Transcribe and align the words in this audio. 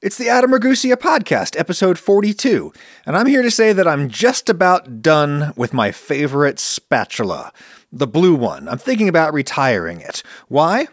It's 0.00 0.16
the 0.16 0.28
Adam 0.28 0.52
Ragusea 0.52 0.94
podcast, 0.94 1.58
episode 1.58 1.98
42, 1.98 2.72
and 3.04 3.16
I'm 3.16 3.26
here 3.26 3.42
to 3.42 3.50
say 3.50 3.72
that 3.72 3.88
I'm 3.88 4.08
just 4.08 4.48
about 4.48 5.02
done 5.02 5.52
with 5.56 5.72
my 5.72 5.90
favorite 5.90 6.60
spatula, 6.60 7.52
the 7.90 8.06
blue 8.06 8.36
one. 8.36 8.68
I'm 8.68 8.78
thinking 8.78 9.08
about 9.08 9.34
retiring 9.34 10.00
it. 10.00 10.22
Why? 10.46 10.86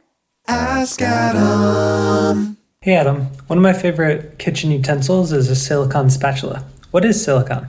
Ask 0.48 1.04
Adam. 1.04 2.58
Hey 2.82 2.96
Adam, 2.96 3.26
one 3.46 3.60
of 3.60 3.64
my 3.64 3.74
favorite 3.74 4.40
kitchen 4.40 4.72
utensils 4.72 5.32
is 5.32 5.52
a 5.52 5.56
silicon 5.56 6.10
spatula. 6.10 6.66
What 6.90 7.06
is 7.06 7.24
silicon? 7.24 7.68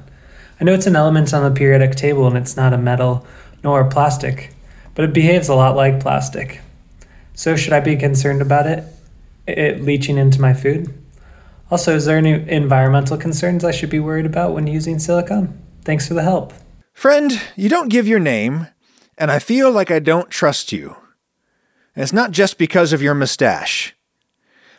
I 0.59 0.65
know 0.65 0.73
it's 0.73 0.87
an 0.87 0.97
element 0.97 1.35
on 1.35 1.45
the 1.45 1.55
periodic 1.55 1.97
table 1.97 2.27
and 2.27 2.39
it's 2.39 2.57
not 2.57 2.73
a 2.73 2.79
metal 2.79 3.27
nor 3.63 3.83
a 3.83 3.91
plastic, 3.91 4.55
but 4.95 5.05
it 5.05 5.13
behaves 5.13 5.51
a 5.51 5.55
lot 5.55 5.77
like 5.77 6.01
plastic. 6.01 6.63
So 7.35 7.57
should 7.57 7.75
I 7.75 7.81
be 7.81 7.97
concerned 7.97 8.41
about 8.41 8.67
it? 8.67 8.85
It 9.47 9.83
leaching 9.83 10.17
into 10.17 10.41
my 10.41 10.55
food? 10.55 11.03
Also, 11.71 11.97
is 11.97 12.05
there 12.05 12.19
any 12.19 12.49
environmental 12.49 13.17
concerns 13.17 13.65
I 13.65 13.73
should 13.73 13.91
be 13.91 13.99
worried 13.99 14.27
about 14.27 14.55
when 14.55 14.67
using 14.67 14.99
silicone? 14.99 15.61
Thanks 15.83 16.07
for 16.07 16.15
the 16.15 16.23
help. 16.23 16.53
Friend, 16.93 17.41
you 17.57 17.69
don't 17.69 17.89
give 17.89 18.07
your 18.07 18.21
name, 18.21 18.69
and 19.19 19.31
I 19.31 19.39
feel 19.41 19.71
like 19.73 19.91
I 19.91 19.99
don't 19.99 20.31
trust 20.31 20.73
you. 20.73 20.97
And 21.95 22.03
it's 22.03 22.13
not 22.13 22.31
just 22.31 22.57
because 22.57 22.93
of 22.93 23.03
your 23.03 23.15
mustache. 23.15 23.97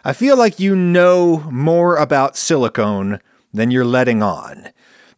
I 0.05 0.13
feel 0.13 0.37
like 0.37 0.59
you 0.59 0.75
know 0.75 1.49
more 1.51 1.97
about 1.97 2.37
silicone 2.37 3.19
than 3.53 3.71
you're 3.71 3.83
letting 3.83 4.23
on, 4.23 4.69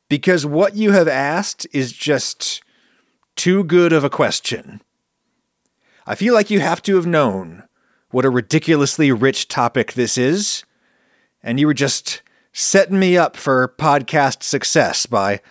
because 0.08 0.46
what 0.46 0.76
you 0.76 0.92
have 0.92 1.08
asked 1.08 1.68
is 1.72 1.94
just 1.94 2.64
too 3.36 3.64
good 3.64 3.94
of 3.94 4.04
a 4.04 4.10
question. 4.10 4.82
I 6.08 6.16
feel 6.16 6.34
like 6.34 6.50
you 6.50 6.62
have 6.62 6.82
to 6.84 6.96
have 6.96 7.06
known 7.06 7.64
what 8.10 8.26
a 8.26 8.30
ridiculously 8.32 9.12
rich 9.12 9.48
topic 9.48 9.94
this 9.94 10.18
is 10.18 10.64
and 11.44 11.60
you 11.60 11.68
were 11.68 11.74
just 11.74 12.22
setting 12.52 13.00
me 13.00 13.18
up 13.18 13.36
for 13.36 13.74
podcast 13.78 14.44
success 14.44 15.06
by 15.06 15.42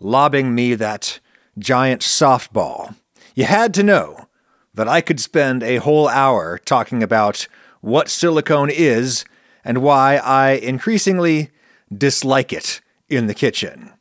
lobbing 0.00 0.54
me 0.54 0.74
that 0.74 1.20
giant 1.58 2.02
softball. 2.02 2.94
You 3.34 3.44
had 3.44 3.72
to 3.74 3.82
know 3.82 4.28
that 4.74 4.88
I 4.88 5.00
could 5.00 5.20
spend 5.20 5.62
a 5.62 5.76
whole 5.76 6.08
hour 6.08 6.58
talking 6.58 7.02
about 7.02 7.46
what 7.80 8.08
silicone 8.08 8.70
is 8.70 9.24
and 9.64 9.78
why 9.78 10.16
I 10.16 10.52
increasingly 10.52 11.50
dislike 11.96 12.52
it 12.52 12.80
in 13.08 13.26
the 13.26 13.34
kitchen. 13.34 13.92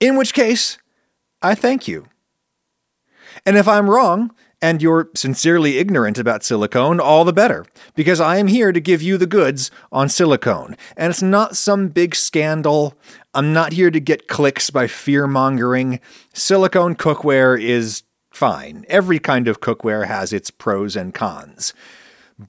In 0.00 0.16
which 0.16 0.34
case, 0.34 0.78
I 1.42 1.54
thank 1.54 1.86
you. 1.86 2.06
And 3.44 3.56
if 3.56 3.68
I'm 3.68 3.90
wrong, 3.90 4.34
and 4.64 4.80
you're 4.80 5.10
sincerely 5.14 5.76
ignorant 5.76 6.16
about 6.16 6.42
silicone, 6.42 6.98
all 6.98 7.26
the 7.26 7.34
better, 7.34 7.66
because 7.94 8.18
I 8.18 8.38
am 8.38 8.46
here 8.46 8.72
to 8.72 8.80
give 8.80 9.02
you 9.02 9.18
the 9.18 9.26
goods 9.26 9.70
on 9.92 10.08
silicone. 10.08 10.74
And 10.96 11.10
it's 11.10 11.20
not 11.20 11.54
some 11.54 11.88
big 11.88 12.14
scandal. 12.14 12.94
I'm 13.34 13.52
not 13.52 13.74
here 13.74 13.90
to 13.90 14.00
get 14.00 14.26
clicks 14.26 14.70
by 14.70 14.86
fear 14.86 15.26
mongering. 15.26 16.00
Silicone 16.32 16.96
cookware 16.96 17.62
is 17.62 18.04
fine. 18.30 18.86
Every 18.88 19.18
kind 19.18 19.48
of 19.48 19.60
cookware 19.60 20.06
has 20.06 20.32
its 20.32 20.50
pros 20.50 20.96
and 20.96 21.12
cons. 21.12 21.74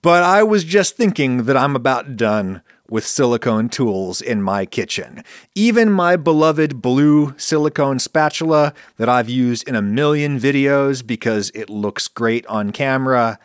But 0.01 0.23
I 0.23 0.41
was 0.41 0.63
just 0.63 0.95
thinking 0.95 1.43
that 1.43 1.57
I'm 1.57 1.75
about 1.75 2.15
done 2.15 2.61
with 2.89 3.05
silicone 3.05 3.69
tools 3.69 4.21
in 4.21 4.41
my 4.41 4.65
kitchen. 4.65 5.23
Even 5.53 5.91
my 5.91 6.15
beloved 6.15 6.81
blue 6.81 7.33
silicone 7.37 7.99
spatula 7.99 8.73
that 8.97 9.09
I've 9.09 9.29
used 9.29 9.67
in 9.67 9.75
a 9.75 9.81
million 9.81 10.39
videos 10.39 11.05
because 11.05 11.51
it 11.55 11.69
looks 11.69 12.07
great 12.07 12.45
on 12.47 12.71
camera, 12.71 13.39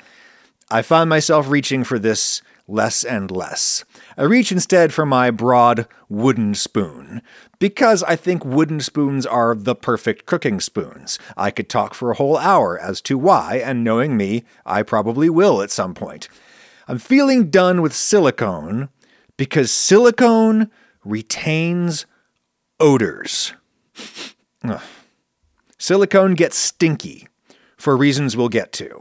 I 0.71 0.83
find 0.83 1.11
myself 1.11 1.49
reaching 1.49 1.85
for 1.85 1.99
this 1.99 2.43
less 2.69 3.03
and 3.03 3.31
less. 3.31 3.85
I 4.17 4.23
reach 4.23 4.53
instead 4.53 4.93
for 4.93 5.05
my 5.05 5.31
broad 5.31 5.87
wooden 6.09 6.55
spoon, 6.55 7.21
because 7.59 8.03
I 8.05 8.17
think 8.17 8.45
wooden 8.45 8.81
spoons 8.81 9.27
are 9.27 9.55
the 9.55 9.75
perfect 9.75 10.27
cooking 10.27 10.61
spoons. 10.61 11.19
I 11.37 11.51
could 11.51 11.69
talk 11.69 11.95
for 11.95 12.11
a 12.11 12.15
whole 12.15 12.37
hour 12.37 12.79
as 12.79 13.01
to 13.03 13.19
why, 13.19 13.57
and 13.57 13.83
knowing 13.83 14.17
me, 14.17 14.45
I 14.65 14.83
probably 14.83 15.29
will 15.29 15.61
at 15.63 15.71
some 15.71 15.95
point. 15.95 16.29
I'm 16.87 16.99
feeling 16.99 17.51
done 17.51 17.83
with 17.83 17.95
silicone 17.95 18.89
because 19.41 19.71
silicone 19.71 20.71
retains 21.03 22.05
odors. 22.79 23.55
Ugh. 24.63 24.83
Silicone 25.79 26.35
gets 26.35 26.59
stinky 26.59 27.27
for 27.79 27.97
reasons 27.97 28.37
we'll 28.37 28.51
get 28.51 28.71
to. 28.71 29.01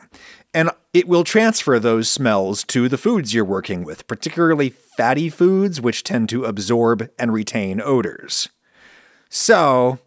And 0.53 0.69
it 0.93 1.09
will 1.09 1.25
transfer 1.25 1.77
those 1.77 2.09
smells 2.09 2.63
to 2.67 2.87
the 2.87 2.97
foods 2.97 3.33
you're 3.33 3.43
working 3.43 3.83
with, 3.83 4.07
particularly 4.07 4.69
fatty 4.69 5.27
foods, 5.27 5.81
which 5.81 6.05
tend 6.05 6.29
to 6.29 6.45
absorb 6.45 7.09
and 7.19 7.33
retain 7.33 7.81
odors. 7.81 8.47
So, 9.27 9.99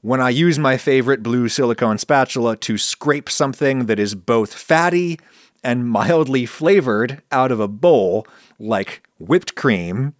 when 0.00 0.20
I 0.20 0.30
use 0.30 0.58
my 0.58 0.78
favorite 0.78 1.22
blue 1.22 1.48
silicone 1.48 1.98
spatula 1.98 2.56
to 2.56 2.76
scrape 2.76 3.30
something 3.30 3.86
that 3.86 4.00
is 4.00 4.16
both 4.16 4.52
fatty 4.52 5.20
and 5.62 5.88
mildly 5.88 6.44
flavored 6.44 7.22
out 7.30 7.52
of 7.52 7.60
a 7.60 7.68
bowl, 7.68 8.26
like 8.58 9.04
whipped 9.20 9.54
cream, 9.54 10.14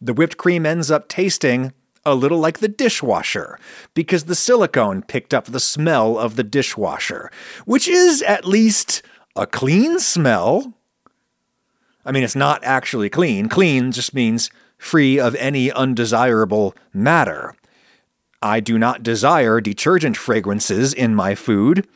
the 0.00 0.12
whipped 0.12 0.36
cream 0.36 0.66
ends 0.66 0.90
up 0.90 1.08
tasting 1.08 1.72
a 2.04 2.14
little 2.14 2.38
like 2.38 2.58
the 2.58 2.68
dishwasher 2.68 3.58
because 3.94 4.24
the 4.24 4.34
silicone 4.34 5.02
picked 5.02 5.32
up 5.32 5.46
the 5.46 5.60
smell 5.60 6.18
of 6.18 6.36
the 6.36 6.44
dishwasher, 6.44 7.30
which 7.64 7.88
is 7.88 8.22
at 8.22 8.44
least 8.44 9.02
a 9.34 9.46
clean 9.46 9.98
smell. 9.98 10.74
I 12.04 12.12
mean, 12.12 12.22
it's 12.22 12.36
not 12.36 12.62
actually 12.62 13.08
clean. 13.08 13.48
Clean 13.48 13.90
just 13.90 14.14
means 14.14 14.50
free 14.78 15.18
of 15.18 15.34
any 15.36 15.72
undesirable 15.72 16.74
matter. 16.92 17.54
I 18.42 18.60
do 18.60 18.78
not 18.78 19.02
desire 19.02 19.60
detergent 19.60 20.16
fragrances 20.16 20.92
in 20.92 21.14
my 21.14 21.34
food, 21.34 21.88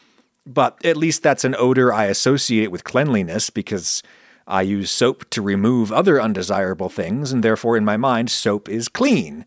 but 0.47 0.84
at 0.84 0.97
least 0.97 1.22
that's 1.22 1.44
an 1.44 1.54
odor 1.56 1.92
I 1.92 2.06
associate 2.06 2.72
with 2.72 2.82
cleanliness 2.82 3.50
because 3.50 4.02
I 4.50 4.62
use 4.62 4.91
soap 4.91 5.31
to 5.31 5.41
remove 5.41 5.93
other 5.93 6.21
undesirable 6.21 6.88
things, 6.88 7.33
and 7.33 7.43
therefore, 7.43 7.77
in 7.77 7.84
my 7.84 7.97
mind, 7.97 8.31
soap 8.31 8.69
is 8.69 8.88
clean, 8.88 9.47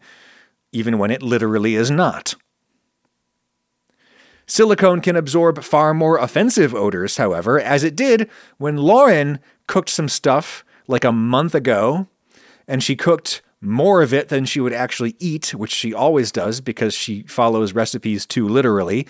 even 0.72 0.98
when 0.98 1.12
it 1.12 1.22
literally 1.22 1.76
is 1.76 1.92
not. 1.92 2.36
Silicone 4.48 5.02
can 5.02 5.18
absorb 5.18 5.62
far 5.62 5.94
more 5.94 6.18
offensive 6.18 6.74
odors, 6.74 7.18
however, 7.18 7.60
as 7.60 7.84
it 7.84 7.98
did 7.98 8.30
when 8.58 8.78
Lauren 8.78 9.40
cooked 9.68 9.90
some 9.90 10.08
stuff 10.08 10.64
like 10.88 11.04
a 11.04 11.12
month 11.12 11.54
ago, 11.54 12.08
and 12.66 12.82
she 12.82 12.96
cooked 12.96 13.42
more 13.64 14.02
of 14.02 14.14
it 14.14 14.30
than 14.30 14.46
she 14.46 14.60
would 14.60 14.74
actually 14.74 15.16
eat, 15.20 15.54
which 15.54 15.72
she 15.72 15.94
always 15.94 16.32
does 16.32 16.62
because 16.62 16.94
she 16.94 17.24
follows 17.24 17.74
recipes 17.74 18.26
too 18.26 18.48
literally 18.48 19.08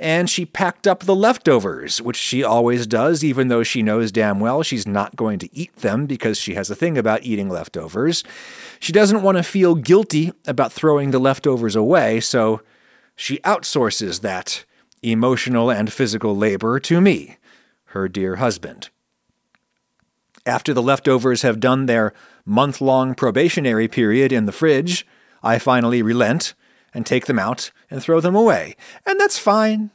and 0.00 0.28
she 0.28 0.44
packed 0.44 0.86
up 0.86 1.00
the 1.00 1.14
leftovers, 1.14 2.02
which 2.02 2.16
she 2.16 2.42
always 2.42 2.86
does, 2.86 3.22
even 3.22 3.48
though 3.48 3.62
she 3.62 3.82
knows 3.82 4.10
damn 4.10 4.40
well 4.40 4.62
she's 4.62 4.86
not 4.86 5.16
going 5.16 5.38
to 5.38 5.56
eat 5.56 5.74
them 5.76 6.06
because 6.06 6.38
she 6.38 6.54
has 6.54 6.70
a 6.70 6.74
thing 6.74 6.98
about 6.98 7.22
eating 7.22 7.48
leftovers. 7.48 8.24
She 8.80 8.92
doesn't 8.92 9.22
want 9.22 9.38
to 9.38 9.42
feel 9.42 9.74
guilty 9.74 10.32
about 10.46 10.72
throwing 10.72 11.10
the 11.10 11.18
leftovers 11.18 11.76
away, 11.76 12.20
so 12.20 12.60
she 13.16 13.38
outsources 13.38 14.20
that 14.20 14.64
emotional 15.02 15.70
and 15.70 15.92
physical 15.92 16.36
labor 16.36 16.80
to 16.80 17.00
me, 17.00 17.36
her 17.86 18.08
dear 18.08 18.36
husband. 18.36 18.90
After 20.46 20.74
the 20.74 20.82
leftovers 20.82 21.42
have 21.42 21.58
done 21.58 21.86
their 21.86 22.12
month 22.44 22.80
long 22.80 23.14
probationary 23.14 23.88
period 23.88 24.30
in 24.30 24.44
the 24.44 24.52
fridge, 24.52 25.06
I 25.42 25.58
finally 25.58 26.02
relent 26.02 26.54
and 26.92 27.06
take 27.06 27.26
them 27.26 27.38
out 27.38 27.70
and 27.90 28.02
throw 28.02 28.20
them 28.20 28.36
away. 28.36 28.76
And 29.06 29.18
that's 29.18 29.38
fine. 29.38 29.90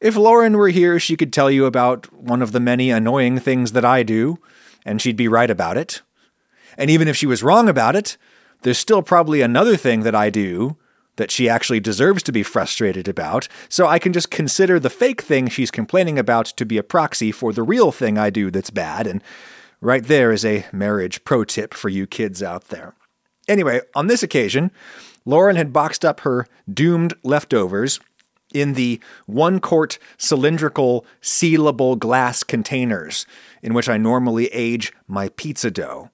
If 0.00 0.16
Lauren 0.16 0.56
were 0.56 0.68
here, 0.68 0.98
she 0.98 1.16
could 1.16 1.32
tell 1.32 1.50
you 1.50 1.66
about 1.66 2.12
one 2.12 2.42
of 2.42 2.52
the 2.52 2.60
many 2.60 2.90
annoying 2.90 3.38
things 3.38 3.72
that 3.72 3.84
I 3.84 4.02
do, 4.02 4.38
and 4.84 5.00
she'd 5.00 5.16
be 5.16 5.28
right 5.28 5.50
about 5.50 5.76
it. 5.76 6.02
And 6.76 6.90
even 6.90 7.06
if 7.06 7.16
she 7.16 7.26
was 7.26 7.42
wrong 7.42 7.68
about 7.68 7.94
it, 7.94 8.16
there's 8.62 8.78
still 8.78 9.02
probably 9.02 9.40
another 9.40 9.76
thing 9.76 10.00
that 10.00 10.14
I 10.14 10.30
do 10.30 10.76
that 11.16 11.30
she 11.30 11.48
actually 11.48 11.80
deserves 11.80 12.22
to 12.22 12.32
be 12.32 12.42
frustrated 12.42 13.06
about, 13.06 13.46
so 13.68 13.86
I 13.86 13.98
can 13.98 14.12
just 14.12 14.30
consider 14.30 14.80
the 14.80 14.88
fake 14.88 15.20
thing 15.20 15.48
she's 15.48 15.70
complaining 15.70 16.18
about 16.18 16.46
to 16.46 16.64
be 16.64 16.78
a 16.78 16.82
proxy 16.82 17.30
for 17.30 17.52
the 17.52 17.62
real 17.62 17.92
thing 17.92 18.16
I 18.16 18.30
do 18.30 18.50
that's 18.50 18.70
bad, 18.70 19.06
and 19.06 19.22
right 19.80 20.04
there 20.04 20.32
is 20.32 20.44
a 20.44 20.66
marriage 20.72 21.24
pro 21.24 21.44
tip 21.44 21.74
for 21.74 21.88
you 21.88 22.06
kids 22.06 22.42
out 22.42 22.68
there. 22.68 22.94
Anyway, 23.48 23.80
on 23.94 24.06
this 24.06 24.22
occasion, 24.22 24.70
Lauren 25.24 25.56
had 25.56 25.72
boxed 25.72 26.04
up 26.04 26.20
her 26.20 26.46
doomed 26.72 27.14
leftovers 27.22 28.00
in 28.52 28.74
the 28.74 29.00
one 29.26 29.60
quart 29.60 29.98
cylindrical 30.18 31.04
sealable 31.22 31.98
glass 31.98 32.42
containers 32.42 33.26
in 33.62 33.74
which 33.74 33.88
I 33.88 33.96
normally 33.96 34.46
age 34.48 34.92
my 35.06 35.28
pizza 35.30 35.70
dough. 35.70 36.10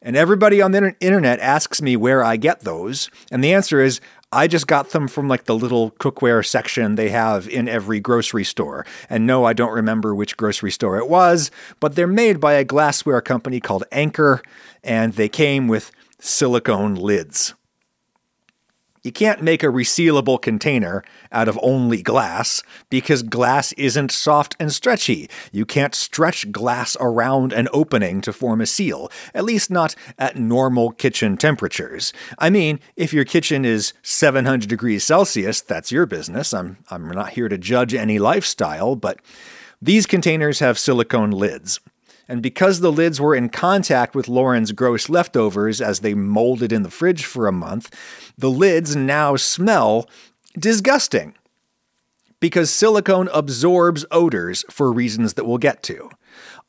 And 0.00 0.16
everybody 0.16 0.62
on 0.62 0.70
the 0.70 0.94
internet 1.00 1.40
asks 1.40 1.82
me 1.82 1.96
where 1.96 2.22
I 2.22 2.36
get 2.36 2.60
those, 2.60 3.10
and 3.32 3.42
the 3.42 3.52
answer 3.52 3.80
is 3.80 4.00
I 4.30 4.46
just 4.46 4.66
got 4.66 4.90
them 4.90 5.08
from 5.08 5.26
like 5.26 5.44
the 5.44 5.54
little 5.54 5.92
cookware 5.92 6.44
section 6.44 6.96
they 6.96 7.08
have 7.08 7.48
in 7.48 7.66
every 7.66 7.98
grocery 7.98 8.44
store. 8.44 8.84
And 9.08 9.26
no, 9.26 9.44
I 9.44 9.54
don't 9.54 9.72
remember 9.72 10.14
which 10.14 10.36
grocery 10.36 10.70
store 10.70 10.98
it 10.98 11.08
was, 11.08 11.50
but 11.80 11.94
they're 11.94 12.06
made 12.06 12.38
by 12.38 12.52
a 12.54 12.64
glassware 12.64 13.22
company 13.22 13.58
called 13.58 13.84
Anchor, 13.90 14.42
and 14.84 15.14
they 15.14 15.30
came 15.30 15.66
with 15.66 15.90
silicone 16.20 16.94
lids. 16.94 17.54
You 19.08 19.12
can't 19.12 19.42
make 19.42 19.62
a 19.62 19.68
resealable 19.68 20.38
container 20.38 21.02
out 21.32 21.48
of 21.48 21.58
only 21.62 22.02
glass 22.02 22.62
because 22.90 23.22
glass 23.22 23.72
isn't 23.72 24.12
soft 24.12 24.54
and 24.60 24.70
stretchy. 24.70 25.30
You 25.50 25.64
can't 25.64 25.94
stretch 25.94 26.52
glass 26.52 26.94
around 27.00 27.54
an 27.54 27.68
opening 27.72 28.20
to 28.20 28.34
form 28.34 28.60
a 28.60 28.66
seal, 28.66 29.10
at 29.32 29.44
least 29.44 29.70
not 29.70 29.94
at 30.18 30.36
normal 30.36 30.90
kitchen 30.90 31.38
temperatures. 31.38 32.12
I 32.38 32.50
mean, 32.50 32.80
if 32.96 33.14
your 33.14 33.24
kitchen 33.24 33.64
is 33.64 33.94
700 34.02 34.68
degrees 34.68 35.04
Celsius, 35.04 35.62
that's 35.62 35.90
your 35.90 36.04
business. 36.04 36.52
I'm, 36.52 36.76
I'm 36.90 37.08
not 37.08 37.30
here 37.30 37.48
to 37.48 37.56
judge 37.56 37.94
any 37.94 38.18
lifestyle, 38.18 38.94
but 38.94 39.20
these 39.80 40.04
containers 40.04 40.58
have 40.58 40.78
silicone 40.78 41.30
lids. 41.30 41.80
And 42.28 42.42
because 42.42 42.80
the 42.80 42.92
lids 42.92 43.20
were 43.20 43.34
in 43.34 43.48
contact 43.48 44.14
with 44.14 44.28
Lauren's 44.28 44.72
gross 44.72 45.08
leftovers 45.08 45.80
as 45.80 46.00
they 46.00 46.12
molded 46.12 46.72
in 46.72 46.82
the 46.82 46.90
fridge 46.90 47.24
for 47.24 47.46
a 47.46 47.52
month, 47.52 47.90
the 48.36 48.50
lids 48.50 48.94
now 48.94 49.36
smell 49.36 50.08
disgusting. 50.58 51.34
Because 52.38 52.70
silicone 52.70 53.28
absorbs 53.32 54.04
odors 54.10 54.64
for 54.70 54.92
reasons 54.92 55.34
that 55.34 55.44
we'll 55.44 55.58
get 55.58 55.82
to. 55.84 56.10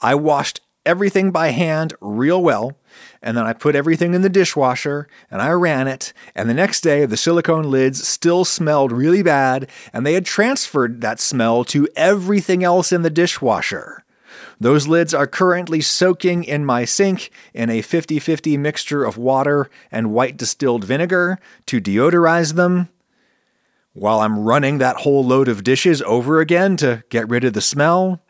I 0.02 0.16
washed 0.16 0.62
everything 0.86 1.30
by 1.30 1.50
hand 1.50 1.94
real 2.02 2.42
well, 2.42 2.78
and 3.22 3.38
then 3.38 3.46
I 3.46 3.54
put 3.54 3.76
everything 3.76 4.14
in 4.14 4.22
the 4.22 4.30
dishwasher 4.30 5.08
and 5.30 5.42
I 5.42 5.52
ran 5.52 5.88
it, 5.88 6.14
and 6.34 6.50
the 6.50 6.54
next 6.54 6.82
day 6.82 7.06
the 7.06 7.18
silicone 7.18 7.70
lids 7.70 8.08
still 8.08 8.46
smelled 8.46 8.92
really 8.92 9.22
bad, 9.22 9.70
and 9.94 10.06
they 10.06 10.14
had 10.14 10.26
transferred 10.26 11.02
that 11.02 11.20
smell 11.20 11.64
to 11.66 11.88
everything 11.96 12.64
else 12.64 12.92
in 12.92 13.04
the 13.04 13.10
dishwasher. 13.10 14.04
Those 14.60 14.88
lids 14.88 15.14
are 15.14 15.28
currently 15.28 15.80
soaking 15.80 16.44
in 16.44 16.66
my 16.66 16.84
sink 16.84 17.32
in 17.54 17.70
a 17.70 17.82
50 17.82 18.20
50 18.20 18.58
mixture 18.58 19.06
of 19.06 19.18
water 19.18 19.70
and 19.92 20.12
white 20.12 20.36
distilled 20.36 20.84
vinegar 20.84 21.40
to 21.68 21.80
deodorize 21.80 22.56
them. 22.56 22.90
While 23.94 24.20
I'm 24.20 24.40
running 24.40 24.78
that 24.78 24.98
whole 24.98 25.24
load 25.24 25.48
of 25.48 25.64
dishes 25.64 26.02
over 26.02 26.40
again 26.40 26.78
to 26.78 27.04
get 27.10 27.30
rid 27.30 27.44
of 27.44 27.54
the 27.54 27.62
smell, 27.62 28.22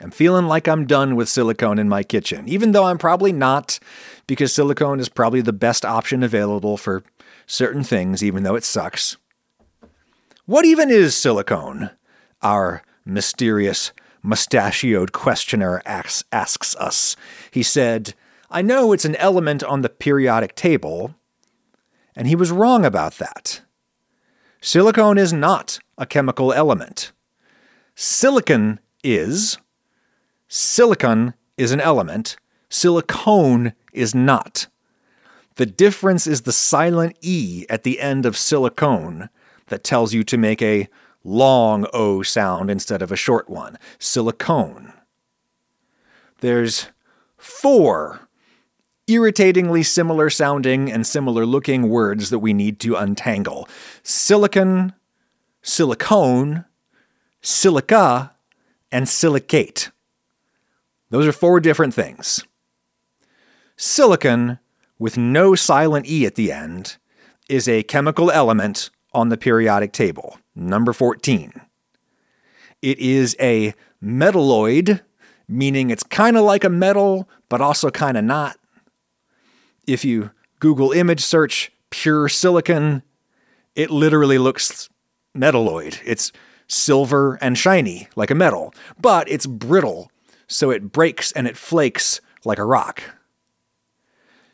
I'm 0.00 0.10
feeling 0.10 0.46
like 0.46 0.66
I'm 0.66 0.86
done 0.86 1.14
with 1.14 1.28
silicone 1.28 1.78
in 1.78 1.88
my 1.88 2.02
kitchen, 2.02 2.48
even 2.48 2.72
though 2.72 2.84
I'm 2.84 2.98
probably 2.98 3.32
not, 3.32 3.78
because 4.26 4.52
silicone 4.52 4.98
is 4.98 5.08
probably 5.08 5.40
the 5.40 5.52
best 5.52 5.84
option 5.84 6.22
available 6.22 6.76
for 6.76 7.04
certain 7.46 7.84
things, 7.84 8.22
even 8.22 8.42
though 8.42 8.56
it 8.56 8.64
sucks. 8.64 9.16
What 10.46 10.64
even 10.64 10.90
is 10.90 11.16
silicone? 11.16 11.90
Our 12.42 12.82
mysterious 13.06 13.92
mustachioed 14.24 15.12
questioner 15.12 15.82
asks, 15.84 16.24
asks 16.32 16.74
us. 16.76 17.14
He 17.50 17.62
said, 17.62 18.14
I 18.50 18.62
know 18.62 18.92
it's 18.92 19.04
an 19.04 19.16
element 19.16 19.62
on 19.62 19.82
the 19.82 19.88
periodic 19.88 20.54
table, 20.56 21.14
and 22.16 22.26
he 22.26 22.34
was 22.34 22.50
wrong 22.50 22.84
about 22.84 23.18
that. 23.18 23.60
Silicone 24.60 25.18
is 25.18 25.32
not 25.32 25.78
a 25.98 26.06
chemical 26.06 26.52
element. 26.52 27.12
Silicon 27.94 28.80
is. 29.02 29.58
Silicon 30.48 31.34
is 31.56 31.70
an 31.70 31.80
element. 31.80 32.36
Silicone 32.70 33.74
is 33.92 34.14
not. 34.14 34.68
The 35.56 35.66
difference 35.66 36.26
is 36.26 36.42
the 36.42 36.52
silent 36.52 37.16
E 37.20 37.66
at 37.68 37.82
the 37.82 38.00
end 38.00 38.26
of 38.26 38.36
silicone 38.36 39.28
that 39.66 39.84
tells 39.84 40.12
you 40.14 40.24
to 40.24 40.38
make 40.38 40.62
a 40.62 40.88
long 41.24 41.86
O 41.92 42.22
sound 42.22 42.70
instead 42.70 43.02
of 43.02 43.10
a 43.10 43.16
short 43.16 43.48
one. 43.48 43.78
Silicone. 43.98 44.92
There's 46.40 46.88
four 47.36 48.28
irritatingly 49.06 49.82
similar 49.82 50.30
sounding 50.30 50.90
and 50.90 51.06
similar 51.06 51.44
looking 51.44 51.88
words 51.88 52.30
that 52.30 52.38
we 52.38 52.52
need 52.52 52.80
to 52.80 52.96
untangle 52.96 53.68
silicon, 54.02 54.94
silicone, 55.62 56.64
silica, 57.42 58.32
and 58.90 59.08
silicate. 59.08 59.90
Those 61.10 61.26
are 61.26 61.32
four 61.32 61.60
different 61.60 61.94
things. 61.94 62.44
Silicon, 63.76 64.58
with 64.98 65.18
no 65.18 65.54
silent 65.54 66.06
E 66.06 66.24
at 66.26 66.34
the 66.34 66.50
end, 66.50 66.96
is 67.48 67.68
a 67.68 67.82
chemical 67.82 68.30
element 68.30 68.90
on 69.12 69.28
the 69.28 69.36
periodic 69.36 69.92
table. 69.92 70.38
Number 70.54 70.92
14. 70.92 71.52
It 72.82 72.98
is 72.98 73.36
a 73.40 73.74
metalloid, 74.02 75.00
meaning 75.48 75.90
it's 75.90 76.02
kind 76.02 76.36
of 76.36 76.44
like 76.44 76.64
a 76.64 76.68
metal, 76.68 77.28
but 77.48 77.60
also 77.60 77.90
kind 77.90 78.16
of 78.16 78.24
not. 78.24 78.58
If 79.86 80.04
you 80.04 80.30
Google 80.60 80.92
image 80.92 81.20
search 81.20 81.72
pure 81.90 82.28
silicon, 82.28 83.02
it 83.74 83.90
literally 83.90 84.38
looks 84.38 84.88
metalloid. 85.36 85.98
It's 86.04 86.32
silver 86.68 87.38
and 87.40 87.58
shiny 87.58 88.08
like 88.16 88.30
a 88.30 88.34
metal, 88.34 88.74
but 89.00 89.30
it's 89.30 89.46
brittle, 89.46 90.10
so 90.46 90.70
it 90.70 90.92
breaks 90.92 91.32
and 91.32 91.46
it 91.46 91.56
flakes 91.56 92.20
like 92.44 92.58
a 92.58 92.64
rock. 92.64 93.02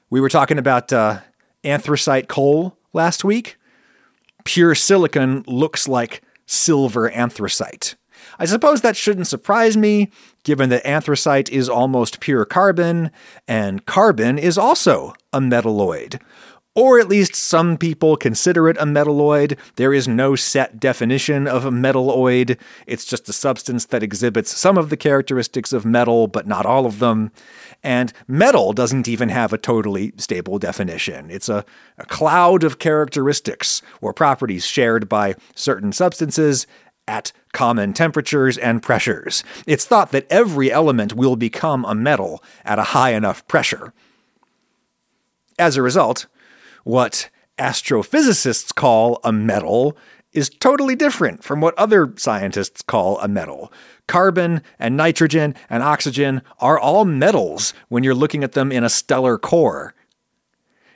We 0.08 0.20
were 0.20 0.28
talking 0.28 0.58
about 0.58 0.92
uh, 0.92 1.20
anthracite 1.62 2.28
coal 2.28 2.76
last 2.92 3.24
week 3.24 3.56
pure 4.52 4.74
silicon 4.74 5.44
looks 5.46 5.86
like 5.86 6.22
silver 6.44 7.08
anthracite. 7.12 7.94
I 8.36 8.46
suppose 8.46 8.80
that 8.80 8.96
shouldn't 8.96 9.28
surprise 9.28 9.76
me, 9.76 10.10
given 10.42 10.70
that 10.70 10.84
anthracite 10.84 11.48
is 11.50 11.68
almost 11.68 12.18
pure 12.18 12.44
carbon, 12.44 13.12
and 13.46 13.86
carbon 13.86 14.40
is 14.40 14.58
also 14.58 15.14
a 15.32 15.38
metalloid. 15.38 16.20
Or 16.74 16.98
at 16.98 17.08
least 17.08 17.36
some 17.36 17.76
people 17.76 18.16
consider 18.16 18.68
it 18.68 18.76
a 18.78 18.86
metalloid. 18.86 19.56
There 19.76 19.94
is 19.94 20.08
no 20.08 20.34
set 20.34 20.80
definition 20.80 21.46
of 21.46 21.64
a 21.64 21.70
metalloid. 21.70 22.58
It's 22.88 23.04
just 23.04 23.28
a 23.28 23.32
substance 23.32 23.86
that 23.86 24.02
exhibits 24.02 24.56
some 24.56 24.76
of 24.76 24.90
the 24.90 24.96
characteristics 24.96 25.72
of 25.72 25.84
metal, 25.84 26.26
but 26.26 26.48
not 26.48 26.66
all 26.66 26.86
of 26.86 26.98
them. 26.98 27.30
And 27.82 28.12
metal 28.28 28.72
doesn't 28.72 29.08
even 29.08 29.30
have 29.30 29.52
a 29.52 29.58
totally 29.58 30.12
stable 30.16 30.58
definition. 30.58 31.30
It's 31.30 31.48
a, 31.48 31.64
a 31.98 32.04
cloud 32.06 32.62
of 32.62 32.78
characteristics 32.78 33.80
or 34.00 34.12
properties 34.12 34.66
shared 34.66 35.08
by 35.08 35.34
certain 35.54 35.92
substances 35.92 36.66
at 37.08 37.32
common 37.52 37.92
temperatures 37.92 38.58
and 38.58 38.82
pressures. 38.82 39.42
It's 39.66 39.84
thought 39.84 40.12
that 40.12 40.26
every 40.30 40.70
element 40.70 41.14
will 41.14 41.36
become 41.36 41.84
a 41.84 41.94
metal 41.94 42.42
at 42.64 42.78
a 42.78 42.84
high 42.84 43.14
enough 43.14 43.46
pressure. 43.48 43.92
As 45.58 45.76
a 45.76 45.82
result, 45.82 46.26
what 46.84 47.30
astrophysicists 47.58 48.74
call 48.74 49.20
a 49.24 49.32
metal 49.32 49.96
is 50.32 50.48
totally 50.48 50.94
different 50.94 51.42
from 51.42 51.60
what 51.60 51.76
other 51.78 52.12
scientists 52.16 52.82
call 52.82 53.18
a 53.20 53.28
metal. 53.28 53.72
Carbon 54.06 54.62
and 54.78 54.96
nitrogen 54.96 55.54
and 55.68 55.82
oxygen 55.82 56.42
are 56.58 56.78
all 56.78 57.04
metals 57.04 57.74
when 57.88 58.04
you're 58.04 58.14
looking 58.14 58.44
at 58.44 58.52
them 58.52 58.70
in 58.70 58.84
a 58.84 58.88
stellar 58.88 59.38
core. 59.38 59.94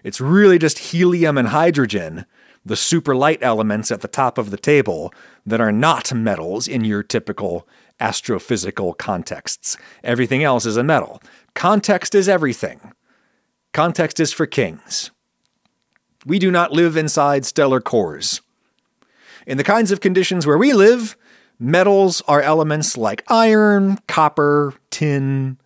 It's 0.02 0.20
really 0.20 0.58
just 0.58 0.78
helium 0.78 1.38
and 1.38 1.48
hydrogen, 1.48 2.26
the 2.64 2.76
super 2.76 3.16
light 3.16 3.38
elements 3.42 3.90
at 3.90 4.02
the 4.02 4.08
top 4.08 4.38
of 4.38 4.50
the 4.50 4.56
table, 4.56 5.12
that 5.46 5.60
are 5.60 5.72
not 5.72 6.14
metals 6.14 6.68
in 6.68 6.84
your 6.84 7.02
typical 7.02 7.66
astrophysical 8.00 8.96
contexts. 8.96 9.76
Everything 10.02 10.42
else 10.42 10.66
is 10.66 10.76
a 10.76 10.84
metal. 10.84 11.22
Context 11.54 12.14
is 12.14 12.28
everything. 12.28 12.92
Context 13.72 14.20
is 14.20 14.32
for 14.32 14.46
kings. 14.46 15.10
We 16.26 16.38
do 16.38 16.50
not 16.50 16.72
live 16.72 16.96
inside 16.96 17.44
stellar 17.44 17.80
cores. 17.80 18.40
In 19.46 19.58
the 19.58 19.64
kinds 19.64 19.90
of 19.90 20.00
conditions 20.00 20.46
where 20.46 20.58
we 20.58 20.72
live, 20.72 21.16
metals 21.58 22.22
are 22.26 22.40
elements 22.40 22.96
like 22.96 23.24
iron, 23.28 23.98
copper, 24.08 24.74
tin, 24.90 25.58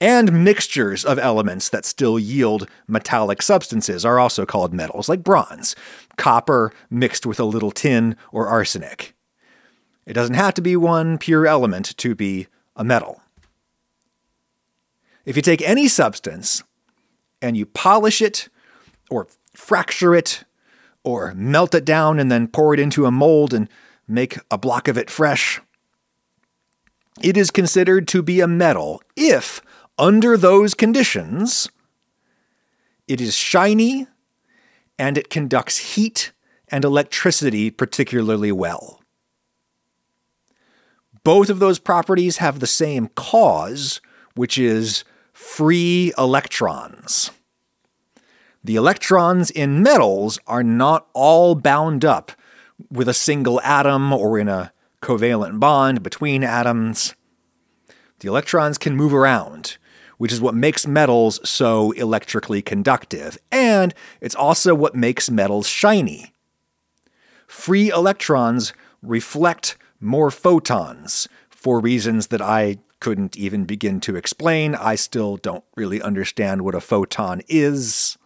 and 0.00 0.44
mixtures 0.44 1.04
of 1.04 1.18
elements 1.18 1.68
that 1.68 1.84
still 1.84 2.18
yield 2.18 2.68
metallic 2.86 3.42
substances 3.42 4.04
are 4.04 4.18
also 4.18 4.46
called 4.46 4.72
metals, 4.72 5.08
like 5.08 5.24
bronze, 5.24 5.74
copper 6.16 6.72
mixed 6.88 7.26
with 7.26 7.40
a 7.40 7.44
little 7.44 7.70
tin 7.70 8.16
or 8.32 8.46
arsenic. 8.46 9.14
It 10.06 10.14
doesn't 10.14 10.36
have 10.36 10.54
to 10.54 10.62
be 10.62 10.76
one 10.76 11.18
pure 11.18 11.46
element 11.46 11.96
to 11.98 12.14
be 12.14 12.46
a 12.76 12.84
metal. 12.84 13.20
If 15.24 15.36
you 15.36 15.42
take 15.42 15.60
any 15.60 15.88
substance 15.88 16.62
and 17.42 17.56
you 17.56 17.66
polish 17.66 18.22
it 18.22 18.48
or 19.10 19.26
fracture 19.52 20.14
it 20.14 20.44
or 21.04 21.34
melt 21.34 21.74
it 21.74 21.84
down 21.84 22.18
and 22.18 22.30
then 22.30 22.48
pour 22.48 22.74
it 22.74 22.80
into 22.80 23.06
a 23.06 23.10
mold 23.10 23.54
and 23.54 23.68
make 24.06 24.38
a 24.50 24.58
block 24.58 24.88
of 24.88 24.98
it 24.98 25.10
fresh. 25.10 25.60
It 27.20 27.36
is 27.36 27.50
considered 27.50 28.06
to 28.08 28.22
be 28.22 28.40
a 28.40 28.46
metal 28.46 29.02
if, 29.16 29.60
under 29.98 30.36
those 30.36 30.74
conditions, 30.74 31.68
it 33.06 33.20
is 33.20 33.34
shiny 33.34 34.06
and 34.98 35.16
it 35.16 35.30
conducts 35.30 35.94
heat 35.94 36.32
and 36.68 36.84
electricity 36.84 37.70
particularly 37.70 38.52
well. 38.52 39.00
Both 41.24 41.50
of 41.50 41.58
those 41.58 41.78
properties 41.78 42.38
have 42.38 42.60
the 42.60 42.66
same 42.66 43.08
cause, 43.08 44.00
which 44.34 44.58
is 44.58 45.04
free 45.32 46.12
electrons. 46.16 47.30
The 48.68 48.76
electrons 48.76 49.50
in 49.50 49.82
metals 49.82 50.38
are 50.46 50.62
not 50.62 51.06
all 51.14 51.54
bound 51.54 52.04
up 52.04 52.32
with 52.90 53.08
a 53.08 53.14
single 53.14 53.62
atom 53.62 54.12
or 54.12 54.38
in 54.38 54.46
a 54.46 54.74
covalent 55.00 55.58
bond 55.58 56.02
between 56.02 56.44
atoms. 56.44 57.14
The 58.20 58.28
electrons 58.28 58.76
can 58.76 58.94
move 58.94 59.14
around, 59.14 59.78
which 60.18 60.34
is 60.34 60.42
what 60.42 60.54
makes 60.54 60.86
metals 60.86 61.40
so 61.48 61.92
electrically 61.92 62.60
conductive, 62.60 63.38
and 63.50 63.94
it's 64.20 64.34
also 64.34 64.74
what 64.74 64.94
makes 64.94 65.30
metals 65.30 65.66
shiny. 65.66 66.34
Free 67.46 67.88
electrons 67.88 68.74
reflect 69.00 69.78
more 69.98 70.30
photons 70.30 71.26
for 71.48 71.80
reasons 71.80 72.26
that 72.26 72.42
I 72.42 72.76
couldn't 73.00 73.34
even 73.34 73.64
begin 73.64 73.98
to 74.00 74.14
explain. 74.14 74.74
I 74.74 74.94
still 74.94 75.38
don't 75.38 75.64
really 75.74 76.02
understand 76.02 76.60
what 76.60 76.74
a 76.74 76.82
photon 76.82 77.40
is. 77.48 78.18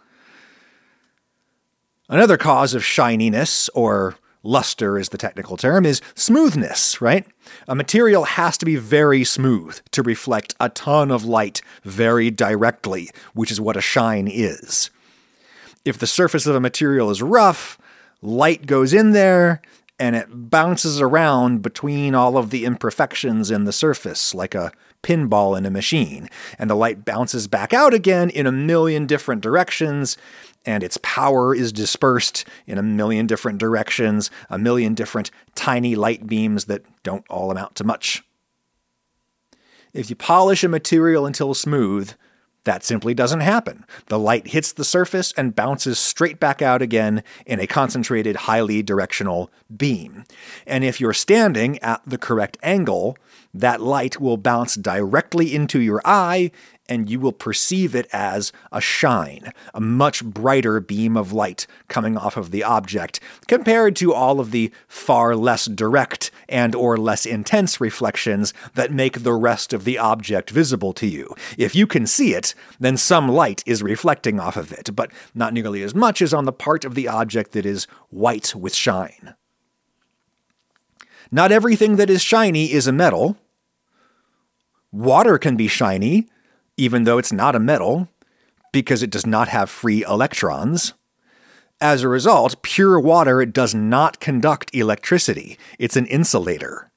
Another 2.12 2.36
cause 2.36 2.74
of 2.74 2.84
shininess, 2.84 3.70
or 3.70 4.16
luster 4.42 4.98
is 4.98 5.08
the 5.08 5.16
technical 5.16 5.56
term, 5.56 5.86
is 5.86 6.02
smoothness, 6.14 7.00
right? 7.00 7.26
A 7.66 7.74
material 7.74 8.24
has 8.24 8.58
to 8.58 8.66
be 8.66 8.76
very 8.76 9.24
smooth 9.24 9.80
to 9.92 10.02
reflect 10.02 10.54
a 10.60 10.68
ton 10.68 11.10
of 11.10 11.24
light 11.24 11.62
very 11.84 12.30
directly, 12.30 13.08
which 13.32 13.50
is 13.50 13.62
what 13.62 13.78
a 13.78 13.80
shine 13.80 14.28
is. 14.30 14.90
If 15.86 15.96
the 15.96 16.06
surface 16.06 16.46
of 16.46 16.54
a 16.54 16.60
material 16.60 17.08
is 17.08 17.22
rough, 17.22 17.78
light 18.20 18.66
goes 18.66 18.92
in 18.92 19.12
there 19.12 19.62
and 19.98 20.14
it 20.14 20.26
bounces 20.30 21.00
around 21.00 21.62
between 21.62 22.14
all 22.14 22.36
of 22.36 22.50
the 22.50 22.66
imperfections 22.66 23.50
in 23.50 23.64
the 23.64 23.72
surface 23.72 24.34
like 24.34 24.54
a 24.54 24.72
pinball 25.02 25.56
in 25.56 25.66
a 25.66 25.70
machine, 25.70 26.28
and 26.58 26.68
the 26.68 26.76
light 26.76 27.04
bounces 27.04 27.48
back 27.48 27.72
out 27.72 27.94
again 27.94 28.30
in 28.30 28.46
a 28.46 28.52
million 28.52 29.06
different 29.06 29.40
directions, 29.40 30.16
and 30.64 30.82
its 30.82 30.98
power 31.02 31.54
is 31.54 31.72
dispersed 31.72 32.44
in 32.66 32.78
a 32.78 32.82
million 32.82 33.26
different 33.26 33.58
directions, 33.58 34.30
a 34.48 34.58
million 34.58 34.94
different 34.94 35.30
tiny 35.54 35.94
light 35.94 36.26
beams 36.26 36.66
that 36.66 36.84
don't 37.02 37.24
all 37.28 37.50
amount 37.50 37.74
to 37.76 37.84
much. 37.84 38.22
If 39.92 40.08
you 40.08 40.16
polish 40.16 40.64
a 40.64 40.68
material 40.68 41.26
until 41.26 41.52
smooth, 41.54 42.12
that 42.64 42.84
simply 42.84 43.12
doesn't 43.12 43.40
happen. 43.40 43.84
The 44.06 44.18
light 44.18 44.48
hits 44.48 44.72
the 44.72 44.84
surface 44.84 45.32
and 45.36 45.56
bounces 45.56 45.98
straight 45.98 46.38
back 46.38 46.62
out 46.62 46.80
again 46.80 47.24
in 47.44 47.58
a 47.58 47.66
concentrated, 47.66 48.36
highly 48.36 48.82
directional 48.82 49.50
beam. 49.74 50.24
And 50.66 50.84
if 50.84 51.00
you're 51.00 51.12
standing 51.12 51.78
at 51.80 52.02
the 52.06 52.18
correct 52.18 52.58
angle, 52.62 53.18
that 53.52 53.80
light 53.80 54.20
will 54.20 54.36
bounce 54.36 54.76
directly 54.76 55.52
into 55.52 55.80
your 55.80 56.00
eye 56.04 56.52
and 56.92 57.08
you 57.08 57.18
will 57.18 57.32
perceive 57.32 57.94
it 57.94 58.06
as 58.12 58.52
a 58.70 58.78
shine, 58.80 59.50
a 59.72 59.80
much 59.80 60.22
brighter 60.22 60.78
beam 60.78 61.16
of 61.16 61.32
light 61.32 61.66
coming 61.88 62.18
off 62.18 62.36
of 62.36 62.50
the 62.50 62.62
object 62.62 63.18
compared 63.48 63.96
to 63.96 64.12
all 64.12 64.40
of 64.40 64.50
the 64.50 64.70
far 64.86 65.34
less 65.34 65.64
direct 65.64 66.30
and 66.50 66.74
or 66.74 66.98
less 66.98 67.24
intense 67.24 67.80
reflections 67.80 68.52
that 68.74 68.92
make 68.92 69.22
the 69.22 69.32
rest 69.32 69.72
of 69.72 69.84
the 69.84 69.96
object 69.96 70.50
visible 70.50 70.92
to 70.92 71.06
you. 71.06 71.34
If 71.56 71.74
you 71.74 71.86
can 71.86 72.06
see 72.06 72.34
it, 72.34 72.54
then 72.78 72.98
some 72.98 73.26
light 73.26 73.62
is 73.64 73.82
reflecting 73.82 74.38
off 74.38 74.58
of 74.58 74.70
it, 74.70 74.94
but 74.94 75.10
not 75.34 75.54
nearly 75.54 75.82
as 75.82 75.94
much 75.94 76.20
as 76.20 76.34
on 76.34 76.44
the 76.44 76.52
part 76.52 76.84
of 76.84 76.94
the 76.94 77.08
object 77.08 77.52
that 77.52 77.64
is 77.64 77.86
white 78.10 78.54
with 78.54 78.74
shine. 78.74 79.34
Not 81.30 81.52
everything 81.52 81.96
that 81.96 82.10
is 82.10 82.20
shiny 82.20 82.70
is 82.70 82.86
a 82.86 82.92
metal. 82.92 83.38
Water 84.92 85.38
can 85.38 85.56
be 85.56 85.68
shiny, 85.68 86.28
even 86.76 87.04
though 87.04 87.18
it's 87.18 87.32
not 87.32 87.54
a 87.54 87.60
metal, 87.60 88.08
because 88.72 89.02
it 89.02 89.10
does 89.10 89.26
not 89.26 89.48
have 89.48 89.70
free 89.70 90.02
electrons. 90.04 90.94
As 91.80 92.02
a 92.02 92.08
result, 92.08 92.62
pure 92.62 92.98
water 92.98 93.44
does 93.44 93.74
not 93.74 94.20
conduct 94.20 94.74
electricity, 94.74 95.58
it's 95.78 95.96
an 95.96 96.06
insulator. 96.06 96.90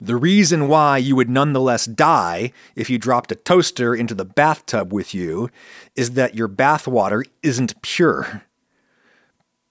The 0.00 0.16
reason 0.16 0.68
why 0.68 0.98
you 0.98 1.16
would 1.16 1.30
nonetheless 1.30 1.86
die 1.86 2.52
if 2.74 2.90
you 2.90 2.98
dropped 2.98 3.30
a 3.32 3.36
toaster 3.36 3.94
into 3.94 4.14
the 4.14 4.24
bathtub 4.24 4.92
with 4.92 5.14
you 5.14 5.48
is 5.94 6.10
that 6.10 6.34
your 6.34 6.48
bath 6.48 6.88
water 6.88 7.24
isn't 7.42 7.80
pure. 7.80 8.42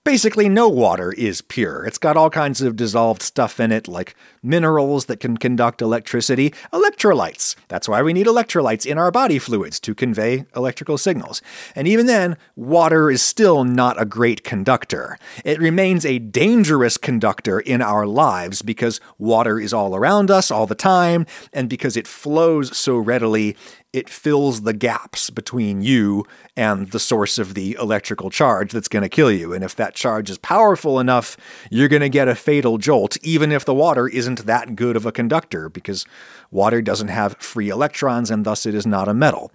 Basically, 0.05 0.49
no 0.49 0.67
water 0.67 1.13
is 1.13 1.41
pure. 1.41 1.85
It's 1.85 1.97
got 1.97 2.17
all 2.17 2.29
kinds 2.29 2.59
of 2.59 2.75
dissolved 2.75 3.21
stuff 3.21 3.57
in 3.57 3.71
it, 3.71 3.87
like 3.87 4.17
minerals 4.43 5.05
that 5.05 5.21
can 5.21 5.37
conduct 5.37 5.81
electricity, 5.81 6.53
electrolytes. 6.73 7.55
That's 7.69 7.87
why 7.87 8.01
we 8.01 8.11
need 8.11 8.27
electrolytes 8.27 8.85
in 8.85 8.97
our 8.97 9.11
body 9.11 9.39
fluids 9.39 9.79
to 9.79 9.95
convey 9.95 10.43
electrical 10.53 10.97
signals. 10.97 11.41
And 11.73 11.87
even 11.87 12.05
then, 12.05 12.35
water 12.57 13.09
is 13.09 13.21
still 13.21 13.63
not 13.63 13.99
a 13.99 14.03
great 14.03 14.43
conductor. 14.43 15.17
It 15.45 15.59
remains 15.59 16.05
a 16.05 16.19
dangerous 16.19 16.97
conductor 16.97 17.61
in 17.61 17.81
our 17.81 18.05
lives 18.05 18.61
because 18.61 18.99
water 19.17 19.57
is 19.57 19.71
all 19.71 19.95
around 19.95 20.29
us 20.29 20.51
all 20.51 20.67
the 20.67 20.75
time, 20.75 21.25
and 21.53 21.69
because 21.69 21.95
it 21.95 22.07
flows 22.07 22.75
so 22.75 22.97
readily, 22.97 23.55
it 23.93 24.09
fills 24.09 24.63
the 24.63 24.73
gaps 24.73 25.29
between 25.29 25.83
you 25.83 26.25
and 26.57 26.89
the 26.89 26.99
source 26.99 27.37
of 27.37 27.53
the 27.53 27.77
electrical 27.79 28.31
charge 28.31 28.71
that's 28.71 28.87
going 28.87 29.03
to 29.03 29.09
kill 29.09 29.31
you. 29.31 29.53
And 29.53 29.63
if 29.63 29.75
that 29.75 29.93
charge 29.93 30.31
is 30.31 30.39
powerful 30.39 30.99
enough, 30.99 31.37
you're 31.69 31.87
going 31.87 32.01
to 32.01 32.09
get 32.09 32.27
a 32.27 32.33
fatal 32.33 32.79
jolt, 32.79 33.17
even 33.21 33.51
if 33.51 33.63
the 33.63 33.73
water 33.73 34.07
isn't 34.07 34.47
that 34.47 34.75
good 34.75 34.95
of 34.95 35.05
a 35.05 35.11
conductor, 35.11 35.69
because 35.69 36.05
water 36.49 36.81
doesn't 36.81 37.09
have 37.09 37.37
free 37.37 37.69
electrons 37.69 38.31
and 38.31 38.45
thus 38.45 38.65
it 38.65 38.73
is 38.73 38.87
not 38.87 39.07
a 39.07 39.13
metal. 39.13 39.51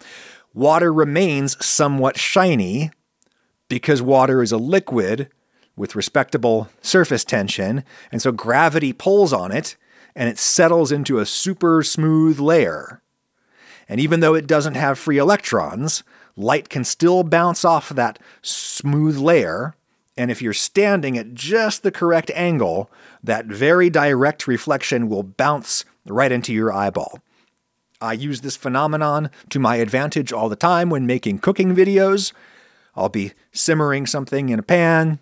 Water 0.55 0.93
remains 0.93 1.63
somewhat 1.65 2.17
shiny 2.17 2.93
because 3.69 4.01
water 4.01 4.41
is 4.41 4.53
a 4.53 4.57
liquid 4.57 5.29
with 5.77 5.97
respectable 5.97 6.69
surface 6.81 7.25
tension, 7.25 7.85
and 8.11 8.23
so 8.23 8.33
gravity 8.33 8.93
pulls 8.93 9.33
on 9.33 9.53
it 9.53 9.77
and 10.17 10.29
it 10.29 10.39
settles 10.39 10.91
into 10.91 11.19
a 11.19 11.27
super 11.27 11.83
smooth 11.83 12.41
layer. 12.41 13.03
And 13.89 14.01
even 14.01 14.21
though 14.21 14.35
it 14.35 14.47
doesn't 14.47 14.75
have 14.75 14.99
free 14.99 15.19
electrons, 15.19 16.03
light 16.37 16.69
can 16.69 16.85
still 16.85 17.23
bounce 17.23 17.65
off 17.65 17.89
that 17.91 18.19
smooth 18.43 19.17
layer. 19.17 19.75
And 20.17 20.31
if 20.31 20.43
you're 20.43 20.53
standing 20.53 21.17
at 21.17 21.35
just 21.35 21.83
the 21.83 21.91
correct 21.91 22.31
angle, 22.35 22.91
that 23.23 23.47
very 23.47 23.89
direct 23.89 24.47
reflection 24.47 25.09
will 25.09 25.23
bounce 25.23 25.85
right 26.07 26.33
into 26.33 26.53
your 26.53 26.73
eyeball. 26.73 27.21
I 28.01 28.13
use 28.13 28.43
this 28.43 28.57
phenomenon 28.57 29.31
to 29.51 29.59
my 29.59 29.77
advantage 29.77 30.33
all 30.33 30.49
the 30.49 30.57
time 30.57 30.91
when 30.91 31.07
making 31.07 31.39
cooking 31.39 31.75
videos. 31.75 32.33
I'll 32.95 33.09
be 33.09 33.33
simmering 33.53 34.07
something 34.07 34.51
in 34.51 34.59
a 34.59 34.63
pan, 34.63 35.19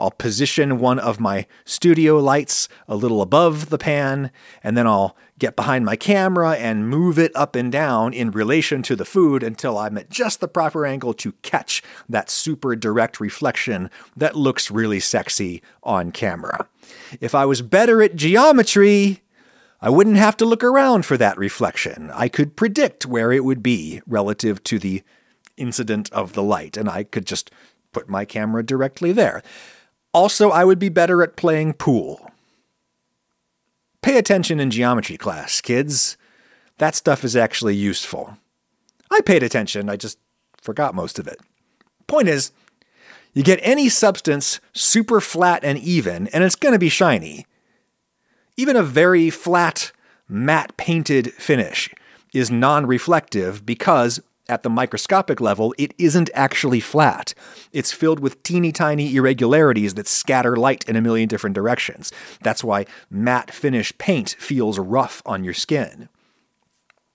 I'll 0.00 0.10
position 0.10 0.78
one 0.78 0.98
of 0.98 1.20
my 1.20 1.46
studio 1.66 2.18
lights 2.18 2.70
a 2.88 2.96
little 2.96 3.20
above 3.20 3.68
the 3.68 3.76
pan, 3.76 4.30
and 4.64 4.76
then 4.76 4.86
I'll 4.86 5.14
get 5.40 5.56
behind 5.56 5.84
my 5.84 5.96
camera 5.96 6.52
and 6.52 6.88
move 6.88 7.18
it 7.18 7.32
up 7.34 7.56
and 7.56 7.72
down 7.72 8.12
in 8.12 8.30
relation 8.30 8.82
to 8.82 8.94
the 8.94 9.04
food 9.04 9.42
until 9.42 9.76
I'm 9.76 9.98
at 9.98 10.10
just 10.10 10.38
the 10.38 10.46
proper 10.46 10.86
angle 10.86 11.14
to 11.14 11.32
catch 11.42 11.82
that 12.08 12.30
super 12.30 12.76
direct 12.76 13.18
reflection 13.18 13.90
that 14.16 14.36
looks 14.36 14.70
really 14.70 15.00
sexy 15.00 15.62
on 15.82 16.12
camera. 16.12 16.68
If 17.20 17.34
I 17.34 17.46
was 17.46 17.62
better 17.62 18.02
at 18.02 18.14
geometry, 18.14 19.22
I 19.80 19.88
wouldn't 19.88 20.16
have 20.16 20.36
to 20.36 20.44
look 20.44 20.62
around 20.62 21.06
for 21.06 21.16
that 21.16 21.38
reflection. 21.38 22.10
I 22.14 22.28
could 22.28 22.54
predict 22.54 23.06
where 23.06 23.32
it 23.32 23.44
would 23.44 23.62
be 23.62 24.02
relative 24.06 24.62
to 24.64 24.78
the 24.78 25.02
incident 25.56 26.12
of 26.12 26.34
the 26.34 26.42
light, 26.42 26.76
and 26.76 26.88
I 26.88 27.04
could 27.04 27.26
just 27.26 27.50
put 27.92 28.08
my 28.08 28.24
camera 28.24 28.62
directly 28.62 29.12
there. 29.12 29.42
Also, 30.12 30.50
I 30.50 30.64
would 30.64 30.78
be 30.78 30.88
better 30.88 31.22
at 31.22 31.36
playing 31.36 31.74
pool. 31.74 32.29
Pay 34.02 34.16
attention 34.16 34.60
in 34.60 34.70
geometry 34.70 35.16
class, 35.16 35.60
kids. 35.60 36.16
That 36.78 36.94
stuff 36.94 37.24
is 37.24 37.36
actually 37.36 37.76
useful. 37.76 38.38
I 39.10 39.20
paid 39.20 39.42
attention, 39.42 39.90
I 39.90 39.96
just 39.96 40.18
forgot 40.62 40.94
most 40.94 41.18
of 41.18 41.26
it. 41.26 41.38
Point 42.06 42.28
is, 42.28 42.52
you 43.34 43.42
get 43.42 43.60
any 43.62 43.88
substance 43.88 44.60
super 44.72 45.20
flat 45.20 45.62
and 45.62 45.78
even, 45.78 46.28
and 46.28 46.42
it's 46.42 46.56
going 46.56 46.72
to 46.72 46.78
be 46.78 46.88
shiny. 46.88 47.46
Even 48.56 48.76
a 48.76 48.82
very 48.82 49.30
flat, 49.30 49.92
matte 50.28 50.76
painted 50.76 51.32
finish 51.34 51.90
is 52.32 52.50
non 52.50 52.86
reflective 52.86 53.64
because 53.66 54.20
at 54.50 54.62
the 54.62 54.68
microscopic 54.68 55.40
level, 55.40 55.74
it 55.78 55.94
isn't 55.96 56.28
actually 56.34 56.80
flat. 56.80 57.32
It's 57.72 57.92
filled 57.92 58.20
with 58.20 58.42
teeny 58.42 58.72
tiny 58.72 59.14
irregularities 59.14 59.94
that 59.94 60.08
scatter 60.08 60.56
light 60.56 60.84
in 60.88 60.96
a 60.96 61.00
million 61.00 61.28
different 61.28 61.54
directions. 61.54 62.12
That's 62.42 62.64
why 62.64 62.86
matte 63.08 63.52
finish 63.52 63.96
paint 63.96 64.36
feels 64.38 64.78
rough 64.78 65.22
on 65.24 65.44
your 65.44 65.54
skin. 65.54 66.08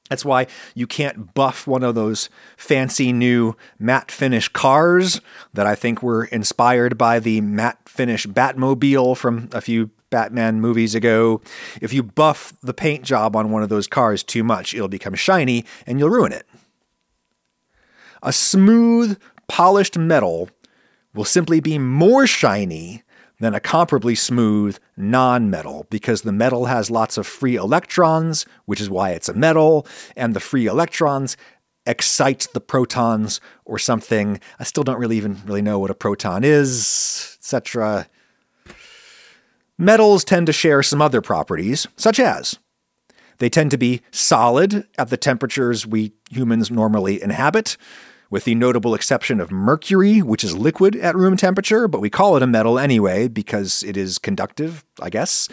That's 0.09 0.23
why 0.23 0.47
you 0.75 0.85
can't 0.87 1.33
buff 1.33 1.65
one 1.67 1.83
of 1.83 1.95
those 1.95 2.29
fancy 2.57 3.11
new 3.11 3.55
matte 3.79 4.11
finish 4.11 4.47
cars 4.47 5.19
that 5.53 5.65
I 5.65 5.75
think 5.75 6.03
were 6.03 6.25
inspired 6.25 6.97
by 6.97 7.19
the 7.19 7.41
matte 7.41 7.89
finish 7.89 8.27
Batmobile 8.27 9.17
from 9.17 9.49
a 9.51 9.61
few 9.61 9.89
Batman 10.11 10.61
movies 10.61 10.93
ago. 10.95 11.41
If 11.81 11.91
you 11.91 12.03
buff 12.03 12.53
the 12.61 12.73
paint 12.73 13.03
job 13.03 13.35
on 13.35 13.51
one 13.51 13.63
of 13.63 13.69
those 13.69 13.87
cars 13.87 14.23
too 14.23 14.43
much, 14.43 14.73
it'll 14.73 14.87
become 14.87 15.15
shiny 15.15 15.65
and 15.87 15.99
you'll 15.99 16.11
ruin 16.11 16.31
it. 16.31 16.45
A 18.25 18.33
smooth, 18.33 19.19
polished 19.47 19.99
metal 19.99 20.49
will 21.13 21.25
simply 21.25 21.59
be 21.59 21.77
more 21.77 22.25
shiny 22.25 23.03
than 23.39 23.53
a 23.53 23.59
comparably 23.59 24.17
smooth 24.17 24.79
non-metal 24.97 25.85
because 25.91 26.23
the 26.23 26.31
metal 26.31 26.65
has 26.65 26.89
lots 26.89 27.19
of 27.19 27.27
free 27.27 27.55
electrons, 27.55 28.47
which 28.65 28.81
is 28.81 28.89
why 28.89 29.11
it's 29.11 29.29
a 29.29 29.35
metal, 29.35 29.85
and 30.15 30.33
the 30.33 30.39
free 30.39 30.65
electrons 30.65 31.37
excite 31.85 32.47
the 32.55 32.59
protons 32.59 33.39
or 33.63 33.77
something. 33.77 34.39
I 34.57 34.63
still 34.63 34.83
don't 34.83 34.99
really 34.99 35.17
even 35.17 35.43
really 35.45 35.61
know 35.61 35.77
what 35.77 35.91
a 35.91 35.95
proton 35.95 36.43
is, 36.43 37.37
etc. 37.39 38.07
Metals 39.77 40.23
tend 40.23 40.47
to 40.47 40.53
share 40.53 40.81
some 40.81 40.99
other 40.99 41.21
properties, 41.21 41.85
such 41.95 42.19
as 42.19 42.57
they 43.37 43.49
tend 43.49 43.69
to 43.69 43.77
be 43.77 44.01
solid 44.09 44.87
at 44.97 45.09
the 45.11 45.17
temperatures 45.17 45.85
we 45.85 46.13
humans 46.31 46.71
normally 46.71 47.21
inhabit 47.21 47.77
with 48.29 48.43
the 48.43 48.55
notable 48.55 48.93
exception 48.93 49.39
of 49.39 49.51
mercury, 49.51 50.21
which 50.21 50.43
is 50.43 50.57
liquid 50.57 50.95
at 50.95 51.15
room 51.15 51.37
temperature, 51.37 51.87
but 51.87 52.01
we 52.01 52.09
call 52.09 52.35
it 52.35 52.43
a 52.43 52.47
metal 52.47 52.79
anyway 52.79 53.27
because 53.27 53.83
it 53.83 53.97
is 53.97 54.17
conductive, 54.17 54.83
I 55.01 55.09
guess. 55.09 55.47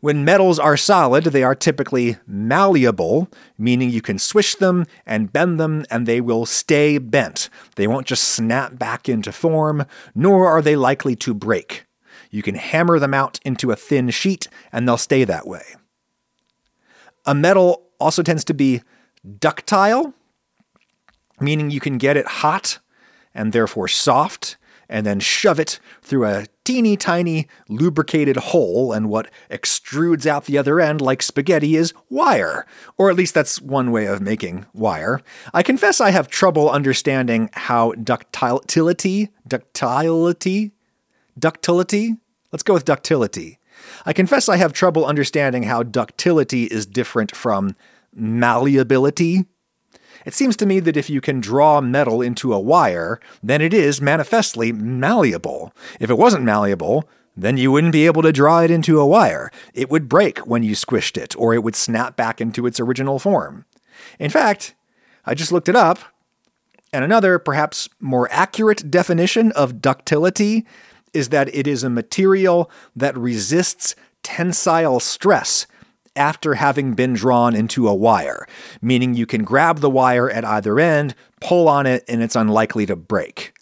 When 0.00 0.22
metals 0.22 0.58
are 0.58 0.76
solid, 0.76 1.24
they 1.24 1.42
are 1.42 1.54
typically 1.54 2.18
malleable, 2.26 3.30
meaning 3.56 3.88
you 3.88 4.02
can 4.02 4.18
swish 4.18 4.54
them 4.54 4.84
and 5.06 5.32
bend 5.32 5.58
them 5.58 5.86
and 5.90 6.06
they 6.06 6.20
will 6.20 6.44
stay 6.44 6.98
bent. 6.98 7.48
They 7.76 7.86
won't 7.86 8.06
just 8.06 8.24
snap 8.24 8.78
back 8.78 9.08
into 9.08 9.32
form, 9.32 9.86
nor 10.14 10.46
are 10.46 10.60
they 10.60 10.76
likely 10.76 11.16
to 11.16 11.32
break. 11.32 11.86
You 12.30 12.42
can 12.42 12.56
hammer 12.56 12.98
them 12.98 13.14
out 13.14 13.40
into 13.46 13.70
a 13.70 13.76
thin 13.76 14.10
sheet 14.10 14.46
and 14.70 14.86
they'll 14.86 14.98
stay 14.98 15.24
that 15.24 15.46
way. 15.46 15.62
A 17.24 17.34
metal 17.34 17.86
also 17.98 18.22
tends 18.22 18.44
to 18.44 18.52
be 18.52 18.82
ductile, 19.38 20.12
meaning 21.44 21.70
you 21.70 21.80
can 21.80 21.98
get 21.98 22.16
it 22.16 22.26
hot 22.26 22.78
and 23.34 23.52
therefore 23.52 23.88
soft 23.88 24.56
and 24.88 25.06
then 25.06 25.20
shove 25.20 25.58
it 25.58 25.78
through 26.02 26.26
a 26.26 26.46
teeny 26.64 26.96
tiny 26.96 27.46
lubricated 27.68 28.36
hole, 28.36 28.92
and 28.92 29.08
what 29.08 29.30
extrudes 29.50 30.26
out 30.26 30.44
the 30.44 30.58
other 30.58 30.80
end 30.80 31.00
like 31.00 31.22
spaghetti 31.22 31.76
is 31.76 31.92
wire. 32.08 32.66
Or 32.96 33.10
at 33.10 33.16
least 33.16 33.34
that's 33.34 33.60
one 33.60 33.90
way 33.90 34.06
of 34.06 34.20
making 34.20 34.66
wire. 34.72 35.20
I 35.52 35.62
confess 35.62 36.00
I 36.00 36.10
have 36.10 36.28
trouble 36.28 36.70
understanding 36.70 37.50
how 37.52 37.92
ductility, 37.92 39.30
ductility, 39.46 40.72
ductility, 41.38 42.16
let's 42.52 42.62
go 42.62 42.74
with 42.74 42.84
ductility. 42.84 43.58
I 44.06 44.12
confess 44.12 44.48
I 44.48 44.56
have 44.56 44.72
trouble 44.72 45.04
understanding 45.04 45.64
how 45.64 45.82
ductility 45.82 46.64
is 46.64 46.86
different 46.86 47.34
from 47.34 47.74
malleability 48.14 49.44
it 50.24 50.34
seems 50.34 50.56
to 50.56 50.66
me 50.66 50.80
that 50.80 50.96
if 50.96 51.10
you 51.10 51.20
can 51.20 51.40
draw 51.40 51.80
metal 51.80 52.22
into 52.22 52.52
a 52.52 52.60
wire, 52.60 53.20
then 53.42 53.60
it 53.60 53.74
is 53.74 54.00
manifestly 54.00 54.72
malleable. 54.72 55.72
If 56.00 56.10
it 56.10 56.18
wasn't 56.18 56.44
malleable, 56.44 57.08
then 57.36 57.56
you 57.56 57.72
wouldn't 57.72 57.92
be 57.92 58.06
able 58.06 58.22
to 58.22 58.32
draw 58.32 58.60
it 58.60 58.70
into 58.70 59.00
a 59.00 59.06
wire. 59.06 59.50
It 59.74 59.90
would 59.90 60.08
break 60.08 60.38
when 60.40 60.62
you 60.62 60.74
squished 60.74 61.16
it, 61.16 61.36
or 61.36 61.52
it 61.52 61.62
would 61.62 61.76
snap 61.76 62.16
back 62.16 62.40
into 62.40 62.66
its 62.66 62.80
original 62.80 63.18
form. 63.18 63.64
In 64.18 64.30
fact, 64.30 64.74
I 65.26 65.34
just 65.34 65.52
looked 65.52 65.68
it 65.68 65.76
up, 65.76 65.98
and 66.92 67.04
another, 67.04 67.38
perhaps 67.38 67.88
more 67.98 68.28
accurate 68.30 68.90
definition 68.90 69.50
of 69.52 69.82
ductility 69.82 70.64
is 71.12 71.30
that 71.30 71.52
it 71.54 71.66
is 71.66 71.82
a 71.82 71.90
material 71.90 72.70
that 72.94 73.16
resists 73.16 73.94
tensile 74.22 75.00
stress 75.00 75.66
after 76.16 76.54
having 76.54 76.94
been 76.94 77.12
drawn 77.12 77.54
into 77.54 77.88
a 77.88 77.94
wire, 77.94 78.46
meaning 78.80 79.14
you 79.14 79.26
can 79.26 79.44
grab 79.44 79.80
the 79.80 79.90
wire 79.90 80.30
at 80.30 80.44
either 80.44 80.78
end, 80.78 81.14
pull 81.40 81.68
on 81.68 81.86
it, 81.86 82.04
and 82.08 82.22
it's 82.22 82.36
unlikely 82.36 82.86
to 82.86 82.96
break. 82.96 83.52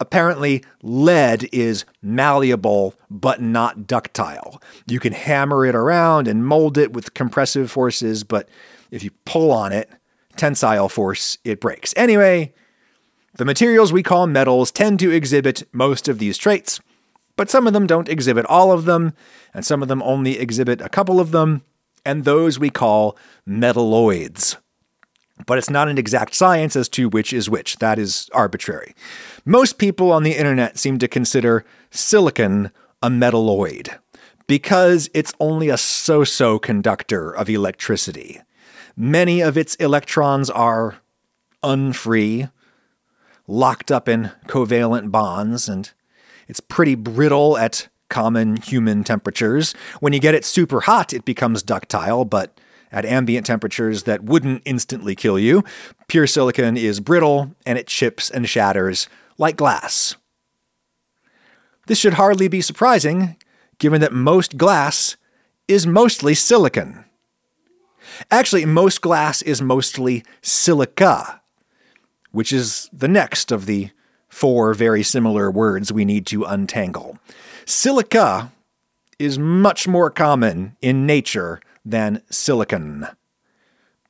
Apparently, 0.00 0.64
lead 0.82 1.48
is 1.52 1.84
malleable 2.02 2.94
but 3.08 3.40
not 3.40 3.86
ductile. 3.86 4.60
You 4.86 4.98
can 4.98 5.12
hammer 5.12 5.64
it 5.64 5.76
around 5.76 6.26
and 6.26 6.44
mold 6.44 6.76
it 6.76 6.92
with 6.92 7.14
compressive 7.14 7.70
forces, 7.70 8.24
but 8.24 8.48
if 8.90 9.04
you 9.04 9.12
pull 9.24 9.52
on 9.52 9.70
it, 9.70 9.88
tensile 10.36 10.88
force, 10.88 11.38
it 11.44 11.60
breaks. 11.60 11.94
Anyway, 11.96 12.52
the 13.34 13.44
materials 13.44 13.92
we 13.92 14.02
call 14.02 14.26
metals 14.26 14.72
tend 14.72 14.98
to 14.98 15.12
exhibit 15.12 15.62
most 15.72 16.08
of 16.08 16.18
these 16.18 16.36
traits, 16.36 16.80
but 17.36 17.48
some 17.48 17.66
of 17.66 17.72
them 17.72 17.86
don't 17.86 18.08
exhibit 18.08 18.44
all 18.46 18.72
of 18.72 18.84
them, 18.84 19.12
and 19.54 19.64
some 19.64 19.82
of 19.82 19.88
them 19.88 20.02
only 20.02 20.38
exhibit 20.38 20.80
a 20.80 20.88
couple 20.88 21.20
of 21.20 21.30
them 21.30 21.62
and 22.04 22.24
those 22.24 22.58
we 22.58 22.70
call 22.70 23.16
metalloids. 23.48 24.56
But 25.46 25.58
it's 25.58 25.70
not 25.70 25.88
an 25.88 25.98
exact 25.98 26.34
science 26.34 26.76
as 26.76 26.88
to 26.90 27.08
which 27.08 27.32
is 27.32 27.50
which. 27.50 27.76
That 27.78 27.98
is 27.98 28.28
arbitrary. 28.32 28.94
Most 29.44 29.78
people 29.78 30.12
on 30.12 30.22
the 30.22 30.36
internet 30.36 30.78
seem 30.78 30.98
to 30.98 31.08
consider 31.08 31.64
silicon 31.90 32.70
a 33.02 33.08
metalloid 33.08 33.98
because 34.46 35.10
it's 35.14 35.34
only 35.40 35.68
a 35.68 35.76
so 35.76 36.24
so 36.24 36.58
conductor 36.58 37.34
of 37.34 37.48
electricity. 37.48 38.40
Many 38.96 39.40
of 39.40 39.56
its 39.56 39.74
electrons 39.76 40.50
are 40.50 40.98
unfree, 41.62 42.48
locked 43.46 43.90
up 43.90 44.08
in 44.08 44.30
covalent 44.46 45.10
bonds, 45.10 45.68
and 45.68 45.90
it's 46.48 46.60
pretty 46.60 46.94
brittle 46.94 47.56
at 47.56 47.88
common 48.12 48.56
human 48.56 49.02
temperatures. 49.02 49.74
When 49.98 50.12
you 50.12 50.20
get 50.20 50.36
it 50.36 50.44
super 50.44 50.82
hot, 50.82 51.12
it 51.12 51.24
becomes 51.24 51.62
ductile, 51.62 52.24
but 52.24 52.60
at 52.92 53.06
ambient 53.06 53.46
temperatures 53.46 54.02
that 54.02 54.22
wouldn't 54.22 54.62
instantly 54.64 55.16
kill 55.16 55.38
you, 55.38 55.64
pure 56.06 56.26
silicon 56.26 56.76
is 56.76 57.00
brittle 57.00 57.56
and 57.64 57.78
it 57.78 57.86
chips 57.86 58.30
and 58.30 58.46
shatters 58.46 59.08
like 59.38 59.56
glass. 59.56 60.14
This 61.86 61.98
should 61.98 62.14
hardly 62.14 62.48
be 62.48 62.60
surprising, 62.60 63.36
given 63.78 64.00
that 64.02 64.12
most 64.12 64.56
glass 64.56 65.16
is 65.66 65.86
mostly 65.86 66.34
silicon. 66.34 67.06
Actually, 68.30 68.66
most 68.66 69.00
glass 69.00 69.40
is 69.42 69.62
mostly 69.62 70.22
silica, 70.42 71.40
which 72.30 72.52
is 72.52 72.90
the 72.92 73.08
next 73.08 73.50
of 73.50 73.64
the 73.64 73.90
four 74.28 74.74
very 74.74 75.02
similar 75.02 75.50
words 75.50 75.92
we 75.92 76.04
need 76.04 76.26
to 76.26 76.44
untangle. 76.44 77.18
Silica 77.64 78.52
is 79.18 79.38
much 79.38 79.86
more 79.86 80.10
common 80.10 80.76
in 80.80 81.06
nature 81.06 81.60
than 81.84 82.22
silicon. 82.30 83.06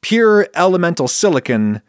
Pure 0.01 0.49
elemental 0.55 1.09
silicon 1.09 1.83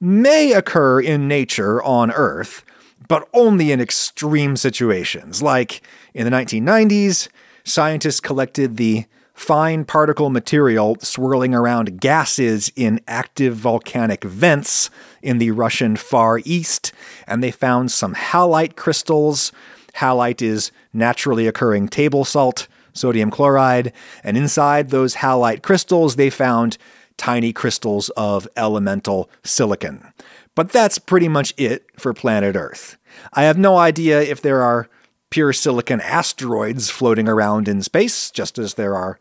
may 0.00 0.52
occur 0.52 1.00
in 1.00 1.26
nature 1.26 1.82
on 1.82 2.10
Earth, 2.12 2.64
but 3.08 3.28
only 3.32 3.72
in 3.72 3.80
extreme 3.80 4.56
situations. 4.56 5.42
Like 5.42 5.82
in 6.14 6.24
the 6.24 6.30
1990s, 6.30 7.28
scientists 7.64 8.20
collected 8.20 8.76
the 8.76 9.06
fine 9.34 9.84
particle 9.84 10.30
material 10.30 10.96
swirling 11.00 11.54
around 11.54 12.00
gases 12.00 12.72
in 12.74 13.00
active 13.06 13.54
volcanic 13.54 14.24
vents 14.24 14.88
in 15.22 15.38
the 15.38 15.50
Russian 15.50 15.96
Far 15.96 16.40
East, 16.44 16.92
and 17.26 17.42
they 17.42 17.50
found 17.50 17.90
some 17.90 18.14
halite 18.14 18.76
crystals 18.76 19.52
Halite 19.96 20.42
is 20.42 20.72
naturally 20.92 21.46
occurring 21.46 21.88
table 21.88 22.24
salt, 22.24 22.68
sodium 22.92 23.30
chloride, 23.30 23.92
and 24.22 24.36
inside 24.36 24.90
those 24.90 25.16
halite 25.16 25.62
crystals, 25.62 26.16
they 26.16 26.30
found 26.30 26.78
tiny 27.16 27.52
crystals 27.52 28.10
of 28.10 28.48
elemental 28.56 29.30
silicon. 29.42 30.12
But 30.54 30.70
that's 30.70 30.98
pretty 30.98 31.28
much 31.28 31.54
it 31.56 31.86
for 31.98 32.12
planet 32.12 32.56
Earth. 32.56 32.96
I 33.32 33.44
have 33.44 33.58
no 33.58 33.76
idea 33.76 34.20
if 34.20 34.40
there 34.42 34.62
are 34.62 34.88
pure 35.30 35.52
silicon 35.52 36.00
asteroids 36.00 36.90
floating 36.90 37.28
around 37.28 37.68
in 37.68 37.82
space, 37.82 38.30
just 38.30 38.58
as 38.58 38.74
there 38.74 38.94
are 38.94 39.18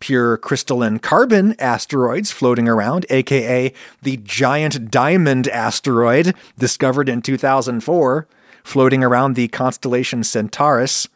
pure 0.00 0.36
crystalline 0.36 0.98
carbon 0.98 1.54
asteroids 1.58 2.30
floating 2.30 2.68
around, 2.68 3.06
aka 3.10 3.72
the 4.02 4.16
giant 4.18 4.90
diamond 4.90 5.48
asteroid 5.48 6.34
discovered 6.58 7.08
in 7.08 7.22
2004 7.22 8.28
floating 8.66 9.04
around 9.04 9.36
the 9.36 9.46
constellation 9.48 10.24
Centaurus. 10.24 11.08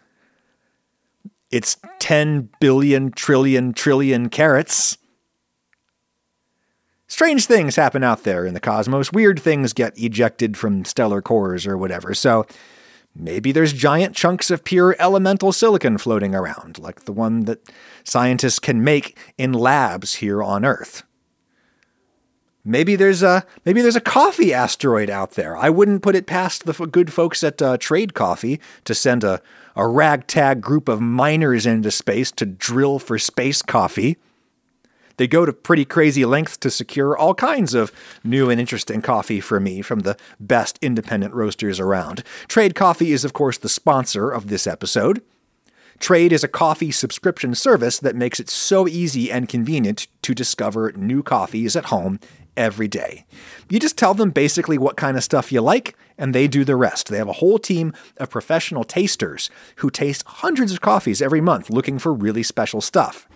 It's 1.50 1.76
10 1.98 2.48
billion, 2.60 3.10
trillion, 3.10 3.72
trillion 3.72 4.28
carats. 4.28 4.96
Strange 7.08 7.46
things 7.46 7.74
happen 7.74 8.04
out 8.04 8.22
there 8.22 8.46
in 8.46 8.54
the 8.54 8.60
cosmos. 8.60 9.12
Weird 9.12 9.40
things 9.40 9.72
get 9.72 9.98
ejected 9.98 10.56
from 10.56 10.84
stellar 10.84 11.20
cores 11.20 11.66
or 11.66 11.76
whatever. 11.76 12.14
So 12.14 12.46
maybe 13.16 13.50
there's 13.50 13.72
giant 13.72 14.14
chunks 14.14 14.52
of 14.52 14.62
pure 14.62 14.94
elemental 15.00 15.52
silicon 15.52 15.98
floating 15.98 16.36
around, 16.36 16.78
like 16.78 17.04
the 17.04 17.12
one 17.12 17.46
that 17.46 17.68
scientists 18.04 18.60
can 18.60 18.84
make 18.84 19.18
in 19.36 19.52
labs 19.52 20.14
here 20.14 20.40
on 20.40 20.64
Earth. 20.64 21.02
Maybe 22.64 22.94
there's 22.94 23.22
a 23.22 23.46
maybe 23.64 23.80
there's 23.80 23.96
a 23.96 24.00
coffee 24.00 24.52
asteroid 24.52 25.08
out 25.08 25.32
there. 25.32 25.56
I 25.56 25.70
wouldn't 25.70 26.02
put 26.02 26.14
it 26.14 26.26
past 26.26 26.66
the 26.66 26.74
good 26.86 27.12
folks 27.12 27.42
at 27.42 27.62
uh, 27.62 27.78
Trade 27.78 28.12
Coffee 28.12 28.60
to 28.84 28.94
send 28.94 29.24
a, 29.24 29.40
a 29.74 29.88
ragtag 29.88 30.60
group 30.60 30.88
of 30.88 31.00
miners 31.00 31.64
into 31.64 31.90
space 31.90 32.30
to 32.32 32.44
drill 32.44 32.98
for 32.98 33.18
space 33.18 33.62
coffee. 33.62 34.18
They 35.16 35.26
go 35.26 35.44
to 35.44 35.52
pretty 35.52 35.84
crazy 35.84 36.24
lengths 36.24 36.56
to 36.58 36.70
secure 36.70 37.16
all 37.16 37.34
kinds 37.34 37.74
of 37.74 37.92
new 38.24 38.48
and 38.48 38.58
interesting 38.58 39.02
coffee 39.02 39.40
for 39.40 39.60
me 39.60 39.82
from 39.82 40.00
the 40.00 40.16
best 40.38 40.78
independent 40.80 41.34
roasters 41.34 41.78
around. 41.78 42.22
Trade 42.48 42.74
Coffee 42.74 43.12
is, 43.12 43.22
of 43.22 43.34
course, 43.34 43.58
the 43.58 43.68
sponsor 43.68 44.30
of 44.30 44.48
this 44.48 44.66
episode. 44.66 45.20
Trade 45.98 46.32
is 46.32 46.42
a 46.42 46.48
coffee 46.48 46.90
subscription 46.90 47.54
service 47.54 47.98
that 47.98 48.16
makes 48.16 48.40
it 48.40 48.48
so 48.48 48.88
easy 48.88 49.30
and 49.30 49.46
convenient 49.46 50.08
to 50.22 50.34
discover 50.34 50.90
new 50.92 51.22
coffees 51.22 51.76
at 51.76 51.86
home 51.86 52.18
every 52.60 52.88
day. 52.88 53.24
You 53.70 53.80
just 53.80 53.96
tell 53.96 54.12
them 54.12 54.30
basically 54.30 54.76
what 54.76 54.96
kind 54.96 55.16
of 55.16 55.24
stuff 55.24 55.50
you 55.50 55.62
like, 55.62 55.96
and 56.18 56.34
they 56.34 56.46
do 56.46 56.64
the 56.64 56.76
rest. 56.76 57.08
They 57.08 57.16
have 57.16 57.28
a 57.28 57.40
whole 57.40 57.58
team 57.58 57.94
of 58.18 58.28
professional 58.28 58.84
tasters 58.84 59.50
who 59.76 59.90
taste 59.90 60.22
hundreds 60.26 60.72
of 60.72 60.82
coffees 60.82 61.22
every 61.22 61.40
month 61.40 61.70
looking 61.70 61.98
for 61.98 62.12
really 62.12 62.42
special 62.42 62.82
stuff. 62.82 63.26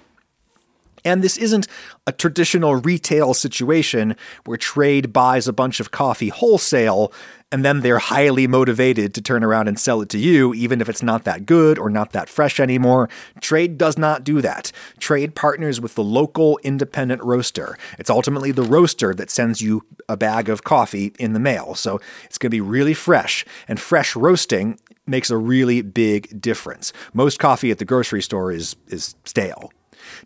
And 1.07 1.23
this 1.23 1.37
isn't 1.37 1.67
a 2.07 2.13
traditional 2.13 2.77
retail 2.77 3.35
situation 3.35 4.17
where 4.45 4.57
trade 4.57 5.13
buys 5.13 5.49
a 5.49 5.53
bunch 5.53 5.81
of 5.81 5.91
coffee 5.91 6.29
wholesale 6.31 7.13
and 7.55 7.65
then 7.65 7.83
they're 7.83 8.01
highly 8.01 8.49
motivated 8.49 9.15
to 9.15 9.23
turn 9.23 9.45
around 9.45 9.69
and 9.69 9.79
sell 9.79 10.03
it 10.03 10.09
to 10.09 10.19
you, 10.19 10.53
even 10.55 10.81
if 10.81 10.89
it's 10.89 11.05
not 11.05 11.23
that 11.23 11.47
good 11.47 11.79
or 11.79 11.89
not 11.89 12.11
that 12.11 12.29
fresh 12.29 12.59
anymore. 12.59 13.09
Trade 13.41 13.79
does 13.79 13.97
not 13.97 14.25
do 14.25 14.41
that. 14.41 14.73
Trade 14.99 15.37
partners 15.37 15.81
with 15.81 15.95
the 15.95 16.03
local 16.03 16.59
independent 16.65 17.23
roaster. 17.23 17.79
It's 17.97 18.11
ultimately 18.11 18.51
the 18.51 18.65
roaster 18.65 19.15
that 19.15 19.31
sends 19.31 19.63
you 19.63 19.87
a 20.09 20.17
bag 20.17 20.49
of 20.49 20.65
coffee 20.65 21.13
in 21.17 21.33
the 21.33 21.39
mail. 21.39 21.77
So 21.77 22.01
it's 22.25 22.39
going 22.39 22.51
to 22.51 22.57
be 22.57 22.61
really 22.61 22.93
fresh. 22.93 23.45
And 23.69 23.79
fresh 23.79 24.17
roasting 24.17 24.81
makes 25.07 25.31
a 25.31 25.37
really 25.37 25.81
big 25.81 26.41
difference. 26.41 26.93
Most 27.13 27.39
coffee 27.39 27.71
at 27.71 27.79
the 27.79 27.85
grocery 27.85 28.23
store 28.23 28.51
is, 28.51 28.75
is 28.89 29.15
stale. 29.25 29.71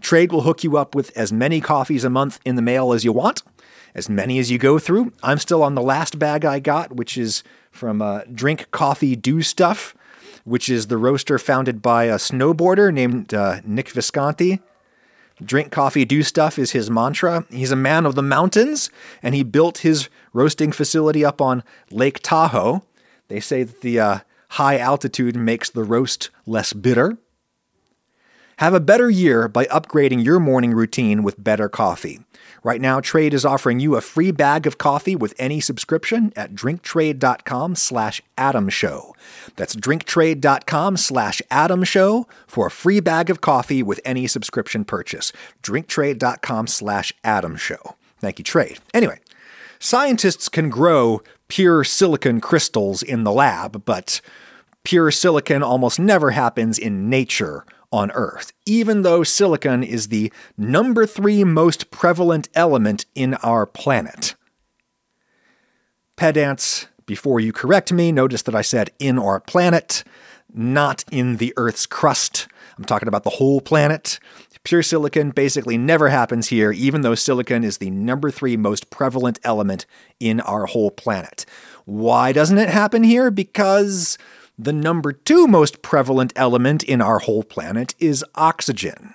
Trade 0.00 0.32
will 0.32 0.42
hook 0.42 0.64
you 0.64 0.78
up 0.78 0.94
with 0.94 1.14
as 1.14 1.30
many 1.30 1.60
coffees 1.60 2.04
a 2.04 2.10
month 2.10 2.40
in 2.46 2.56
the 2.56 2.62
mail 2.62 2.94
as 2.94 3.04
you 3.04 3.12
want, 3.12 3.42
as 3.94 4.08
many 4.08 4.38
as 4.38 4.50
you 4.50 4.58
go 4.58 4.78
through. 4.78 5.12
I'm 5.22 5.38
still 5.38 5.62
on 5.62 5.74
the 5.74 5.82
last 5.82 6.18
bag 6.18 6.44
I 6.44 6.60
got, 6.60 6.96
which 6.96 7.16
is 7.16 7.42
from 7.70 8.02
uh, 8.02 8.22
Drink 8.32 8.70
Coffee 8.70 9.16
Do 9.16 9.42
Stuff, 9.42 9.94
which 10.44 10.68
is 10.68 10.86
the 10.86 10.96
roaster 10.96 11.38
founded 11.38 11.82
by 11.82 12.04
a 12.04 12.16
snowboarder 12.16 12.92
named 12.92 13.34
uh, 13.34 13.60
Nick 13.64 13.90
Visconti. 13.90 14.60
Drink 15.42 15.70
coffee, 15.70 16.04
do 16.04 16.24
stuff 16.24 16.58
is 16.58 16.72
his 16.72 16.90
mantra. 16.90 17.46
He's 17.48 17.70
a 17.70 17.76
man 17.76 18.06
of 18.06 18.16
the 18.16 18.22
mountains, 18.22 18.90
and 19.22 19.36
he 19.36 19.44
built 19.44 19.78
his 19.78 20.08
roasting 20.32 20.72
facility 20.72 21.24
up 21.24 21.40
on 21.40 21.62
Lake 21.90 22.18
Tahoe. 22.22 22.82
They 23.28 23.38
say 23.38 23.62
that 23.62 23.80
the 23.82 24.00
uh, 24.00 24.18
high 24.50 24.78
altitude 24.78 25.36
makes 25.36 25.70
the 25.70 25.84
roast 25.84 26.30
less 26.44 26.72
bitter. 26.72 27.18
Have 28.56 28.74
a 28.74 28.80
better 28.80 29.08
year 29.08 29.46
by 29.46 29.66
upgrading 29.66 30.24
your 30.24 30.40
morning 30.40 30.72
routine 30.72 31.22
with 31.22 31.42
better 31.42 31.68
coffee. 31.68 32.18
Right 32.62 32.80
now, 32.80 33.00
Trade 33.00 33.34
is 33.34 33.44
offering 33.44 33.80
you 33.80 33.94
a 33.94 34.00
free 34.00 34.30
bag 34.30 34.66
of 34.66 34.78
coffee 34.78 35.14
with 35.14 35.34
any 35.38 35.60
subscription 35.60 36.32
at 36.36 36.54
drinktrade.com 36.54 37.74
slash 37.74 38.20
adamshow. 38.36 39.12
That's 39.56 39.76
drinktrade.com 39.76 40.96
slash 40.96 41.40
adamshow 41.50 42.26
for 42.46 42.66
a 42.66 42.70
free 42.70 43.00
bag 43.00 43.30
of 43.30 43.40
coffee 43.40 43.82
with 43.82 44.00
any 44.04 44.26
subscription 44.26 44.84
purchase. 44.84 45.32
drinktrade.com 45.62 46.66
slash 46.66 47.12
adamshow. 47.22 47.96
Thank 48.20 48.38
you, 48.38 48.44
Trade. 48.44 48.78
Anyway, 48.92 49.20
scientists 49.78 50.48
can 50.48 50.70
grow 50.70 51.22
pure 51.46 51.84
silicon 51.84 52.40
crystals 52.40 53.02
in 53.02 53.24
the 53.24 53.32
lab, 53.32 53.84
but 53.84 54.20
pure 54.82 55.10
silicon 55.10 55.62
almost 55.62 55.98
never 56.00 56.32
happens 56.32 56.78
in 56.78 57.08
nature 57.08 57.64
on 57.90 58.10
Earth, 58.12 58.52
even 58.66 59.02
though 59.02 59.22
silicon 59.22 59.82
is 59.82 60.08
the 60.08 60.32
number 60.56 61.06
three 61.06 61.44
most 61.44 61.90
prevalent 61.90 62.48
element 62.54 63.06
in 63.14 63.34
our 63.34 63.66
planet. 63.66 64.34
Pedants, 66.16 66.88
before 67.06 67.40
you 67.40 67.52
correct 67.52 67.92
me, 67.92 68.12
notice 68.12 68.42
that 68.42 68.54
I 68.54 68.62
said 68.62 68.90
in 68.98 69.18
our 69.18 69.40
planet, 69.40 70.04
not 70.52 71.04
in 71.10 71.36
the 71.36 71.52
Earth's 71.56 71.86
crust. 71.86 72.48
I'm 72.76 72.84
talking 72.84 73.08
about 73.08 73.24
the 73.24 73.30
whole 73.30 73.60
planet. 73.60 74.18
Pure 74.64 74.82
silicon 74.82 75.30
basically 75.30 75.78
never 75.78 76.10
happens 76.10 76.48
here, 76.48 76.72
even 76.72 77.00
though 77.00 77.14
silicon 77.14 77.64
is 77.64 77.78
the 77.78 77.90
number 77.90 78.30
three 78.30 78.54
most 78.54 78.90
prevalent 78.90 79.38
element 79.42 79.86
in 80.20 80.40
our 80.40 80.66
whole 80.66 80.90
planet. 80.90 81.46
Why 81.86 82.32
doesn't 82.32 82.58
it 82.58 82.68
happen 82.68 83.02
here? 83.02 83.30
Because 83.30 84.18
the 84.58 84.72
number 84.72 85.12
two 85.12 85.46
most 85.46 85.82
prevalent 85.82 86.32
element 86.34 86.82
in 86.82 87.00
our 87.00 87.20
whole 87.20 87.44
planet 87.44 87.94
is 88.00 88.24
oxygen. 88.34 89.14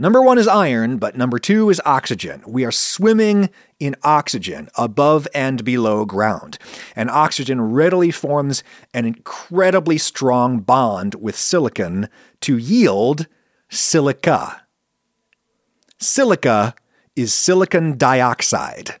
Number 0.00 0.22
one 0.22 0.38
is 0.38 0.46
iron, 0.46 0.98
but 0.98 1.16
number 1.16 1.38
two 1.40 1.70
is 1.70 1.82
oxygen. 1.84 2.42
We 2.46 2.64
are 2.64 2.70
swimming 2.70 3.50
in 3.80 3.96
oxygen 4.04 4.68
above 4.76 5.26
and 5.34 5.64
below 5.64 6.04
ground. 6.04 6.56
And 6.94 7.10
oxygen 7.10 7.60
readily 7.60 8.12
forms 8.12 8.62
an 8.94 9.04
incredibly 9.04 9.98
strong 9.98 10.60
bond 10.60 11.16
with 11.16 11.36
silicon 11.36 12.08
to 12.42 12.56
yield 12.56 13.26
silica. 13.68 14.62
Silica 15.98 16.76
is 17.16 17.34
silicon 17.34 17.98
dioxide. 17.98 19.00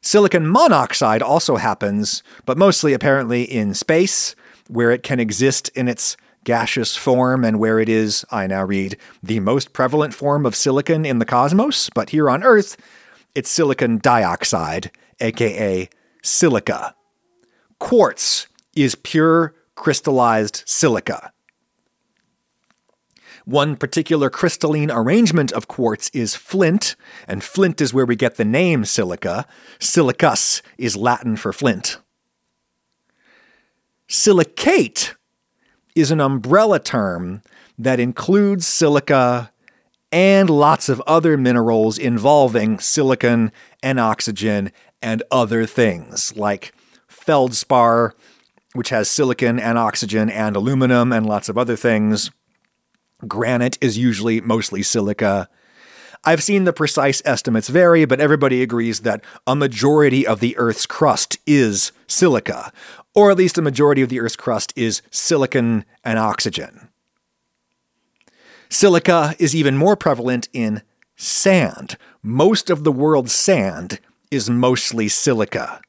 Silicon 0.00 0.50
monoxide 0.50 1.22
also 1.22 1.56
happens, 1.56 2.22
but 2.46 2.56
mostly 2.56 2.92
apparently 2.92 3.42
in 3.42 3.74
space, 3.74 4.34
where 4.68 4.90
it 4.90 5.02
can 5.02 5.18
exist 5.18 5.68
in 5.74 5.88
its 5.88 6.16
gaseous 6.44 6.96
form 6.96 7.44
and 7.44 7.58
where 7.58 7.78
it 7.78 7.88
is, 7.88 8.24
I 8.30 8.46
now 8.46 8.64
read, 8.64 8.96
the 9.22 9.40
most 9.40 9.72
prevalent 9.72 10.14
form 10.14 10.46
of 10.46 10.54
silicon 10.54 11.04
in 11.04 11.18
the 11.18 11.24
cosmos. 11.24 11.90
But 11.94 12.10
here 12.10 12.30
on 12.30 12.42
Earth, 12.42 12.76
it's 13.34 13.50
silicon 13.50 13.98
dioxide, 13.98 14.90
aka 15.20 15.88
silica. 16.22 16.94
Quartz 17.78 18.46
is 18.74 18.94
pure 18.94 19.54
crystallized 19.74 20.62
silica. 20.66 21.32
One 23.48 23.76
particular 23.76 24.28
crystalline 24.28 24.90
arrangement 24.90 25.52
of 25.52 25.68
quartz 25.68 26.10
is 26.12 26.34
flint, 26.34 26.96
and 27.26 27.42
flint 27.42 27.80
is 27.80 27.94
where 27.94 28.04
we 28.04 28.14
get 28.14 28.36
the 28.36 28.44
name 28.44 28.84
silica. 28.84 29.46
Silicus 29.80 30.60
is 30.76 30.98
Latin 30.98 31.34
for 31.34 31.54
flint. 31.54 31.96
Silicate 34.06 35.14
is 35.94 36.10
an 36.10 36.20
umbrella 36.20 36.78
term 36.78 37.40
that 37.78 37.98
includes 37.98 38.66
silica 38.66 39.50
and 40.12 40.50
lots 40.50 40.90
of 40.90 41.00
other 41.06 41.38
minerals 41.38 41.96
involving 41.96 42.78
silicon 42.78 43.50
and 43.82 43.98
oxygen 43.98 44.70
and 45.00 45.22
other 45.30 45.64
things 45.64 46.36
like 46.36 46.74
feldspar, 47.06 48.14
which 48.74 48.90
has 48.90 49.08
silicon 49.08 49.58
and 49.58 49.78
oxygen 49.78 50.28
and 50.28 50.54
aluminum 50.54 51.14
and 51.14 51.24
lots 51.24 51.48
of 51.48 51.56
other 51.56 51.76
things. 51.76 52.30
Granite 53.26 53.78
is 53.80 53.98
usually 53.98 54.40
mostly 54.40 54.82
silica. 54.82 55.48
I've 56.24 56.42
seen 56.42 56.64
the 56.64 56.72
precise 56.72 57.22
estimates 57.24 57.68
vary, 57.68 58.04
but 58.04 58.20
everybody 58.20 58.62
agrees 58.62 59.00
that 59.00 59.24
a 59.46 59.56
majority 59.56 60.26
of 60.26 60.40
the 60.40 60.56
Earth's 60.56 60.86
crust 60.86 61.38
is 61.46 61.92
silica, 62.06 62.72
or 63.14 63.30
at 63.30 63.36
least 63.36 63.58
a 63.58 63.62
majority 63.62 64.02
of 64.02 64.08
the 64.08 64.20
Earth's 64.20 64.36
crust 64.36 64.72
is 64.76 65.02
silicon 65.10 65.84
and 66.04 66.18
oxygen. 66.18 66.88
Silica 68.68 69.34
is 69.38 69.54
even 69.54 69.76
more 69.76 69.96
prevalent 69.96 70.48
in 70.52 70.82
sand. 71.16 71.96
Most 72.22 72.70
of 72.70 72.84
the 72.84 72.92
world's 72.92 73.34
sand 73.34 73.98
is 74.30 74.50
mostly 74.50 75.08
silica. 75.08 75.80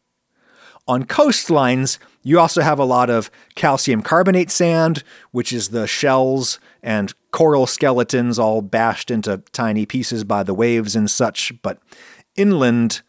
On 0.87 1.03
coastlines, 1.03 1.99
you 2.23 2.39
also 2.39 2.61
have 2.61 2.79
a 2.79 2.85
lot 2.85 3.09
of 3.09 3.29
calcium 3.53 4.01
carbonate 4.01 4.49
sand, 4.49 5.03
which 5.31 5.53
is 5.53 5.69
the 5.69 5.85
shells 5.85 6.59
and 6.81 7.13
coral 7.31 7.67
skeletons 7.67 8.39
all 8.39 8.61
bashed 8.61 9.11
into 9.11 9.43
tiny 9.51 9.85
pieces 9.85 10.23
by 10.23 10.43
the 10.43 10.53
waves 10.53 10.95
and 10.95 11.09
such. 11.09 11.53
But 11.61 11.79
inland, 12.35 13.01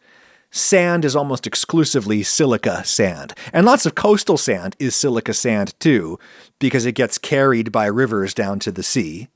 sand 0.51 1.05
is 1.05 1.15
almost 1.15 1.47
exclusively 1.47 2.23
silica 2.23 2.83
sand. 2.83 3.33
And 3.53 3.65
lots 3.65 3.85
of 3.85 3.95
coastal 3.95 4.37
sand 4.37 4.75
is 4.79 4.95
silica 4.95 5.33
sand 5.33 5.73
too, 5.79 6.19
because 6.59 6.85
it 6.85 6.95
gets 6.95 7.17
carried 7.17 7.71
by 7.71 7.85
rivers 7.85 8.33
down 8.33 8.59
to 8.59 8.71
the 8.71 8.83
sea. 8.83 9.29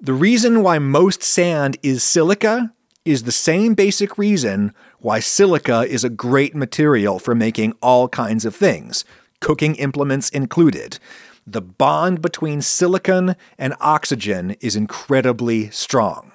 The 0.00 0.14
reason 0.14 0.62
why 0.62 0.78
most 0.78 1.22
sand 1.22 1.76
is 1.82 2.02
silica 2.02 2.72
is 3.04 3.22
the 3.22 3.32
same 3.32 3.74
basic 3.74 4.18
reason 4.18 4.74
why 4.98 5.20
silica 5.20 5.82
is 5.82 6.04
a 6.04 6.10
great 6.10 6.54
material 6.54 7.18
for 7.18 7.34
making 7.34 7.74
all 7.82 8.08
kinds 8.08 8.44
of 8.44 8.54
things, 8.54 9.04
cooking 9.40 9.74
implements 9.76 10.28
included. 10.30 10.98
The 11.50 11.60
bond 11.60 12.22
between 12.22 12.62
silicon 12.62 13.34
and 13.58 13.74
oxygen 13.80 14.52
is 14.60 14.76
incredibly 14.76 15.68
strong. 15.70 16.30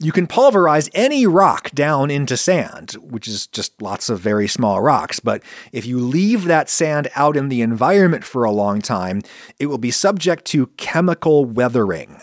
You 0.00 0.10
can 0.10 0.26
pulverize 0.26 0.90
any 0.92 1.24
rock 1.24 1.70
down 1.70 2.10
into 2.10 2.36
sand, 2.36 2.94
which 2.94 3.28
is 3.28 3.46
just 3.46 3.80
lots 3.80 4.08
of 4.08 4.18
very 4.18 4.48
small 4.48 4.80
rocks, 4.80 5.20
but 5.20 5.40
if 5.70 5.86
you 5.86 6.00
leave 6.00 6.46
that 6.46 6.68
sand 6.68 7.08
out 7.14 7.36
in 7.36 7.48
the 7.48 7.62
environment 7.62 8.24
for 8.24 8.42
a 8.42 8.50
long 8.50 8.82
time, 8.82 9.22
it 9.60 9.66
will 9.66 9.78
be 9.78 9.92
subject 9.92 10.46
to 10.46 10.66
chemical 10.76 11.44
weathering. 11.44 12.18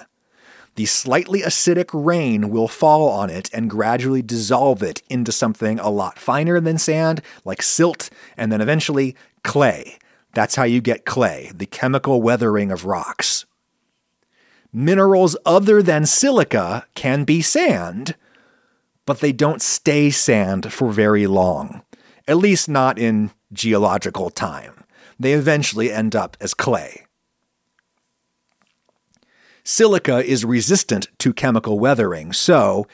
The 0.75 0.85
slightly 0.85 1.43
acidic 1.43 1.91
rain 1.93 2.49
will 2.49 2.67
fall 2.67 3.07
on 3.07 3.29
it 3.29 3.49
and 3.53 3.69
gradually 3.69 4.21
dissolve 4.21 4.83
it 4.83 5.01
into 5.09 5.31
something 5.31 5.79
a 5.79 5.89
lot 5.89 6.19
finer 6.19 6.59
than 6.59 6.77
sand, 6.77 7.21
like 7.45 7.61
silt, 7.61 8.09
and 8.35 8.51
then 8.51 8.59
eventually 8.59 9.15
clay. 9.45 9.97
That's 10.33 10.55
how 10.55 10.63
you 10.63 10.81
get 10.81 11.05
clay, 11.05 11.51
the 11.53 11.65
chemical 11.65 12.21
weathering 12.21 12.71
of 12.71 12.85
rocks 12.85 13.45
minerals 14.73 15.35
other 15.45 15.81
than 15.81 16.05
silica 16.05 16.85
can 16.95 17.23
be 17.23 17.41
sand, 17.41 18.15
but 19.05 19.19
they 19.19 19.31
don't 19.31 19.61
stay 19.61 20.09
sand 20.09 20.71
for 20.71 20.91
very 20.91 21.27
long, 21.27 21.83
at 22.27 22.37
least 22.37 22.69
not 22.69 22.97
in 22.97 23.31
geological 23.51 24.29
time. 24.29 24.83
They 25.19 25.33
eventually 25.33 25.91
end 25.91 26.15
up 26.15 26.37
as 26.39 26.53
clay. 26.53 27.05
Silica 29.63 30.23
is 30.23 30.43
resistant 30.43 31.07
to 31.19 31.33
chemical 31.33 31.77
weathering, 31.77 32.33
so 32.33 32.87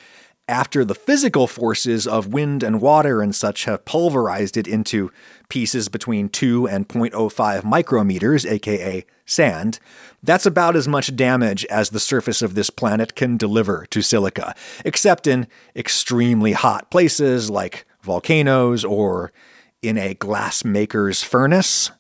after 0.48 0.86
the 0.86 0.96
physical 0.96 1.46
forces 1.46 2.08
of 2.08 2.34
wind 2.34 2.64
and 2.64 2.82
water 2.82 3.22
and 3.22 3.36
such 3.36 3.66
have 3.66 3.86
pulverized 3.86 4.56
it 4.56 4.68
into 4.68 5.12
pieces 5.50 5.90
between 5.90 6.30
2 6.30 6.68
and 6.68 6.88
0.05 6.88 7.62
micrometers, 7.64 8.50
aka 8.50 9.06
sand, 9.26 9.80
that's 10.24 10.46
about 10.46 10.76
as 10.76 10.88
much 10.88 11.16
damage 11.16 11.66
as 11.66 11.90
the 11.90 12.00
surface 12.00 12.42
of 12.42 12.56
this 12.56 12.70
planet 12.70 13.16
can 13.16 13.36
deliver 13.36 13.86
to 13.90 14.02
silica, 14.02 14.56
except 14.86 15.28
in 15.28 15.48
extremely 15.76 16.54
hot 16.54 16.90
places 16.90 17.50
like 17.50 17.86
volcanoes 18.02 18.86
or 18.86 19.34
in 19.82 19.98
a 19.98 20.16
glassmaker's 20.16 21.24
furnace. 21.24 21.92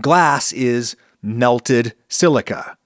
Glass 0.00 0.52
is 0.52 0.96
melted 1.22 1.94
silica 2.08 2.76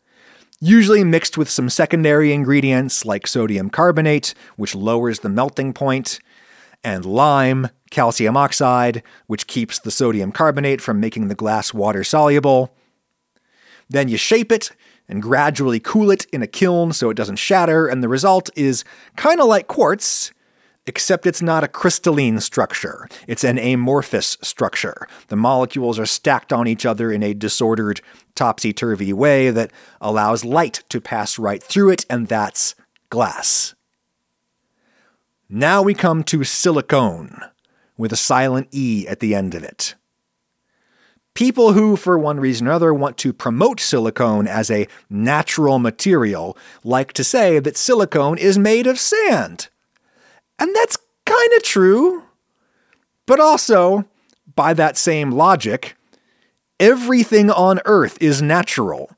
usually 0.60 1.02
mixed 1.02 1.38
with 1.38 1.48
some 1.48 1.70
secondary 1.70 2.32
ingredients 2.32 3.04
like 3.04 3.26
sodium 3.26 3.70
carbonate, 3.70 4.34
which 4.56 4.74
lowers 4.74 5.20
the 5.20 5.28
melting 5.28 5.72
point, 5.72 6.20
and 6.84 7.04
lime, 7.04 7.68
calcium 7.90 8.36
oxide, 8.36 9.02
which 9.26 9.46
keeps 9.46 9.78
the 9.78 9.90
sodium 9.90 10.32
carbonate 10.32 10.80
from 10.80 11.00
making 11.00 11.28
the 11.28 11.34
glass 11.34 11.72
water 11.74 12.04
soluble. 12.04 12.74
Then 13.88 14.08
you 14.08 14.16
shape 14.16 14.52
it 14.52 14.70
and 15.08 15.22
gradually 15.22 15.80
cool 15.80 16.10
it 16.10 16.26
in 16.26 16.42
a 16.42 16.46
kiln 16.46 16.92
so 16.92 17.10
it 17.10 17.16
doesn't 17.16 17.36
shatter, 17.36 17.88
and 17.88 18.02
the 18.02 18.08
result 18.08 18.50
is 18.54 18.84
kind 19.16 19.40
of 19.40 19.46
like 19.46 19.66
quartz, 19.66 20.32
except 20.90 21.24
it's 21.24 21.40
not 21.40 21.62
a 21.62 21.68
crystalline 21.68 22.40
structure. 22.40 23.08
It's 23.28 23.44
an 23.44 23.60
amorphous 23.60 24.36
structure. 24.42 25.06
The 25.28 25.36
molecules 25.36 26.00
are 26.00 26.04
stacked 26.04 26.52
on 26.52 26.66
each 26.66 26.84
other 26.84 27.12
in 27.12 27.22
a 27.22 27.32
disordered, 27.32 28.00
topsy 28.34 28.72
turvy 28.72 29.12
way 29.12 29.52
that 29.52 29.70
allows 30.00 30.44
light 30.44 30.82
to 30.88 31.00
pass 31.00 31.38
right 31.38 31.62
through 31.62 31.90
it, 31.90 32.06
and 32.10 32.26
that's 32.26 32.74
glass. 33.08 33.76
Now 35.48 35.80
we 35.80 35.94
come 35.94 36.24
to 36.24 36.42
silicone, 36.42 37.40
with 37.96 38.12
a 38.12 38.16
silent 38.16 38.66
E 38.72 39.06
at 39.06 39.20
the 39.20 39.32
end 39.32 39.54
of 39.54 39.62
it. 39.62 39.94
People 41.34 41.74
who, 41.74 41.94
for 41.94 42.18
one 42.18 42.40
reason 42.40 42.66
or 42.66 42.72
other, 42.72 42.92
want 42.92 43.16
to 43.18 43.32
promote 43.32 43.78
silicone 43.78 44.48
as 44.48 44.72
a 44.72 44.88
natural 45.08 45.78
material 45.78 46.58
like 46.82 47.12
to 47.12 47.22
say 47.22 47.60
that 47.60 47.76
silicone 47.76 48.38
is 48.38 48.58
made 48.58 48.88
of 48.88 48.98
sand. 48.98 49.68
And 50.60 50.76
that's 50.76 50.98
kind 51.24 51.52
of 51.56 51.62
true. 51.62 52.24
But 53.26 53.40
also, 53.40 54.04
by 54.54 54.74
that 54.74 54.96
same 54.96 55.30
logic, 55.32 55.96
everything 56.78 57.50
on 57.50 57.80
Earth 57.84 58.18
is 58.20 58.42
natural. 58.42 59.10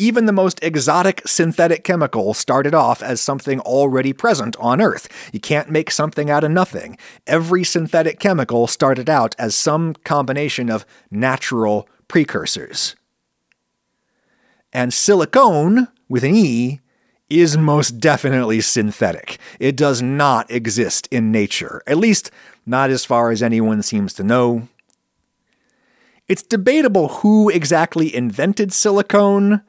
Even 0.00 0.26
the 0.26 0.32
most 0.32 0.62
exotic 0.62 1.22
synthetic 1.26 1.82
chemical 1.82 2.32
started 2.32 2.74
off 2.74 3.02
as 3.02 3.20
something 3.20 3.58
already 3.60 4.12
present 4.12 4.56
on 4.60 4.80
Earth. 4.80 5.08
You 5.32 5.40
can't 5.40 5.70
make 5.70 5.90
something 5.90 6.30
out 6.30 6.44
of 6.44 6.52
nothing. 6.52 6.96
Every 7.26 7.64
synthetic 7.64 8.20
chemical 8.20 8.68
started 8.68 9.10
out 9.10 9.34
as 9.38 9.56
some 9.56 9.94
combination 10.04 10.70
of 10.70 10.86
natural 11.10 11.88
precursors. 12.06 12.94
And 14.72 14.94
silicone, 14.94 15.88
with 16.08 16.22
an 16.22 16.36
E, 16.36 16.80
is 17.28 17.56
most 17.56 18.00
definitely 18.00 18.60
synthetic. 18.60 19.38
It 19.60 19.76
does 19.76 20.00
not 20.00 20.50
exist 20.50 21.08
in 21.10 21.30
nature, 21.30 21.82
at 21.86 21.98
least 21.98 22.30
not 22.64 22.90
as 22.90 23.04
far 23.04 23.30
as 23.30 23.42
anyone 23.42 23.82
seems 23.82 24.12
to 24.14 24.24
know. 24.24 24.68
It's 26.26 26.42
debatable 26.42 27.08
who 27.08 27.48
exactly 27.48 28.14
invented 28.14 28.72
silicone, 28.72 29.62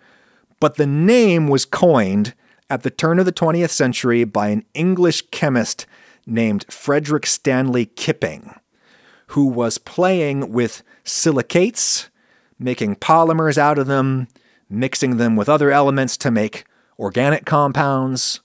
but 0.59 0.75
the 0.75 0.87
name 0.87 1.47
was 1.47 1.65
coined 1.65 2.33
at 2.69 2.83
the 2.83 2.89
turn 2.89 3.19
of 3.19 3.25
the 3.25 3.31
20th 3.31 3.69
century 3.69 4.23
by 4.23 4.49
an 4.49 4.65
English 4.73 5.23
chemist 5.31 5.85
named 6.25 6.65
Frederick 6.69 7.25
Stanley 7.25 7.85
Kipping, 7.85 8.53
who 9.27 9.45
was 9.45 9.77
playing 9.77 10.51
with 10.51 10.83
silicates, 11.03 12.09
making 12.59 12.97
polymers 12.97 13.57
out 13.57 13.79
of 13.79 13.87
them, 13.87 14.27
mixing 14.69 15.17
them 15.17 15.35
with 15.35 15.49
other 15.49 15.71
elements 15.71 16.17
to 16.17 16.29
make 16.29 16.65
organic 16.99 17.45
compounds. 17.45 18.41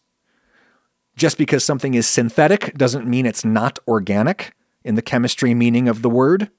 Just 1.17 1.37
because 1.37 1.65
something 1.65 1.95
is 1.95 2.07
synthetic 2.07 2.73
doesn't 2.75 3.07
mean 3.07 3.27
it's 3.27 3.45
not 3.45 3.79
organic 3.87 4.55
in 4.85 4.95
the 4.95 5.03
chemistry 5.03 5.53
meaning 5.55 5.89
of 5.89 6.03
the 6.03 6.11
word. 6.11 6.51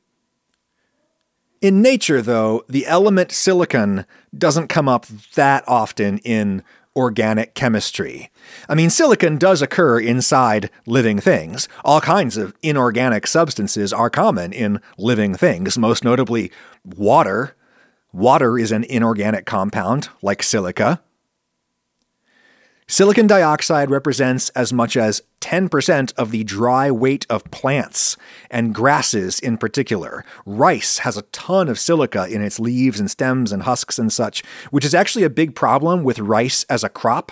In 1.61 1.81
nature, 1.81 2.21
though, 2.21 2.63
the 2.69 2.85
element 2.85 3.31
silicon 3.31 4.05
doesn't 4.37 4.67
come 4.67 4.87
up 4.87 5.07
that 5.35 5.63
often 5.67 6.19
in 6.19 6.63
organic 6.95 7.53
chemistry. 7.55 8.29
I 8.69 8.75
mean, 8.75 8.89
silicon 8.89 9.37
does 9.37 9.61
occur 9.61 9.99
inside 9.99 10.69
living 10.85 11.19
things. 11.19 11.67
All 11.83 11.99
kinds 12.01 12.37
of 12.37 12.53
inorganic 12.61 13.27
substances 13.27 13.91
are 13.91 14.09
common 14.09 14.53
in 14.53 14.79
living 14.97 15.35
things, 15.35 15.77
most 15.77 16.03
notably 16.03 16.51
water. 16.83 17.55
Water 18.13 18.57
is 18.57 18.71
an 18.71 18.85
inorganic 18.85 19.45
compound, 19.45 20.09
like 20.21 20.41
silica. 20.41 21.01
Silicon 22.87 23.25
dioxide 23.25 23.89
represents 23.89 24.49
as 24.49 24.71
much 24.71 24.95
as 24.95 25.23
10% 25.41 26.13
of 26.17 26.29
the 26.29 26.43
dry 26.43 26.91
weight 26.91 27.25
of 27.31 27.43
plants, 27.45 28.15
and 28.51 28.75
grasses 28.75 29.39
in 29.39 29.57
particular. 29.57 30.23
Rice 30.45 30.99
has 30.99 31.17
a 31.17 31.23
ton 31.23 31.67
of 31.67 31.79
silica 31.79 32.27
in 32.27 32.43
its 32.43 32.59
leaves 32.59 32.99
and 32.99 33.09
stems 33.09 33.51
and 33.51 33.63
husks 33.63 33.97
and 33.97 34.13
such, 34.13 34.43
which 34.69 34.85
is 34.85 34.93
actually 34.93 35.23
a 35.23 35.31
big 35.31 35.55
problem 35.55 36.03
with 36.03 36.19
rice 36.19 36.63
as 36.65 36.83
a 36.83 36.89
crop. 36.89 37.31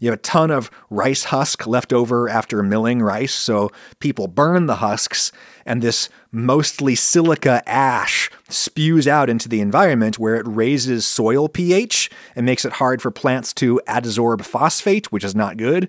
You 0.00 0.08
have 0.10 0.18
a 0.18 0.22
ton 0.22 0.50
of 0.50 0.70
rice 0.88 1.24
husk 1.24 1.66
left 1.66 1.92
over 1.92 2.26
after 2.26 2.62
milling 2.62 3.02
rice, 3.02 3.34
so 3.34 3.70
people 4.00 4.26
burn 4.26 4.64
the 4.64 4.76
husks, 4.76 5.32
and 5.66 5.82
this 5.82 6.08
mostly 6.34 6.94
silica 6.94 7.62
ash 7.66 8.30
spews 8.48 9.06
out 9.06 9.30
into 9.30 9.48
the 9.48 9.60
environment 9.60 10.18
where 10.18 10.34
it 10.34 10.46
raises 10.46 11.06
soil 11.06 11.48
pH 11.48 12.10
and 12.34 12.44
makes 12.44 12.64
it 12.64 12.74
hard 12.74 13.00
for 13.00 13.10
plants 13.10 13.52
to 13.54 13.80
adsorb 13.86 14.44
phosphate, 14.44 15.12
which 15.12 15.24
is 15.24 15.34
not 15.34 15.56
good. 15.56 15.88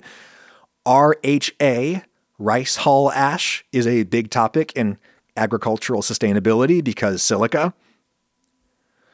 RHA, 0.85 2.03
rice 2.37 2.75
hull 2.77 3.11
ash, 3.11 3.65
is 3.71 3.87
a 3.87 4.03
big 4.03 4.29
topic 4.29 4.71
in 4.75 4.97
agricultural 5.35 6.01
sustainability 6.01 6.83
because 6.83 7.23
silica. 7.23 7.73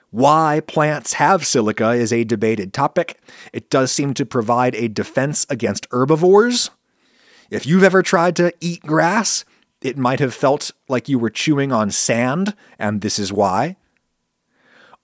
Why 0.09 0.61
plants 0.67 1.13
have 1.13 1.45
silica 1.45 1.91
is 1.91 2.11
a 2.11 2.25
debated 2.25 2.73
topic. 2.73 3.17
It 3.53 3.69
does 3.69 3.93
seem 3.93 4.13
to 4.15 4.25
provide 4.25 4.75
a 4.75 4.89
defense 4.89 5.47
against 5.49 5.87
herbivores. 5.89 6.69
If 7.49 7.65
you've 7.65 7.83
ever 7.83 8.03
tried 8.03 8.35
to 8.35 8.53
eat 8.59 8.81
grass, 8.81 9.45
it 9.81 9.97
might 9.97 10.19
have 10.19 10.33
felt 10.33 10.71
like 10.87 11.09
you 11.09 11.17
were 11.17 11.29
chewing 11.29 11.71
on 11.71 11.91
sand, 11.91 12.55
and 12.77 13.01
this 13.01 13.17
is 13.17 13.33
why. 13.33 13.77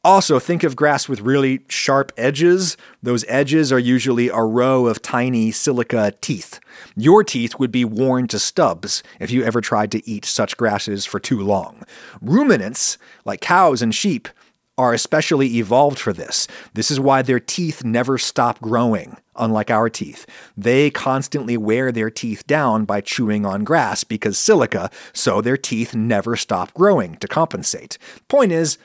Also, 0.04 0.40
think 0.40 0.63
of 0.63 0.76
grass 0.76 1.10
with 1.10 1.20
really 1.20 1.66
sharp 1.68 2.13
edges. 2.16 2.78
Those 3.04 3.26
edges 3.28 3.74
are 3.74 3.80
usually 3.80 4.30
a 4.30 4.40
row 4.40 4.86
of 4.86 5.02
tiny 5.02 5.52
silica 5.52 6.13
teeth. 6.22 6.60
Your 6.96 7.24
teeth 7.24 7.60
would 7.60 7.72
be 7.72 7.84
worn 7.84 8.28
to 8.28 8.40
stubs 8.40 9.04
if 9.20 9.32
you 9.32 9.44
ever 9.44 9.60
tried 9.60 9.92
to 9.92 10.10
eat 10.10 10.24
such 10.24 10.56
grasses 10.56 11.06
for 11.06 11.20
too 11.20 11.42
long. 11.42 11.84
Ruminants, 12.22 12.98
like 13.26 13.42
cows 13.42 13.82
and 13.82 13.94
sheep, 13.94 14.30
are 14.78 14.94
especially 14.94 15.58
evolved 15.58 15.98
for 15.98 16.13
this. 16.13 16.48
This 16.74 16.92
is 16.92 17.00
why 17.00 17.22
their 17.22 17.40
teeth 17.40 17.84
never 17.84 18.18
stop 18.18 18.60
growing, 18.62 19.18
unlike 19.36 19.72
our 19.72 19.90
teeth. 19.90 20.26
They 20.56 20.90
constantly 20.92 21.58
wear 21.58 21.92
their 21.92 22.12
teeth 22.12 22.46
down 22.46 22.86
by 22.86 23.02
chewing 23.02 23.46
on 23.46 23.63
grass 23.63 24.04
because 24.04 24.38
silica, 24.38 24.92
so 25.13 25.42
their 25.42 25.58
teeth 25.58 25.96
never 25.96 26.36
stop 26.36 26.74
growing 26.74 27.16
to 27.16 27.28
compensate. 27.28 27.98
Point 28.28 28.52
is, 28.52 28.78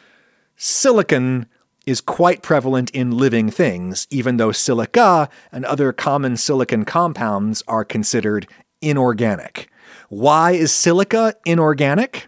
silicon 0.57 1.47
is 1.85 2.01
quite 2.01 2.43
prevalent 2.43 2.91
in 2.91 3.11
living 3.11 3.51
things, 3.51 4.07
even 4.09 4.37
though 4.37 4.53
silica 4.53 5.29
and 5.51 5.65
other 5.65 5.93
common 5.93 6.37
silicon 6.37 6.85
compounds 6.85 7.63
are 7.67 7.85
considered 7.85 8.47
inorganic. 8.81 9.69
Why 10.09 10.53
is 10.53 10.73
silica 10.73 11.35
inorganic? 11.45 12.27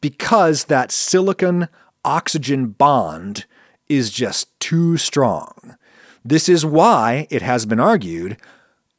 Because 0.00 0.64
that 0.64 0.92
silicon 0.92 1.68
oxygen 2.06 2.68
bond 2.68 3.44
is 3.88 4.10
just 4.10 4.58
too 4.60 4.96
strong. 4.96 5.76
This 6.24 6.48
is 6.48 6.64
why 6.64 7.26
it 7.30 7.42
has 7.42 7.66
been 7.66 7.80
argued 7.80 8.38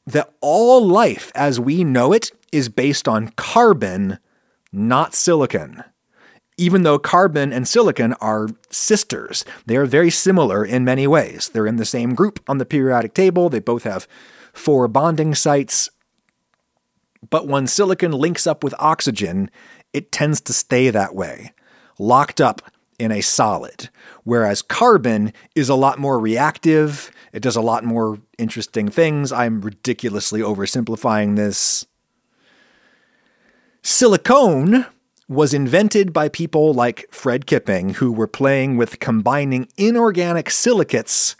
that 0.05 0.31
all 0.41 0.85
life 0.85 1.31
as 1.33 1.59
we 1.59 1.83
know 1.83 2.13
it 2.13 2.31
is 2.51 2.69
based 2.69 3.07
on 3.07 3.29
carbon, 3.29 4.19
not 4.71 5.15
silicon 5.15 5.83
even 6.57 6.81
though 6.81 6.97
carbon 6.97 7.53
and 7.53 7.67
silicon 7.67 8.13
are 8.13 8.49
sisters. 8.69 9.45
They 9.67 9.77
are 9.77 9.85
very 9.85 10.09
similar 10.09 10.65
in 10.65 10.83
many 10.83 11.05
ways. 11.05 11.49
They're 11.49 11.67
in 11.67 11.75
the 11.75 11.85
same 11.85 12.15
group 12.15 12.39
on 12.47 12.57
the 12.57 12.65
periodic 12.65 13.13
table, 13.13 13.49
they 13.49 13.59
both 13.59 13.83
have 13.83 14.07
four 14.53 14.87
bonding 14.87 15.35
sites. 15.35 15.89
But 17.29 17.47
when 17.47 17.67
silicon 17.67 18.11
links 18.11 18.47
up 18.47 18.63
with 18.63 18.73
oxygen, 18.79 19.51
it 19.93 20.11
tends 20.11 20.41
to 20.41 20.53
stay 20.53 20.89
that 20.89 21.13
way, 21.13 21.53
locked 21.99 22.41
up 22.41 22.61
in 22.99 23.11
a 23.11 23.21
solid. 23.21 23.89
Whereas 24.23 24.61
carbon 24.61 25.33
is 25.55 25.69
a 25.69 25.75
lot 25.75 25.99
more 25.99 26.19
reactive, 26.19 27.11
it 27.31 27.41
does 27.41 27.55
a 27.55 27.61
lot 27.61 27.83
more 27.83 28.19
interesting 28.37 28.89
things. 28.89 29.31
I'm 29.31 29.61
ridiculously 29.61 30.41
oversimplifying 30.41 31.35
this. 31.35 31.85
Silicone 33.83 34.85
was 35.29 35.53
invented 35.53 36.13
by 36.13 36.29
people 36.29 36.73
like 36.73 37.05
Fred 37.11 37.45
Kipping, 37.45 37.95
who 37.95 38.11
were 38.11 38.27
playing 38.27 38.77
with 38.77 38.99
combining 38.99 39.67
inorganic 39.77 40.49
silicates 40.49 41.35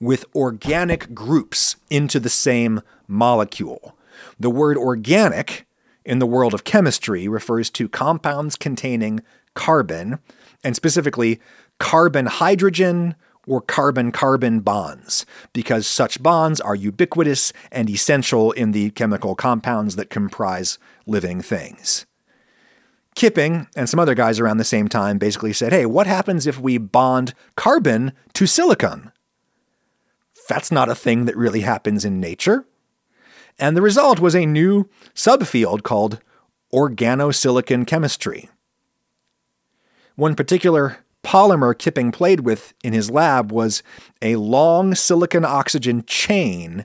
with 0.00 0.24
organic 0.34 1.14
groups 1.14 1.76
into 1.90 2.18
the 2.18 2.28
same 2.28 2.80
molecule. 3.06 3.96
The 4.38 4.50
word 4.50 4.76
organic 4.76 5.66
in 6.04 6.18
the 6.18 6.26
world 6.26 6.54
of 6.54 6.64
chemistry 6.64 7.28
refers 7.28 7.70
to 7.70 7.88
compounds 7.88 8.56
containing 8.56 9.20
carbon, 9.54 10.18
and 10.64 10.76
specifically 10.76 11.40
carbon 11.78 12.26
hydrogen 12.26 13.14
or 13.46 13.60
carbon 13.60 14.12
carbon 14.12 14.60
bonds, 14.60 15.26
because 15.52 15.86
such 15.86 16.22
bonds 16.22 16.60
are 16.60 16.76
ubiquitous 16.76 17.52
and 17.72 17.90
essential 17.90 18.52
in 18.52 18.70
the 18.70 18.90
chemical 18.90 19.34
compounds 19.34 19.96
that 19.96 20.10
comprise 20.10 20.78
living 21.06 21.42
things. 21.42 22.06
Kipping 23.14 23.66
and 23.76 23.88
some 23.88 24.00
other 24.00 24.14
guys 24.14 24.40
around 24.40 24.56
the 24.56 24.64
same 24.64 24.88
time 24.88 25.18
basically 25.18 25.52
said, 25.52 25.72
hey, 25.72 25.84
what 25.84 26.06
happens 26.06 26.46
if 26.46 26.58
we 26.58 26.78
bond 26.78 27.34
carbon 27.56 28.12
to 28.32 28.46
silicon? 28.46 29.12
That's 30.48 30.72
not 30.72 30.88
a 30.88 30.94
thing 30.94 31.26
that 31.26 31.36
really 31.36 31.60
happens 31.60 32.04
in 32.04 32.20
nature. 32.20 32.64
And 33.58 33.76
the 33.76 33.82
result 33.82 34.18
was 34.18 34.34
a 34.34 34.46
new 34.46 34.88
subfield 35.14 35.82
called 35.82 36.20
organosilicon 36.72 37.86
chemistry. 37.86 38.48
One 40.16 40.34
particular 40.34 40.98
polymer 41.24 41.76
Kipping 41.76 42.12
played 42.12 42.40
with 42.40 42.74
in 42.84 42.92
his 42.92 43.10
lab 43.10 43.50
was 43.50 43.82
a 44.20 44.36
long 44.36 44.94
silicon 44.94 45.44
oxygen 45.44 46.04
chain 46.06 46.84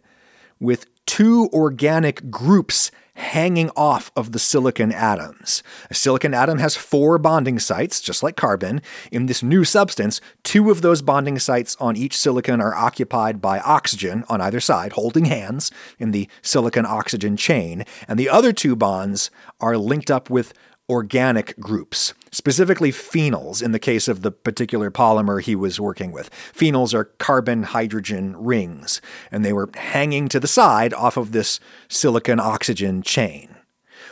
with 0.59 0.85
two 1.05 1.49
organic 1.53 2.29
groups 2.29 2.91
hanging 3.15 3.71
off 3.75 4.11
of 4.15 4.31
the 4.31 4.39
silicon 4.39 4.91
atoms. 4.91 5.63
A 5.89 5.95
silicon 5.95 6.35
atom 6.35 6.59
has 6.59 6.75
four 6.75 7.17
bonding 7.17 7.57
sites, 7.57 7.99
just 7.99 8.21
like 8.21 8.35
carbon. 8.35 8.79
In 9.11 9.25
this 9.25 9.41
new 9.41 9.63
substance, 9.63 10.21
two 10.43 10.69
of 10.69 10.81
those 10.81 11.01
bonding 11.01 11.39
sites 11.39 11.75
on 11.79 11.97
each 11.97 12.15
silicon 12.15 12.61
are 12.61 12.75
occupied 12.75 13.41
by 13.41 13.59
oxygen 13.59 14.23
on 14.29 14.39
either 14.39 14.59
side, 14.59 14.93
holding 14.93 15.25
hands 15.25 15.71
in 15.97 16.11
the 16.11 16.29
silicon 16.43 16.85
oxygen 16.85 17.35
chain, 17.35 17.85
and 18.07 18.19
the 18.19 18.29
other 18.29 18.53
two 18.53 18.75
bonds 18.75 19.31
are 19.59 19.77
linked 19.77 20.11
up 20.11 20.29
with 20.29 20.53
organic 20.89 21.59
groups, 21.59 22.13
specifically 22.31 22.91
phenols 22.91 23.61
in 23.61 23.71
the 23.71 23.79
case 23.79 24.07
of 24.07 24.21
the 24.21 24.31
particular 24.31 24.89
polymer 24.89 25.41
he 25.41 25.55
was 25.55 25.79
working 25.79 26.11
with. 26.11 26.29
Phenols 26.53 26.93
are 26.93 27.05
carbon 27.05 27.63
hydrogen 27.63 28.35
rings, 28.37 29.01
and 29.31 29.43
they 29.43 29.53
were 29.53 29.69
hanging 29.75 30.27
to 30.29 30.39
the 30.39 30.47
side 30.47 30.93
off 30.93 31.17
of 31.17 31.31
this 31.31 31.59
silicon 31.89 32.39
oxygen 32.39 33.01
chain. 33.01 33.55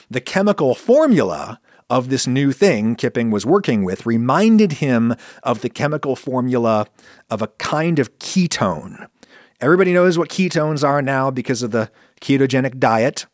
The 0.10 0.22
chemical 0.22 0.76
formula 0.76 1.60
of 1.90 2.10
this 2.10 2.28
new 2.28 2.52
thing 2.52 2.96
Kipping 2.96 3.32
was 3.32 3.46
working 3.46 3.84
with 3.84 4.06
reminded 4.06 4.74
him 4.74 5.16
of 5.44 5.62
the 5.62 5.70
chemical 5.70 6.16
formula 6.16 6.88
of 7.30 7.42
a 7.42 7.48
kind 7.48 8.00
of 8.00 8.18
ketone. 8.20 9.08
Everybody 9.62 9.94
knows 9.94 10.18
what 10.18 10.30
ketones 10.30 10.84
are 10.84 11.02
now 11.02 11.32
because 11.32 11.64
of 11.64 11.72
the 11.72 11.90
ketogenic 12.22 12.80
diet. 12.80 13.26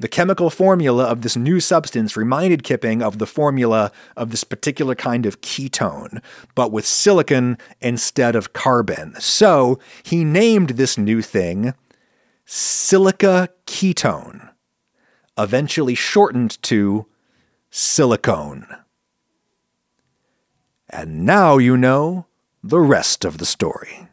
The 0.00 0.08
chemical 0.08 0.48
formula 0.48 1.04
of 1.04 1.20
this 1.20 1.36
new 1.36 1.60
substance 1.60 2.16
reminded 2.16 2.62
Kipping 2.62 3.02
of 3.02 3.18
the 3.18 3.26
formula 3.26 3.92
of 4.16 4.30
this 4.30 4.44
particular 4.44 4.94
kind 4.94 5.26
of 5.26 5.42
ketone, 5.42 6.22
but 6.54 6.72
with 6.72 6.86
silicon 6.86 7.58
instead 7.82 8.34
of 8.34 8.54
carbon. 8.54 9.14
So 9.20 9.78
he 10.02 10.24
named 10.24 10.70
this 10.70 10.96
new 10.96 11.20
thing 11.20 11.74
silica 12.46 13.50
ketone, 13.66 14.48
eventually 15.36 15.94
shortened 15.94 16.60
to 16.62 17.04
silicone. 17.68 18.66
And 20.88 21.26
now 21.26 21.58
you 21.58 21.76
know 21.76 22.24
the 22.64 22.80
rest 22.80 23.26
of 23.26 23.36
the 23.36 23.44
story. 23.44 24.08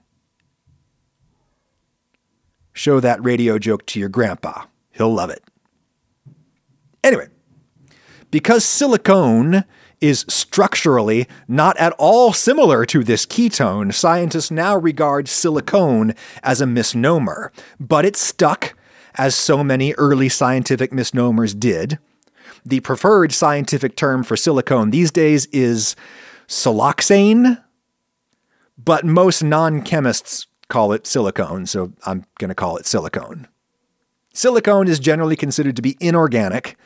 Show 2.73 2.99
that 2.99 3.23
radio 3.23 3.57
joke 3.57 3.85
to 3.85 4.01
your 4.01 4.09
grandpa. 4.09 4.65
He'll 4.91 5.13
love 5.13 5.29
it. 5.29 5.43
Anyway, 7.07 7.27
because 8.31 8.65
silicone 8.65 9.63
is 10.01 10.25
structurally 10.27 11.27
not 11.47 11.77
at 11.77 11.93
all 11.97 12.33
similar 12.33 12.85
to 12.85 13.03
this 13.03 13.25
ketone, 13.25 13.93
scientists 13.93 14.51
now 14.51 14.77
regard 14.77 15.27
silicone 15.27 16.13
as 16.43 16.61
a 16.61 16.67
misnomer, 16.67 17.51
but 17.79 18.05
it 18.05 18.15
stuck, 18.15 18.75
as 19.15 19.33
so 19.33 19.63
many 19.63 19.93
early 19.93 20.29
scientific 20.29 20.93
misnomers 20.93 21.55
did. 21.55 21.97
The 22.65 22.81
preferred 22.81 23.31
scientific 23.31 23.95
term 23.95 24.23
for 24.23 24.35
silicone 24.35 24.91
these 24.91 25.09
days 25.09 25.47
is 25.47 25.95
siloxane, 26.47 27.63
but 28.77 29.05
most 29.05 29.41
non 29.41 29.81
chemists 29.81 30.47
call 30.67 30.91
it 30.91 31.07
silicone, 31.07 31.65
so 31.65 31.93
I'm 32.05 32.25
going 32.37 32.49
to 32.49 32.55
call 32.55 32.77
it 32.77 32.85
silicone. 32.85 33.47
Silicone 34.37 34.87
is 34.87 34.99
generally 34.99 35.35
considered 35.35 35.75
to 35.77 35.81
be 35.81 35.97
inorganic, 35.99 36.77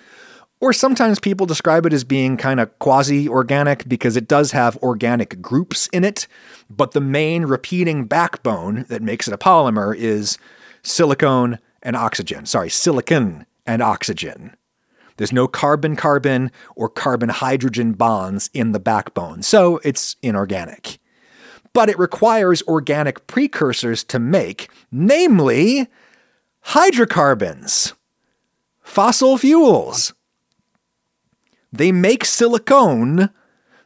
or 0.61 0.71
sometimes 0.71 1.19
people 1.19 1.45
describe 1.45 1.85
it 1.85 1.91
as 1.91 2.05
being 2.05 2.37
kind 2.37 2.61
of 2.61 2.79
quasi 2.79 3.27
organic 3.27 3.89
because 3.89 4.15
it 4.15 4.25
does 4.25 4.53
have 4.53 4.77
organic 4.77 5.41
groups 5.41 5.87
in 5.87 6.05
it, 6.05 6.27
but 6.69 6.93
the 6.93 7.01
main 7.01 7.43
repeating 7.43 8.05
backbone 8.05 8.85
that 8.87 9.01
makes 9.01 9.27
it 9.27 9.33
a 9.33 9.37
polymer 9.37 9.93
is 9.93 10.37
silicone 10.81 11.59
and 11.83 11.97
oxygen. 11.97 12.45
Sorry, 12.45 12.69
silicon 12.69 13.45
and 13.67 13.81
oxygen. 13.81 14.55
There's 15.17 15.33
no 15.33 15.49
carbon 15.49 15.97
carbon 15.97 16.53
or 16.77 16.87
carbon 16.87 17.27
hydrogen 17.27 17.91
bonds 17.91 18.49
in 18.53 18.71
the 18.71 18.79
backbone, 18.79 19.41
so 19.41 19.81
it's 19.83 20.15
inorganic. 20.21 20.99
But 21.73 21.89
it 21.89 21.99
requires 21.99 22.63
organic 22.63 23.27
precursors 23.27 24.05
to 24.05 24.19
make, 24.19 24.69
namely 24.89 25.89
hydrocarbons, 26.61 27.93
fossil 28.81 29.37
fuels. 29.37 30.13
They 31.71 31.91
make 31.91 32.25
silicone 32.25 33.29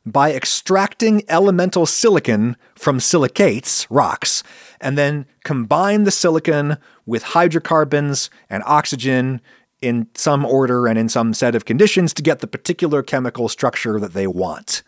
by 0.06 0.34
extracting 0.34 1.24
elemental 1.28 1.86
silicon 1.86 2.58
from 2.76 3.00
silicates, 3.00 3.90
rocks, 3.90 4.44
and 4.80 4.98
then 4.98 5.26
combine 5.44 6.04
the 6.04 6.12
silicon 6.12 6.78
with 7.06 7.24
hydrocarbons 7.24 8.30
and 8.50 8.62
oxygen 8.66 9.42
in 9.82 10.08
some 10.14 10.46
order 10.46 10.88
and 10.88 10.98
in 10.98 11.10
some 11.10 11.34
set 11.34 11.56
of 11.56 11.66
conditions 11.66 12.14
to 12.14 12.22
get 12.22 12.40
the 12.40 12.48
particular 12.48 13.02
chemical 13.02 13.50
structure 13.50 14.00
that 14.00 14.14
they 14.14 14.28
want. 14.28 14.84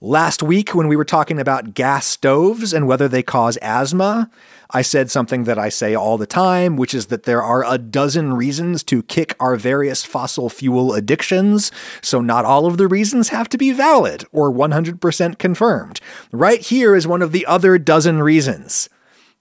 Last 0.00 0.42
week, 0.42 0.74
when 0.74 0.88
we 0.88 0.96
were 0.96 1.04
talking 1.04 1.38
about 1.38 1.74
gas 1.74 2.06
stoves 2.06 2.72
and 2.72 2.88
whether 2.88 3.08
they 3.08 3.22
cause 3.22 3.56
asthma, 3.58 4.30
I 4.74 4.80
said 4.82 5.10
something 5.10 5.44
that 5.44 5.58
I 5.58 5.68
say 5.68 5.94
all 5.94 6.16
the 6.16 6.26
time, 6.26 6.76
which 6.76 6.94
is 6.94 7.06
that 7.06 7.24
there 7.24 7.42
are 7.42 7.62
a 7.64 7.76
dozen 7.76 8.32
reasons 8.32 8.82
to 8.84 9.02
kick 9.02 9.34
our 9.38 9.56
various 9.56 10.02
fossil 10.02 10.48
fuel 10.48 10.94
addictions, 10.94 11.70
so 12.00 12.22
not 12.22 12.46
all 12.46 12.64
of 12.64 12.78
the 12.78 12.88
reasons 12.88 13.28
have 13.28 13.50
to 13.50 13.58
be 13.58 13.72
valid 13.72 14.24
or 14.32 14.50
100% 14.50 15.38
confirmed. 15.38 16.00
Right 16.32 16.60
here 16.60 16.96
is 16.96 17.06
one 17.06 17.20
of 17.20 17.32
the 17.32 17.44
other 17.44 17.76
dozen 17.76 18.22
reasons. 18.22 18.88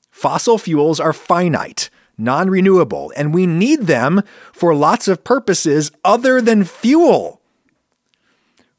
Fossil 0.09 0.57
fuels 0.57 0.99
are 0.99 1.13
finite 1.13 1.89
non 2.17 2.49
renewable, 2.49 3.11
and 3.15 3.33
we 3.33 3.47
need 3.47 3.81
them 3.81 4.21
for 4.53 4.75
lots 4.75 5.07
of 5.07 5.23
purposes 5.23 5.91
other 6.05 6.39
than 6.39 6.63
fuel. 6.63 7.40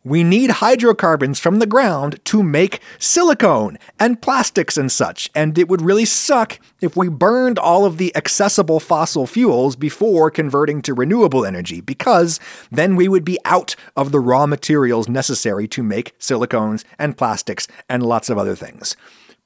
We 0.04 0.24
need 0.24 0.50
hydrocarbons 0.50 1.38
from 1.38 1.60
the 1.60 1.66
ground 1.66 2.18
to 2.24 2.42
make 2.42 2.80
silicone 2.98 3.78
and 4.00 4.20
plastics 4.20 4.76
and 4.76 4.90
such, 4.90 5.30
and 5.32 5.56
it 5.56 5.68
would 5.68 5.80
really 5.80 6.04
suck 6.04 6.58
if 6.80 6.96
we 6.96 7.08
burned 7.08 7.56
all 7.56 7.84
of 7.84 7.98
the 7.98 8.14
accessible 8.16 8.80
fossil 8.80 9.28
fuels 9.28 9.76
before 9.76 10.28
converting 10.28 10.82
to 10.82 10.94
renewable 10.94 11.46
energy, 11.46 11.80
because 11.80 12.40
then 12.72 12.96
we 12.96 13.06
would 13.06 13.24
be 13.24 13.38
out 13.44 13.76
of 13.96 14.10
the 14.10 14.18
raw 14.18 14.44
materials 14.44 15.08
necessary 15.08 15.68
to 15.68 15.84
make 15.84 16.18
silicones 16.18 16.82
and 16.98 17.16
plastics 17.16 17.68
and 17.88 18.02
lots 18.02 18.28
of 18.28 18.36
other 18.36 18.56
things. 18.56 18.96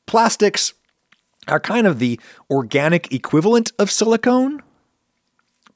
Plastics 0.07 0.73
are 1.49 1.61
kind 1.61 1.87
of 1.87 1.99
the 1.99 2.19
organic 2.51 3.13
equivalent 3.13 3.73
of 3.79 3.91
silicone, 3.91 4.63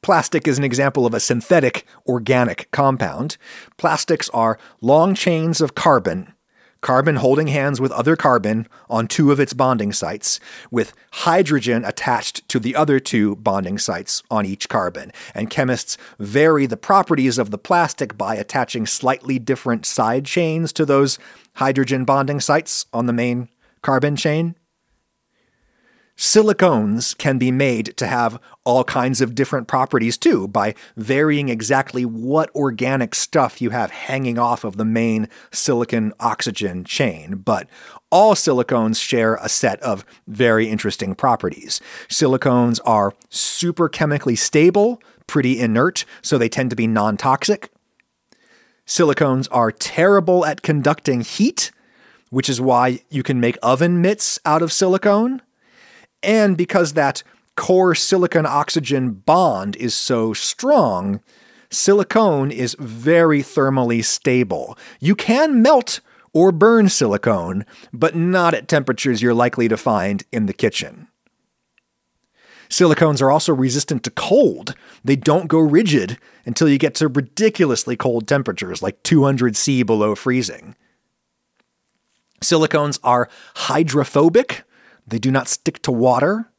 Plastic 0.03 0.49
is 0.49 0.57
an 0.57 0.65
example 0.65 1.05
of 1.05 1.13
a 1.13 1.21
synthetic 1.21 1.85
organic 2.07 2.71
compound. 2.71 3.37
Plastics 3.77 4.31
are 4.31 4.59
long 4.81 5.15
chains 5.15 5.61
of 5.61 5.75
carbon, 5.75 6.33
carbon 6.81 7.17
holding 7.17 7.49
hands 7.49 7.83
with 7.83 7.93
other 7.93 8.17
carbon 8.17 8.67
on 8.89 9.07
two 9.07 9.31
of 9.31 9.39
its 9.39 9.53
bonding 9.53 9.93
sites, 9.93 10.41
with 10.71 10.95
hydrogen 11.13 11.85
attached 11.85 12.49
to 12.49 12.59
the 12.59 12.75
other 12.75 12.99
two 12.99 13.37
bonding 13.37 13.77
sites 13.77 14.23
on 14.31 14.47
each 14.47 14.71
carbon. 14.71 15.13
And 15.35 15.51
chemists 15.51 15.99
vary 16.19 16.65
the 16.65 16.79
properties 16.79 17.37
of 17.37 17.51
the 17.51 17.59
plastic 17.59 18.17
by 18.17 18.37
attaching 18.37 18.87
slightly 18.87 19.39
different 19.39 19.85
side 19.85 20.25
chains 20.25 20.73
to 20.73 20.87
those 20.87 21.19
hydrogen 21.57 22.07
bonding 22.07 22.41
sites 22.41 22.87
on 22.95 23.05
the 23.05 23.13
main 23.13 23.51
carbon 23.83 24.17
chain. 24.17 24.55
Silicones 26.21 27.17
can 27.17 27.39
be 27.39 27.51
made 27.51 27.97
to 27.97 28.07
have 28.07 28.39
all 28.65 28.85
kinds 28.85 29.23
of 29.23 29.35
different 29.35 29.67
properties 29.67 30.19
too 30.19 30.47
by 30.49 30.75
varying 30.95 31.49
exactly 31.49 32.05
what 32.05 32.55
organic 32.55 33.15
stuff 33.15 33.63
you 33.63 33.71
have 33.71 33.91
hanging 33.91 34.39
off 34.39 34.63
of 34.63 34.77
the 34.77 34.85
main 34.85 35.31
silicon 35.51 36.13
oxygen 36.21 36.85
chain. 36.85 37.37
But 37.37 37.71
all 38.11 38.35
silicones 38.35 39.03
share 39.03 39.37
a 39.37 39.49
set 39.49 39.81
of 39.81 40.05
very 40.29 40.69
interesting 40.69 41.15
properties. 41.15 41.81
Silicones 42.11 42.81
are 42.85 43.15
super 43.31 43.89
chemically 43.89 44.37
stable, 44.37 45.03
pretty 45.27 45.59
inert, 45.59 46.05
so 46.21 46.37
they 46.37 46.51
tend 46.51 46.69
to 46.69 46.77
be 46.77 46.87
non 46.87 47.17
toxic. 47.17 47.71
Silicones 48.87 49.49
are 49.51 49.73
terrible 49.73 50.45
at 50.45 50.61
conducting 50.61 51.23
heat, 51.23 51.71
which 52.29 52.51
is 52.51 52.61
why 52.61 53.01
you 53.09 53.23
can 53.23 53.41
make 53.41 53.57
oven 53.63 54.03
mitts 54.03 54.39
out 54.45 54.61
of 54.61 54.71
silicone. 54.71 55.41
And 56.23 56.57
because 56.57 56.93
that 56.93 57.23
core 57.57 57.95
silicon 57.95 58.47
oxygen 58.47 59.13
bond 59.13 59.77
is 59.77 59.95
so 59.95 60.33
strong, 60.33 61.21
silicone 61.71 62.51
is 62.51 62.77
very 62.79 63.43
thermally 63.43 64.05
stable. 64.05 64.77
You 65.01 65.15
can 65.15 65.63
melt 65.63 66.01
or 66.33 66.53
burn 66.53 66.89
silicone, 66.89 67.65
but 67.93 68.15
not 68.15 68.55
at 68.55 68.69
temperatures 68.69 69.21
you're 69.23 69.35
likely 69.35 69.69
to 69.69 69.77
find 69.77 70.25
in 70.33 70.47
the 70.47 70.53
kitchen. 70.53 71.09
Silicones 72.69 73.21
are 73.21 73.33
also 73.33 73.53
resistant 73.53 74.05
to 74.05 74.11
cold. 74.11 74.75
They 75.05 75.17
don't 75.17 75.49
go 75.49 75.59
rigid 75.59 76.19
until 76.47 76.69
you 76.69 76.79
get 76.79 76.95
to 76.97 77.09
ridiculously 77.09 77.97
cold 77.97 78.29
temperatures, 78.29 78.81
like 78.81 79.03
200 79.03 79.57
C 79.57 79.83
below 79.83 80.15
freezing. 80.15 80.77
Silicones 82.41 83.01
are 83.03 83.29
hydrophobic, 83.57 84.63
they 85.11 85.19
do 85.19 85.31
not 85.31 85.49
stick 85.49 85.83
to 85.83 85.93
water. 85.93 86.51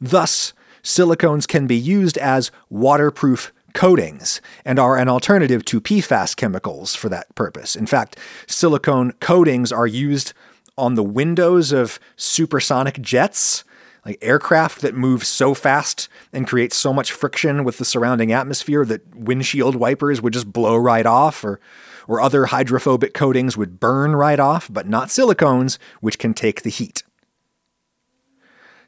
Thus, 0.00 0.52
silicones 0.82 1.46
can 1.46 1.66
be 1.66 1.76
used 1.76 2.18
as 2.18 2.50
waterproof 2.68 3.52
coatings 3.72 4.40
and 4.64 4.78
are 4.78 4.96
an 4.96 5.08
alternative 5.08 5.64
to 5.66 5.80
PFAS 5.80 6.36
chemicals 6.36 6.94
for 6.94 7.08
that 7.08 7.32
purpose. 7.34 7.76
In 7.76 7.86
fact, 7.86 8.18
silicone 8.46 9.12
coatings 9.20 9.72
are 9.72 9.86
used 9.86 10.32
on 10.76 10.94
the 10.94 11.02
windows 11.02 11.72
of 11.72 12.00
supersonic 12.16 13.00
jets, 13.00 13.64
like 14.04 14.18
aircraft 14.22 14.80
that 14.80 14.94
move 14.94 15.24
so 15.24 15.54
fast 15.54 16.08
and 16.32 16.48
create 16.48 16.72
so 16.72 16.92
much 16.92 17.12
friction 17.12 17.64
with 17.64 17.78
the 17.78 17.84
surrounding 17.84 18.32
atmosphere 18.32 18.84
that 18.86 19.14
windshield 19.14 19.76
wipers 19.76 20.22
would 20.22 20.32
just 20.32 20.52
blow 20.52 20.76
right 20.76 21.06
off 21.06 21.44
or 21.44 21.60
or 22.08 22.20
other 22.20 22.46
hydrophobic 22.46 23.14
coatings 23.14 23.56
would 23.56 23.78
burn 23.78 24.16
right 24.16 24.40
off, 24.40 24.68
but 24.72 24.88
not 24.88 25.08
silicones, 25.08 25.78
which 26.00 26.18
can 26.18 26.34
take 26.34 26.62
the 26.62 26.70
heat. 26.70 27.04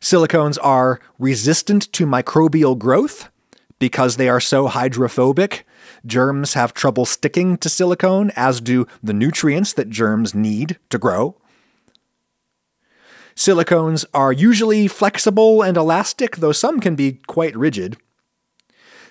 Silicones 0.03 0.59
are 0.61 0.99
resistant 1.21 1.91
to 1.93 2.07
microbial 2.07 2.77
growth 2.77 3.31
because 3.79 4.17
they 4.17 4.29
are 4.29 4.41
so 4.41 4.67
hydrophobic. 4.67 5.65
Germs 6.05 6.55
have 6.55 6.75
trouble 6.75 7.07
sticking 7.07 7.57
to 7.59 7.69
silicone, 7.69 8.33
as 8.35 8.61
do 8.61 8.89
the 9.01 9.13
nutrients 9.13 9.73
that 9.75 9.91
germs 9.91 10.35
need 10.35 10.77
to 10.91 10.99
grow. 10.99 11.37
Silicones 13.37 14.05
are 14.13 14.33
usually 14.33 14.89
flexible 14.89 15.63
and 15.63 15.77
elastic, 15.77 16.37
though 16.37 16.53
some 16.53 16.81
can 16.81 16.97
be 16.97 17.21
quite 17.29 17.57
rigid. 17.57 17.97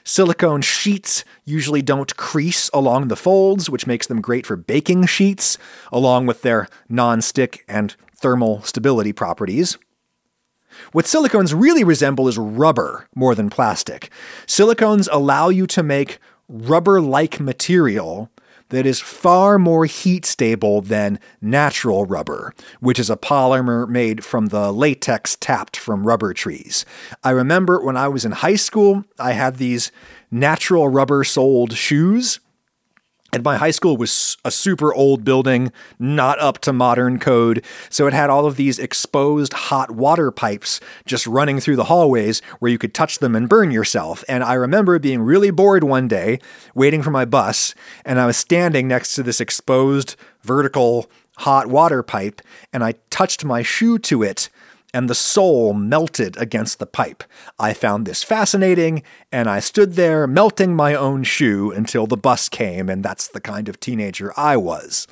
Silicone 0.03 0.61
sheets 0.61 1.23
usually 1.45 1.81
don't 1.81 2.17
crease 2.17 2.69
along 2.73 3.07
the 3.07 3.15
folds, 3.15 3.69
which 3.69 3.87
makes 3.87 4.07
them 4.07 4.19
great 4.19 4.45
for 4.45 4.57
baking 4.57 5.05
sheets, 5.05 5.57
along 5.89 6.25
with 6.25 6.41
their 6.41 6.67
non-stick 6.89 7.63
and 7.69 7.95
thermal 8.13 8.61
stability 8.63 9.13
properties. 9.13 9.77
What 10.91 11.05
silicones 11.05 11.53
really 11.59 11.83
resemble 11.83 12.27
is 12.27 12.37
rubber 12.37 13.07
more 13.15 13.35
than 13.35 13.49
plastic. 13.49 14.09
Silicones 14.45 15.07
allow 15.11 15.49
you 15.49 15.67
to 15.67 15.83
make 15.83 16.19
rubber 16.47 16.99
like 17.01 17.39
material 17.39 18.29
that 18.69 18.85
is 18.85 18.99
far 18.99 19.59
more 19.59 19.85
heat 19.85 20.25
stable 20.25 20.81
than 20.81 21.19
natural 21.41 22.05
rubber, 22.05 22.53
which 22.79 22.99
is 22.99 23.09
a 23.09 23.17
polymer 23.17 23.87
made 23.87 24.23
from 24.23 24.47
the 24.47 24.71
latex 24.71 25.35
tapped 25.35 25.77
from 25.77 26.07
rubber 26.07 26.33
trees. 26.33 26.85
I 27.23 27.31
remember 27.31 27.81
when 27.81 27.97
I 27.97 28.07
was 28.07 28.25
in 28.25 28.31
high 28.31 28.55
school, 28.55 29.03
I 29.19 29.33
had 29.33 29.57
these 29.57 29.91
natural 30.31 30.87
rubber 30.87 31.23
soled 31.23 31.73
shoes 31.73 32.39
and 33.33 33.43
my 33.43 33.57
high 33.57 33.71
school 33.71 33.95
was 33.95 34.37
a 34.43 34.51
super 34.51 34.93
old 34.93 35.23
building, 35.23 35.71
not 35.99 36.39
up 36.39 36.59
to 36.59 36.73
modern 36.73 37.17
code. 37.17 37.63
So 37.89 38.07
it 38.07 38.13
had 38.13 38.29
all 38.29 38.45
of 38.45 38.57
these 38.57 38.77
exposed 38.77 39.53
hot 39.53 39.91
water 39.91 40.31
pipes 40.31 40.79
just 41.05 41.25
running 41.25 41.59
through 41.59 41.77
the 41.77 41.85
hallways 41.85 42.41
where 42.59 42.71
you 42.71 42.77
could 42.77 42.93
touch 42.93 43.19
them 43.19 43.35
and 43.35 43.47
burn 43.47 43.71
yourself. 43.71 44.23
And 44.27 44.43
I 44.43 44.53
remember 44.55 44.99
being 44.99 45.21
really 45.21 45.51
bored 45.51 45.83
one 45.83 46.07
day, 46.07 46.39
waiting 46.75 47.01
for 47.01 47.11
my 47.11 47.25
bus, 47.25 47.73
and 48.03 48.19
I 48.19 48.25
was 48.25 48.37
standing 48.37 48.87
next 48.87 49.15
to 49.15 49.23
this 49.23 49.39
exposed 49.39 50.15
vertical 50.43 51.09
hot 51.37 51.67
water 51.67 52.03
pipe, 52.03 52.41
and 52.73 52.83
I 52.83 52.95
touched 53.09 53.45
my 53.45 53.63
shoe 53.63 53.97
to 53.99 54.23
it 54.23 54.49
and 54.93 55.09
the 55.09 55.15
sole 55.15 55.73
melted 55.73 56.35
against 56.37 56.79
the 56.79 56.85
pipe. 56.85 57.23
I 57.57 57.73
found 57.73 58.05
this 58.05 58.23
fascinating, 58.23 59.03
and 59.31 59.49
I 59.49 59.59
stood 59.59 59.93
there 59.93 60.27
melting 60.27 60.75
my 60.75 60.93
own 60.95 61.23
shoe 61.23 61.71
until 61.71 62.07
the 62.07 62.17
bus 62.17 62.49
came, 62.49 62.89
and 62.89 63.03
that's 63.03 63.27
the 63.27 63.41
kind 63.41 63.69
of 63.69 63.79
teenager 63.79 64.33
I 64.37 64.57
was. 64.57 65.07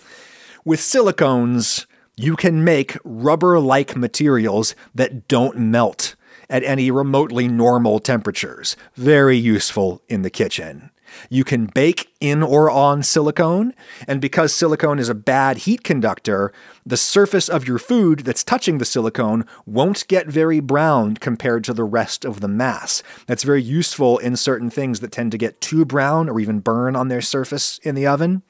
With 0.66 0.80
silicones, 0.80 1.86
you 2.16 2.36
can 2.36 2.64
make 2.64 2.98
rubber 3.04 3.60
like 3.60 3.96
materials 3.96 4.76
that 4.94 5.28
don't 5.28 5.58
melt 5.58 6.16
at 6.50 6.64
any 6.64 6.92
remotely 6.92 7.48
normal 7.48 8.00
temperatures. 8.00 8.76
Very 8.96 9.38
useful 9.38 10.02
in 10.10 10.24
the 10.24 10.30
kitchen. 10.30 10.92
You 11.30 11.44
can 11.44 11.68
bake 11.68 12.14
in 12.20 12.44
or 12.44 12.70
on 12.70 13.04
silicone, 13.04 13.74
and 14.08 14.20
because 14.20 14.54
silicone 14.54 15.00
is 15.00 15.10
a 15.10 15.16
bad 15.16 15.60
heat 15.60 15.84
conductor, 15.84 16.52
the 16.86 16.98
surface 16.98 17.50
of 17.50 17.68
your 17.68 17.80
food 17.80 18.20
that's 18.20 18.44
touching 18.44 18.78
the 18.78 18.86
silicone 18.86 19.46
won't 19.66 20.08
get 20.08 20.28
very 20.28 20.60
brown 20.60 21.16
compared 21.16 21.64
to 21.66 21.74
the 21.74 21.84
rest 21.84 22.26
of 22.26 22.40
the 22.40 22.48
mass. 22.48 23.04
That's 23.28 23.44
very 23.44 23.62
useful 23.62 24.18
in 24.18 24.36
certain 24.36 24.70
things 24.70 25.00
that 25.00 25.12
tend 25.12 25.32
to 25.32 25.38
get 25.38 25.62
too 25.62 25.86
brown 25.86 26.30
or 26.30 26.40
even 26.40 26.60
burn 26.60 26.96
on 26.96 27.08
their 27.08 27.22
surface 27.22 27.80
in 27.84 27.96
the 27.96 28.08
oven. 28.08 28.44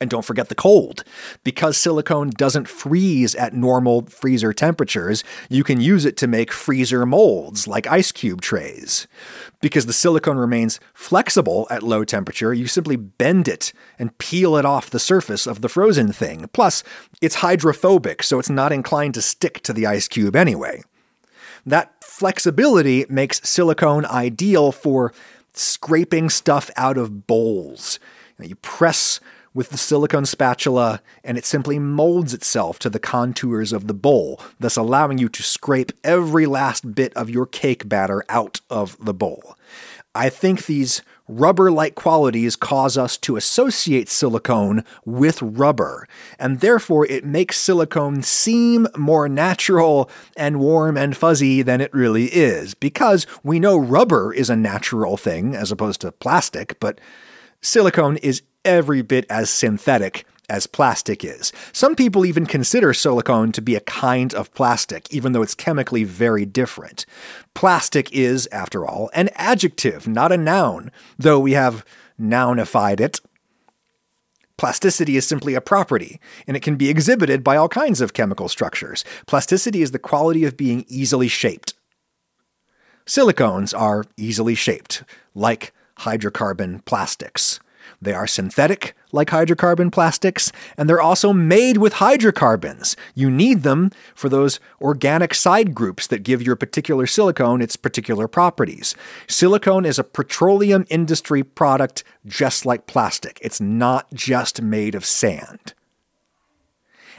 And 0.00 0.08
don't 0.08 0.24
forget 0.24 0.48
the 0.48 0.54
cold. 0.54 1.02
Because 1.42 1.76
silicone 1.76 2.30
doesn't 2.30 2.68
freeze 2.68 3.34
at 3.34 3.52
normal 3.52 4.06
freezer 4.06 4.52
temperatures, 4.52 5.24
you 5.48 5.64
can 5.64 5.80
use 5.80 6.04
it 6.04 6.16
to 6.18 6.28
make 6.28 6.52
freezer 6.52 7.04
molds 7.04 7.66
like 7.66 7.86
ice 7.88 8.12
cube 8.12 8.40
trays. 8.40 9.08
Because 9.60 9.86
the 9.86 9.92
silicone 9.92 10.36
remains 10.36 10.78
flexible 10.94 11.66
at 11.68 11.82
low 11.82 12.04
temperature, 12.04 12.54
you 12.54 12.68
simply 12.68 12.94
bend 12.94 13.48
it 13.48 13.72
and 13.98 14.16
peel 14.18 14.56
it 14.56 14.64
off 14.64 14.88
the 14.88 15.00
surface 15.00 15.48
of 15.48 15.62
the 15.62 15.68
frozen 15.68 16.12
thing. 16.12 16.48
Plus, 16.52 16.84
it's 17.20 17.36
hydrophobic, 17.36 18.22
so 18.22 18.38
it's 18.38 18.50
not 18.50 18.70
inclined 18.70 19.14
to 19.14 19.22
stick 19.22 19.60
to 19.62 19.72
the 19.72 19.86
ice 19.86 20.06
cube 20.06 20.36
anyway. 20.36 20.80
That 21.66 22.04
flexibility 22.04 23.04
makes 23.08 23.46
silicone 23.48 24.06
ideal 24.06 24.70
for 24.70 25.12
scraping 25.54 26.30
stuff 26.30 26.70
out 26.76 26.96
of 26.96 27.26
bowls. 27.26 27.98
You 28.40 28.54
press 28.54 29.18
with 29.58 29.70
the 29.70 29.76
silicone 29.76 30.24
spatula, 30.24 31.02
and 31.24 31.36
it 31.36 31.44
simply 31.44 31.80
molds 31.80 32.32
itself 32.32 32.78
to 32.78 32.88
the 32.88 33.00
contours 33.00 33.72
of 33.72 33.88
the 33.88 33.92
bowl, 33.92 34.40
thus 34.60 34.76
allowing 34.76 35.18
you 35.18 35.28
to 35.28 35.42
scrape 35.42 35.90
every 36.04 36.46
last 36.46 36.94
bit 36.94 37.12
of 37.14 37.28
your 37.28 37.44
cake 37.44 37.88
batter 37.88 38.24
out 38.28 38.60
of 38.70 38.96
the 39.04 39.12
bowl. 39.12 39.56
I 40.14 40.28
think 40.28 40.66
these 40.66 41.02
rubber 41.26 41.72
like 41.72 41.96
qualities 41.96 42.54
cause 42.54 42.96
us 42.96 43.16
to 43.16 43.34
associate 43.34 44.08
silicone 44.08 44.84
with 45.04 45.42
rubber, 45.42 46.06
and 46.38 46.60
therefore 46.60 47.04
it 47.06 47.24
makes 47.24 47.56
silicone 47.56 48.22
seem 48.22 48.86
more 48.96 49.28
natural 49.28 50.08
and 50.36 50.60
warm 50.60 50.96
and 50.96 51.16
fuzzy 51.16 51.62
than 51.62 51.80
it 51.80 51.92
really 51.92 52.26
is, 52.26 52.74
because 52.74 53.26
we 53.42 53.58
know 53.58 53.76
rubber 53.76 54.32
is 54.32 54.50
a 54.50 54.54
natural 54.54 55.16
thing 55.16 55.56
as 55.56 55.72
opposed 55.72 56.00
to 56.02 56.12
plastic, 56.12 56.78
but 56.78 57.00
silicone 57.60 58.18
is 58.18 58.42
every 58.64 59.02
bit 59.02 59.26
as 59.30 59.50
synthetic 59.50 60.24
as 60.48 60.66
plastic 60.66 61.24
is. 61.24 61.52
Some 61.72 61.94
people 61.94 62.24
even 62.24 62.46
consider 62.46 62.94
silicone 62.94 63.52
to 63.52 63.60
be 63.60 63.74
a 63.74 63.80
kind 63.80 64.32
of 64.34 64.52
plastic, 64.54 65.12
even 65.12 65.32
though 65.32 65.42
it's 65.42 65.54
chemically 65.54 66.04
very 66.04 66.46
different. 66.46 67.04
Plastic 67.54 68.10
is, 68.12 68.48
after 68.50 68.86
all, 68.86 69.10
an 69.12 69.28
adjective, 69.34 70.08
not 70.08 70.32
a 70.32 70.38
noun, 70.38 70.90
though 71.18 71.38
we 71.38 71.52
have 71.52 71.84
nounified 72.18 73.00
it. 73.00 73.20
Plasticity 74.56 75.16
is 75.16 75.26
simply 75.26 75.54
a 75.54 75.60
property, 75.60 76.18
and 76.46 76.56
it 76.56 76.62
can 76.62 76.76
be 76.76 76.88
exhibited 76.88 77.44
by 77.44 77.56
all 77.56 77.68
kinds 77.68 78.00
of 78.00 78.12
chemical 78.12 78.48
structures. 78.48 79.04
Plasticity 79.26 79.82
is 79.82 79.92
the 79.92 80.00
quality 80.00 80.44
of 80.44 80.56
being 80.56 80.84
easily 80.88 81.28
shaped. 81.28 81.74
Silicones 83.06 83.78
are 83.78 84.04
easily 84.16 84.54
shaped, 84.54 85.04
like 85.34 85.72
hydrocarbon 86.00 86.84
plastics. 86.84 87.60
They 88.00 88.12
are 88.12 88.28
synthetic, 88.28 88.94
like 89.10 89.28
hydrocarbon 89.30 89.90
plastics, 89.90 90.52
and 90.76 90.88
they're 90.88 91.00
also 91.00 91.32
made 91.32 91.78
with 91.78 91.94
hydrocarbons. 91.94 92.96
You 93.14 93.28
need 93.28 93.64
them 93.64 93.90
for 94.14 94.28
those 94.28 94.60
organic 94.80 95.34
side 95.34 95.74
groups 95.74 96.06
that 96.06 96.22
give 96.22 96.40
your 96.40 96.54
particular 96.54 97.06
silicone 97.06 97.60
its 97.60 97.74
particular 97.74 98.28
properties. 98.28 98.94
Silicone 99.26 99.84
is 99.84 99.98
a 99.98 100.04
petroleum 100.04 100.86
industry 100.90 101.42
product 101.42 102.04
just 102.24 102.64
like 102.64 102.86
plastic, 102.86 103.38
it's 103.42 103.60
not 103.60 104.12
just 104.14 104.62
made 104.62 104.94
of 104.94 105.04
sand. 105.04 105.74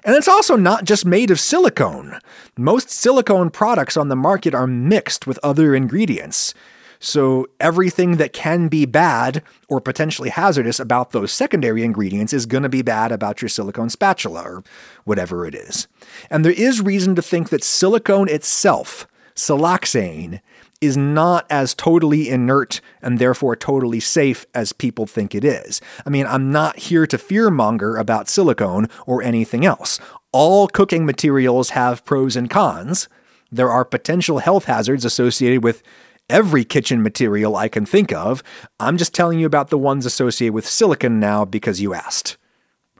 And 0.05 0.15
it's 0.15 0.29
also 0.29 0.55
not 0.55 0.85
just 0.85 1.05
made 1.05 1.29
of 1.29 1.41
silicone. 1.41 2.19
Most 2.57 2.89
silicone 2.89 3.49
products 3.49 3.97
on 3.97 4.07
the 4.07 4.15
market 4.15 4.55
are 4.55 4.67
mixed 4.67 5.27
with 5.27 5.39
other 5.43 5.75
ingredients. 5.75 6.53
So 6.99 7.47
everything 7.61 8.17
that 8.17 8.33
can 8.33 8.67
be 8.67 8.85
bad 8.85 9.41
or 9.69 9.79
potentially 9.79 10.29
hazardous 10.29 10.79
about 10.79 11.11
those 11.11 11.31
secondary 11.31 11.83
ingredients 11.83 12.33
is 12.33 12.45
going 12.45 12.63
to 12.63 12.69
be 12.69 12.81
bad 12.81 13.11
about 13.11 13.41
your 13.41 13.49
silicone 13.49 13.89
spatula 13.89 14.41
or 14.43 14.63
whatever 15.05 15.45
it 15.45 15.55
is. 15.55 15.87
And 16.29 16.43
there 16.43 16.51
is 16.51 16.81
reason 16.81 17.15
to 17.15 17.21
think 17.21 17.49
that 17.49 17.63
silicone 17.63 18.27
itself, 18.27 19.07
siloxane, 19.33 20.41
is 20.81 20.95
not 20.95 21.45
as 21.49 21.73
totally 21.73 22.29
inert 22.29 22.81
and 23.01 23.19
therefore 23.19 23.55
totally 23.55 23.99
safe 23.99 24.45
as 24.53 24.71
people 24.71 25.05
think 25.05 25.35
it 25.35 25.43
is. 25.43 25.81
I 26.05 26.09
mean, 26.09 26.25
I'm 26.25 26.51
not 26.51 26.79
here 26.79 27.05
to 27.07 27.17
fearmonger 27.17 27.99
about 27.99 28.29
silicone 28.29 28.87
or 29.05 29.21
anything 29.21 29.65
else. 29.65 29.99
All 30.31 30.67
cooking 30.67 31.05
materials 31.05 31.71
have 31.71 32.05
pros 32.05 32.35
and 32.35 32.49
cons. 32.49 33.09
There 33.51 33.71
are 33.71 33.83
potential 33.83 34.39
health 34.39 34.65
hazards 34.65 35.03
associated 35.03 35.63
with 35.63 35.81
every 36.29 36.63
kitchen 36.63 37.01
material 37.01 37.55
I 37.55 37.67
can 37.67 37.85
think 37.85 38.13
of. 38.13 38.43
I'm 38.79 38.97
just 38.97 39.13
telling 39.13 39.39
you 39.39 39.45
about 39.45 39.69
the 39.69 39.77
ones 39.77 40.05
associated 40.05 40.53
with 40.53 40.67
silicon 40.67 41.19
now 41.19 41.45
because 41.45 41.81
you 41.81 41.93
asked. 41.93 42.37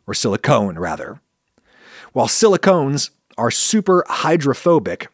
Or 0.08 0.14
silicone, 0.14 0.80
rather. 0.80 1.22
While 2.14 2.28
silicones 2.28 3.12
are 3.38 3.52
super 3.52 4.04
hydrophobic, 4.08 5.08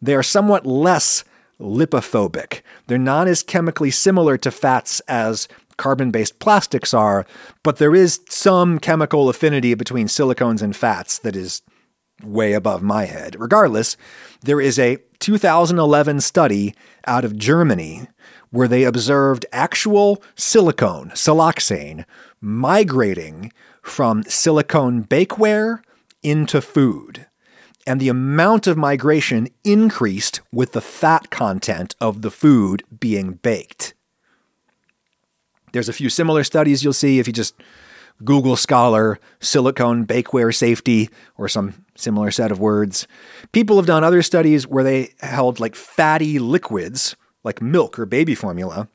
they 0.00 0.14
are 0.14 0.22
somewhat 0.22 0.66
less 0.66 1.24
lipophobic. 1.60 2.62
They're 2.88 2.98
not 2.98 3.28
as 3.28 3.42
chemically 3.42 3.90
similar 3.90 4.36
to 4.38 4.50
fats 4.50 5.00
as 5.08 5.46
carbon 5.76 6.10
based 6.10 6.38
plastics 6.38 6.92
are, 6.92 7.24
but 7.62 7.76
there 7.76 7.94
is 7.94 8.20
some 8.28 8.78
chemical 8.78 9.28
affinity 9.28 9.74
between 9.74 10.08
silicones 10.08 10.62
and 10.62 10.76
fats 10.76 11.18
that 11.18 11.36
is 11.36 11.62
way 12.22 12.52
above 12.52 12.82
my 12.82 13.04
head. 13.04 13.36
Regardless, 13.38 13.96
there 14.42 14.60
is 14.60 14.78
a 14.78 14.98
2011 15.18 16.20
study 16.20 16.74
out 17.06 17.24
of 17.24 17.36
Germany 17.36 18.08
where 18.50 18.68
they 18.68 18.84
observed 18.84 19.46
actual 19.52 20.22
silicone, 20.34 21.10
siloxane, 21.10 22.04
migrating 22.40 23.52
from 23.82 24.22
silicone 24.24 25.04
bakeware 25.04 25.80
into 26.22 26.60
food. 26.60 27.26
And 27.86 28.00
the 28.00 28.08
amount 28.08 28.66
of 28.66 28.76
migration 28.76 29.48
increased 29.64 30.40
with 30.52 30.72
the 30.72 30.80
fat 30.80 31.30
content 31.30 31.96
of 32.00 32.22
the 32.22 32.30
food 32.30 32.84
being 33.00 33.34
baked. 33.34 33.94
There's 35.72 35.88
a 35.88 35.94
few 35.94 36.10
similar 36.10 36.44
studies 36.44 36.84
you'll 36.84 36.92
see 36.92 37.18
if 37.18 37.26
you 37.26 37.32
just 37.32 37.54
Google 38.24 38.56
Scholar, 38.56 39.18
silicone 39.40 40.06
bakeware 40.06 40.54
safety, 40.54 41.10
or 41.36 41.48
some 41.48 41.84
similar 41.94 42.30
set 42.30 42.52
of 42.52 42.60
words. 42.60 43.06
People 43.52 43.76
have 43.76 43.86
done 43.86 44.04
other 44.04 44.22
studies 44.22 44.66
where 44.66 44.84
they 44.84 45.14
held 45.20 45.60
like 45.60 45.74
fatty 45.74 46.38
liquids, 46.38 47.16
like 47.44 47.60
milk 47.60 47.98
or 47.98 48.06
baby 48.06 48.34
formula, 48.34 48.88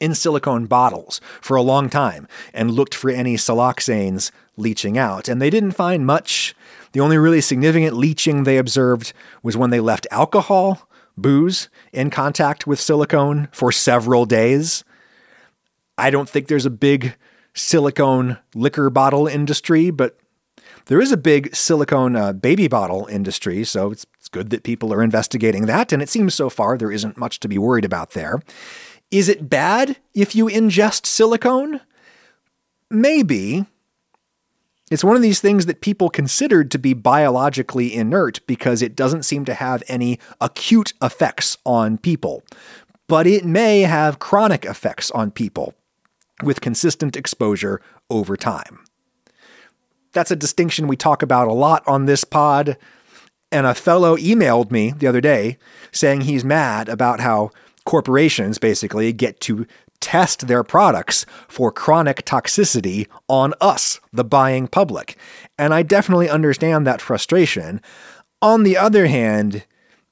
in 0.00 0.14
silicone 0.14 0.66
bottles 0.66 1.20
for 1.40 1.56
a 1.56 1.62
long 1.62 1.90
time 1.90 2.28
and 2.54 2.70
looked 2.70 2.94
for 2.94 3.10
any 3.10 3.36
siloxanes 3.36 4.30
leaching 4.56 4.96
out. 4.96 5.28
And 5.28 5.40
they 5.40 5.50
didn't 5.50 5.72
find 5.72 6.06
much. 6.06 6.54
The 6.92 7.00
only 7.00 7.18
really 7.18 7.40
significant 7.40 7.96
leaching 7.96 8.44
they 8.44 8.58
observed 8.58 9.12
was 9.42 9.56
when 9.56 9.70
they 9.70 9.80
left 9.80 10.06
alcohol, 10.10 10.88
booze, 11.16 11.68
in 11.92 12.10
contact 12.10 12.66
with 12.66 12.80
silicone 12.80 13.48
for 13.52 13.72
several 13.72 14.24
days. 14.24 14.84
I 15.96 16.10
don't 16.10 16.28
think 16.28 16.46
there's 16.46 16.66
a 16.66 16.70
big 16.70 17.16
silicone 17.58 18.38
liquor 18.54 18.88
bottle 18.90 19.26
industry, 19.26 19.90
but 19.90 20.18
there 20.86 21.00
is 21.00 21.12
a 21.12 21.16
big 21.16 21.54
silicone 21.54 22.16
uh, 22.16 22.32
baby 22.32 22.68
bottle 22.68 23.06
industry, 23.06 23.64
so 23.64 23.90
it's, 23.90 24.06
it's 24.14 24.28
good 24.28 24.50
that 24.50 24.62
people 24.62 24.92
are 24.92 25.02
investigating 25.02 25.66
that, 25.66 25.92
and 25.92 26.00
it 26.00 26.08
seems 26.08 26.34
so 26.34 26.48
far 26.48 26.78
there 26.78 26.92
isn't 26.92 27.18
much 27.18 27.40
to 27.40 27.48
be 27.48 27.58
worried 27.58 27.84
about 27.84 28.12
there. 28.12 28.40
Is 29.10 29.28
it 29.28 29.50
bad 29.50 29.96
if 30.14 30.34
you 30.34 30.46
ingest 30.46 31.06
silicone? 31.06 31.80
Maybe. 32.90 33.66
It's 34.90 35.04
one 35.04 35.16
of 35.16 35.22
these 35.22 35.40
things 35.40 35.66
that 35.66 35.82
people 35.82 36.08
considered 36.08 36.70
to 36.70 36.78
be 36.78 36.94
biologically 36.94 37.94
inert 37.94 38.40
because 38.46 38.80
it 38.80 38.96
doesn't 38.96 39.24
seem 39.24 39.44
to 39.44 39.52
have 39.52 39.82
any 39.88 40.18
acute 40.40 40.94
effects 41.02 41.58
on 41.66 41.98
people. 41.98 42.42
But 43.06 43.26
it 43.26 43.44
may 43.44 43.82
have 43.82 44.18
chronic 44.18 44.64
effects 44.64 45.10
on 45.10 45.30
people 45.30 45.74
with 46.42 46.60
consistent 46.60 47.16
exposure 47.16 47.80
over 48.10 48.36
time. 48.36 48.80
That's 50.12 50.30
a 50.30 50.36
distinction 50.36 50.88
we 50.88 50.96
talk 50.96 51.22
about 51.22 51.48
a 51.48 51.52
lot 51.52 51.86
on 51.86 52.06
this 52.06 52.24
pod. 52.24 52.76
And 53.50 53.66
a 53.66 53.74
fellow 53.74 54.16
emailed 54.16 54.70
me 54.70 54.90
the 54.90 55.06
other 55.06 55.20
day 55.20 55.58
saying 55.90 56.22
he's 56.22 56.44
mad 56.44 56.88
about 56.88 57.20
how 57.20 57.50
corporations 57.84 58.58
basically 58.58 59.12
get 59.12 59.40
to 59.40 59.66
test 60.00 60.46
their 60.46 60.62
products 60.62 61.26
for 61.48 61.72
chronic 61.72 62.24
toxicity 62.24 63.06
on 63.26 63.54
us, 63.60 64.00
the 64.12 64.24
buying 64.24 64.68
public. 64.68 65.16
And 65.58 65.72
I 65.74 65.82
definitely 65.82 66.28
understand 66.28 66.86
that 66.86 67.00
frustration. 67.00 67.80
On 68.40 68.62
the 68.62 68.76
other 68.76 69.06
hand, 69.06 69.64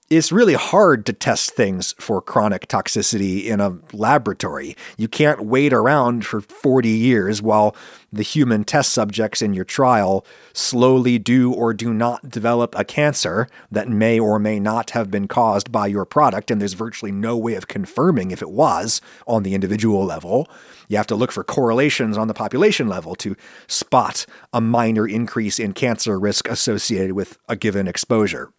it's 0.09 0.31
really 0.31 0.55
hard 0.55 1.05
to 1.05 1.13
test 1.13 1.51
things 1.51 1.93
for 1.99 2.23
chronic 2.23 2.69
toxicity 2.69 3.47
in 3.47 3.61
a 3.61 3.79
laboratory. 3.93 4.77
You 4.97 5.09
can't 5.09 5.45
wait 5.45 5.73
around 5.73 6.25
for 6.25 6.41
40 6.41 6.89
years 6.89 7.43
while 7.43 7.75
the 8.13 8.23
human 8.23 8.63
test 8.63 8.93
subjects 8.93 9.43
in 9.43 9.53
your 9.53 9.65
trial 9.65 10.25
slowly 10.53 11.19
do 11.19 11.53
or 11.53 11.75
do 11.75 11.93
not 11.93 12.31
develop 12.31 12.73
a 12.79 12.85
cancer 12.85 13.49
that 13.73 13.89
may 13.89 14.21
or 14.21 14.39
may 14.39 14.61
not 14.61 14.91
have 14.91 15.11
been 15.11 15.27
caused 15.27 15.73
by 15.73 15.89
your 15.89 16.05
product, 16.05 16.53
and 16.53 16.61
there's 16.61 16.75
virtually 16.75 17.11
no 17.11 17.37
way 17.37 17.55
of 17.55 17.67
confirming 17.67 18.31
if 18.31 18.41
it 18.41 18.51
was 18.51 19.01
on 19.27 19.43
the 19.43 19.55
individual 19.55 20.05
level. 20.05 20.49
You 20.89 20.99
have 20.99 21.09
to 21.09 21.17
look 21.17 21.33
for 21.33 21.43
correlations 21.43 22.17
on 22.17 22.29
the 22.29 22.35
population 22.35 22.87
level 22.87 23.17
to 23.17 23.35
spot 23.67 24.25
a 24.53 24.61
minor 24.61 25.09
increase 25.09 25.59
in 25.59 25.73
cancer 25.73 26.17
risk 26.17 26.49
associated 26.49 27.13
with 27.13 27.39
a 27.49 27.57
given 27.57 27.89
exposure. 27.89 28.53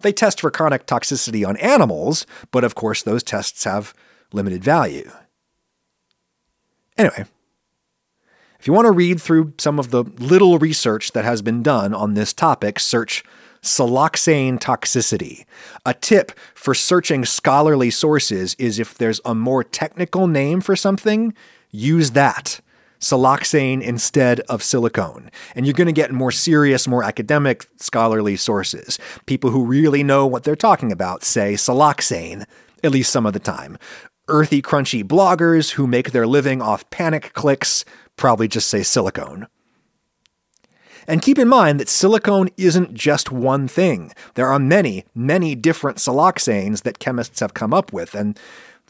They 0.00 0.12
test 0.12 0.40
for 0.40 0.50
chronic 0.50 0.86
toxicity 0.86 1.46
on 1.46 1.56
animals, 1.58 2.26
but 2.50 2.64
of 2.64 2.74
course, 2.74 3.02
those 3.02 3.22
tests 3.22 3.64
have 3.64 3.94
limited 4.32 4.64
value. 4.64 5.10
Anyway, 6.96 7.24
if 8.58 8.66
you 8.66 8.72
want 8.72 8.86
to 8.86 8.92
read 8.92 9.20
through 9.20 9.54
some 9.58 9.78
of 9.78 9.90
the 9.90 10.04
little 10.04 10.58
research 10.58 11.12
that 11.12 11.24
has 11.24 11.42
been 11.42 11.62
done 11.62 11.94
on 11.94 12.14
this 12.14 12.32
topic, 12.32 12.78
search 12.78 13.24
siloxane 13.62 14.58
toxicity. 14.58 15.44
A 15.84 15.94
tip 15.94 16.32
for 16.54 16.74
searching 16.74 17.24
scholarly 17.24 17.90
sources 17.90 18.54
is 18.58 18.78
if 18.78 18.96
there's 18.96 19.20
a 19.24 19.34
more 19.34 19.64
technical 19.64 20.26
name 20.26 20.60
for 20.60 20.76
something, 20.76 21.34
use 21.70 22.12
that 22.12 22.60
siloxane 23.00 23.82
instead 23.82 24.40
of 24.40 24.62
silicone. 24.62 25.30
And 25.54 25.66
you're 25.66 25.72
going 25.72 25.86
to 25.86 25.92
get 25.92 26.12
more 26.12 26.30
serious, 26.30 26.86
more 26.86 27.02
academic, 27.02 27.66
scholarly 27.76 28.36
sources. 28.36 28.98
People 29.26 29.50
who 29.50 29.64
really 29.64 30.02
know 30.02 30.26
what 30.26 30.44
they're 30.44 30.54
talking 30.54 30.92
about 30.92 31.24
say 31.24 31.54
siloxane, 31.54 32.44
at 32.84 32.92
least 32.92 33.10
some 33.10 33.26
of 33.26 33.32
the 33.32 33.38
time. 33.38 33.78
earthy, 34.30 34.62
crunchy 34.62 35.04
bloggers 35.04 35.72
who 35.72 35.86
make 35.86 36.12
their 36.12 36.26
living 36.26 36.62
off 36.62 36.88
panic 36.90 37.32
clicks 37.34 37.84
probably 38.16 38.48
just 38.48 38.68
say 38.68 38.82
silicone. 38.82 39.46
And 41.06 41.22
keep 41.22 41.38
in 41.38 41.48
mind 41.48 41.80
that 41.80 41.88
silicone 41.88 42.50
isn't 42.56 42.94
just 42.94 43.32
one 43.32 43.66
thing. 43.66 44.12
There 44.34 44.46
are 44.46 44.58
many, 44.58 45.04
many 45.14 45.54
different 45.54 45.98
siloxanes 45.98 46.82
that 46.82 47.00
chemists 47.00 47.40
have 47.40 47.54
come 47.54 47.74
up 47.74 47.92
with, 47.92 48.14
and 48.14 48.38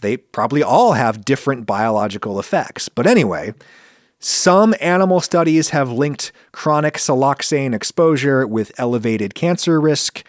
they 0.02 0.16
probably 0.18 0.62
all 0.62 0.92
have 0.92 1.24
different 1.24 1.66
biological 1.66 2.38
effects. 2.38 2.88
But 2.88 3.06
anyway, 3.06 3.54
some 4.22 4.74
animal 4.82 5.20
studies 5.20 5.70
have 5.70 5.90
linked 5.90 6.30
chronic 6.52 6.94
siloxane 6.94 7.74
exposure 7.74 8.46
with 8.46 8.70
elevated 8.78 9.34
cancer 9.34 9.80
risk, 9.80 10.22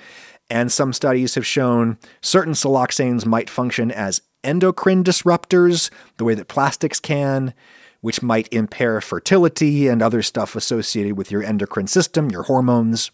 and 0.49 0.71
some 0.71 0.93
studies 0.93 1.35
have 1.35 1.45
shown 1.45 1.97
certain 2.21 2.53
siloxanes 2.53 3.25
might 3.25 3.49
function 3.49 3.91
as 3.91 4.21
endocrine 4.45 5.03
disruptors, 5.03 5.89
the 6.15 6.23
way 6.23 6.33
that 6.33 6.47
plastics 6.47 7.01
can, 7.01 7.53
which 7.99 8.21
might 8.21 8.51
impair 8.53 9.01
fertility 9.01 9.89
and 9.89 10.01
other 10.01 10.21
stuff 10.21 10.55
associated 10.55 11.17
with 11.17 11.29
your 11.29 11.43
endocrine 11.43 11.87
system, 11.87 12.31
your 12.31 12.43
hormones. 12.43 13.11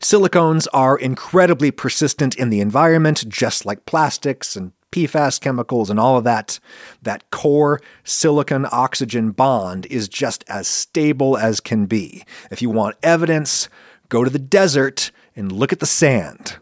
Silicones 0.00 0.68
are 0.72 0.96
incredibly 0.96 1.72
persistent 1.72 2.36
in 2.36 2.50
the 2.50 2.60
environment, 2.60 3.28
just 3.28 3.66
like 3.66 3.84
plastics 3.84 4.54
and 4.56 4.72
PFAS 4.92 5.40
chemicals 5.40 5.90
and 5.90 5.98
all 5.98 6.16
of 6.16 6.24
that. 6.24 6.60
That 7.02 7.30
core 7.30 7.80
silicon 8.04 8.66
oxygen 8.70 9.32
bond 9.32 9.86
is 9.86 10.08
just 10.08 10.44
as 10.46 10.68
stable 10.68 11.36
as 11.36 11.60
can 11.60 11.86
be. 11.86 12.22
If 12.50 12.62
you 12.62 12.70
want 12.70 12.96
evidence, 13.02 13.68
go 14.08 14.22
to 14.22 14.30
the 14.30 14.38
desert 14.38 15.10
and 15.34 15.50
look 15.50 15.72
at 15.72 15.80
the 15.80 15.86
sand. 15.86 16.58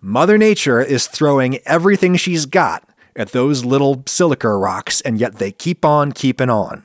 Mother 0.00 0.38
Nature 0.38 0.80
is 0.80 1.08
throwing 1.08 1.58
everything 1.66 2.14
she's 2.16 2.46
got 2.46 2.88
at 3.16 3.32
those 3.32 3.64
little 3.64 4.04
silica 4.06 4.48
rocks, 4.54 5.00
and 5.00 5.18
yet 5.18 5.36
they 5.36 5.50
keep 5.50 5.84
on 5.84 6.12
keeping 6.12 6.50
on. 6.50 6.84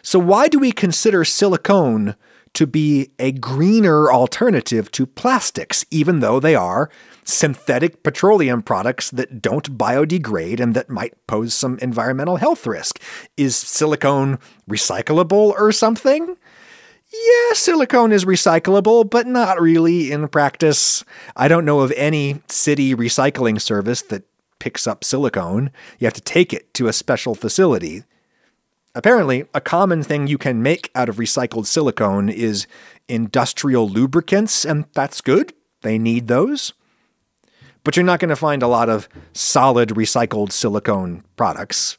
So, 0.00 0.18
why 0.18 0.48
do 0.48 0.58
we 0.58 0.72
consider 0.72 1.24
silicone 1.24 2.14
to 2.58 2.66
be 2.66 3.12
a 3.20 3.30
greener 3.30 4.10
alternative 4.10 4.90
to 4.90 5.06
plastics, 5.06 5.86
even 5.92 6.18
though 6.18 6.40
they 6.40 6.56
are 6.56 6.90
synthetic 7.22 8.02
petroleum 8.02 8.62
products 8.62 9.12
that 9.12 9.40
don't 9.40 9.78
biodegrade 9.78 10.58
and 10.58 10.74
that 10.74 10.90
might 10.90 11.14
pose 11.28 11.54
some 11.54 11.78
environmental 11.78 12.34
health 12.34 12.66
risk? 12.66 13.00
Is 13.36 13.54
silicone 13.54 14.40
recyclable 14.68 15.52
or 15.56 15.70
something? 15.70 16.36
Yeah, 17.12 17.52
silicone 17.52 18.10
is 18.10 18.24
recyclable, 18.24 19.08
but 19.08 19.28
not 19.28 19.60
really 19.60 20.10
in 20.10 20.26
practice. 20.26 21.04
I 21.36 21.46
don't 21.46 21.64
know 21.64 21.78
of 21.78 21.92
any 21.92 22.42
city 22.48 22.92
recycling 22.92 23.60
service 23.60 24.02
that 24.02 24.24
picks 24.58 24.88
up 24.88 25.04
silicone. 25.04 25.70
You 26.00 26.06
have 26.08 26.14
to 26.14 26.20
take 26.20 26.52
it 26.52 26.74
to 26.74 26.88
a 26.88 26.92
special 26.92 27.36
facility. 27.36 28.02
Apparently, 28.98 29.44
a 29.54 29.60
common 29.60 30.02
thing 30.02 30.26
you 30.26 30.38
can 30.38 30.60
make 30.60 30.90
out 30.92 31.08
of 31.08 31.18
recycled 31.18 31.66
silicone 31.66 32.28
is 32.28 32.66
industrial 33.06 33.88
lubricants, 33.88 34.64
and 34.64 34.86
that's 34.92 35.20
good. 35.20 35.52
They 35.82 35.98
need 35.98 36.26
those. 36.26 36.72
But 37.84 37.96
you're 37.96 38.04
not 38.04 38.18
going 38.18 38.30
to 38.30 38.34
find 38.34 38.60
a 38.60 38.66
lot 38.66 38.88
of 38.88 39.08
solid 39.32 39.90
recycled 39.90 40.50
silicone 40.50 41.22
products. 41.36 41.96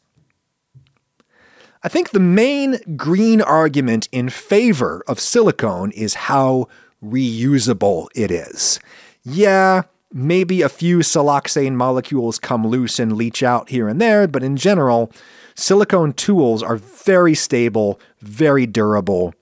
I 1.84 1.88
think 1.88 2.10
the 2.10 2.20
main 2.20 2.98
green 2.98 3.42
argument 3.42 4.10
in 4.12 4.28
favor 4.28 5.02
of 5.08 5.22
silicone 5.22 5.92
is 5.92 6.16
how 6.16 6.68
reusable 7.02 8.10
it 8.14 8.30
is. 8.30 8.78
Yeah, 9.24 9.84
maybe 10.12 10.62
a 10.62 10.68
few 10.68 10.98
siloxane 10.98 11.76
molecules 11.76 12.40
come 12.40 12.68
loose 12.68 13.00
and 13.00 13.14
leach 13.16 13.42
out 13.42 13.70
here 13.70 13.88
and 13.88 14.02
there, 14.02 14.28
but 14.28 14.44
in 14.44 14.58
general, 14.58 15.14
silicone 15.60 16.14
tools 16.14 16.64
are 16.64 16.78
very 16.78 17.36
stable, 17.36 18.00
very 18.22 18.66
durable. 18.66 19.34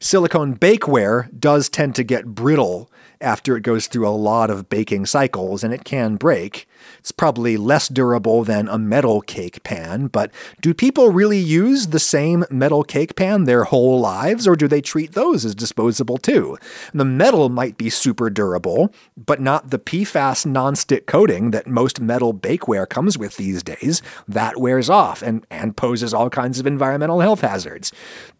Silicone 0.00 0.56
bakeware 0.56 1.28
does 1.38 1.68
tend 1.68 1.94
to 1.96 2.04
get 2.04 2.34
brittle 2.36 2.90
after 3.20 3.56
it 3.56 3.62
goes 3.62 3.88
through 3.88 4.06
a 4.06 4.10
lot 4.10 4.48
of 4.48 4.68
baking 4.68 5.06
cycles, 5.06 5.64
and 5.64 5.74
it 5.74 5.84
can 5.84 6.14
break. 6.14 6.67
It's 6.98 7.12
probably 7.12 7.56
less 7.56 7.88
durable 7.88 8.44
than 8.44 8.68
a 8.68 8.78
metal 8.78 9.20
cake 9.20 9.62
pan, 9.62 10.08
but 10.08 10.30
do 10.60 10.74
people 10.74 11.10
really 11.10 11.38
use 11.38 11.88
the 11.88 11.98
same 11.98 12.44
metal 12.50 12.82
cake 12.82 13.16
pan 13.16 13.44
their 13.44 13.64
whole 13.64 14.00
lives, 14.00 14.46
or 14.46 14.56
do 14.56 14.68
they 14.68 14.80
treat 14.80 15.12
those 15.12 15.44
as 15.44 15.54
disposable 15.54 16.18
too? 16.18 16.58
The 16.92 17.04
metal 17.04 17.48
might 17.48 17.76
be 17.78 17.90
super 17.90 18.30
durable, 18.30 18.92
but 19.16 19.40
not 19.40 19.70
the 19.70 19.78
PFAS 19.78 20.46
nonstick 20.46 21.06
coating 21.06 21.50
that 21.52 21.66
most 21.66 22.00
metal 22.00 22.34
bakeware 22.34 22.88
comes 22.88 23.16
with 23.16 23.36
these 23.36 23.62
days. 23.62 24.02
That 24.26 24.58
wears 24.58 24.90
off 24.90 25.22
and, 25.22 25.46
and 25.50 25.76
poses 25.76 26.12
all 26.12 26.30
kinds 26.30 26.58
of 26.58 26.66
environmental 26.66 27.20
health 27.20 27.40
hazards. 27.40 27.92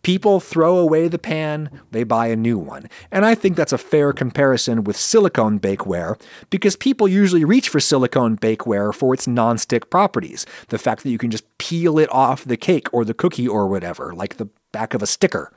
People 0.03 0.41
throw 0.41 0.79
away 0.79 1.09
the 1.09 1.19
pan, 1.19 1.71
they 1.91 2.05
buy 2.05 2.29
a 2.29 2.37
new 2.37 2.57
one. 2.59 2.89
And 3.11 3.25
I 3.25 3.35
think 3.35 3.57
that's 3.57 3.73
a 3.73 3.79
fair 3.79 4.13
comparison 4.13 4.85
with 4.85 4.97
silicone 4.97 5.59
bakeware 5.59 6.21
because 6.51 6.77
people 6.77 7.09
usually 7.09 7.45
reach 7.45 7.69
for 7.69 7.81
silicone 7.81 8.37
bakeware 8.37 8.95
for 8.95 9.13
its 9.13 9.27
non-stick 9.27 9.91
properties. 9.91 10.47
The 10.69 10.79
fact 10.79 11.03
that 11.03 11.11
you 11.11 11.19
can 11.19 11.31
just 11.31 11.45
peel 11.59 11.99
it 11.99 12.11
off 12.13 12.45
the 12.45 12.57
cake 12.57 12.89
or 12.93 13.05
the 13.05 13.15
cookie 13.15 13.49
or 13.49 13.67
whatever, 13.67 14.15
like 14.15 14.37
the 14.37 14.49
back 14.73 14.95
of 14.95 15.03
a 15.03 15.07
sticker. 15.07 15.53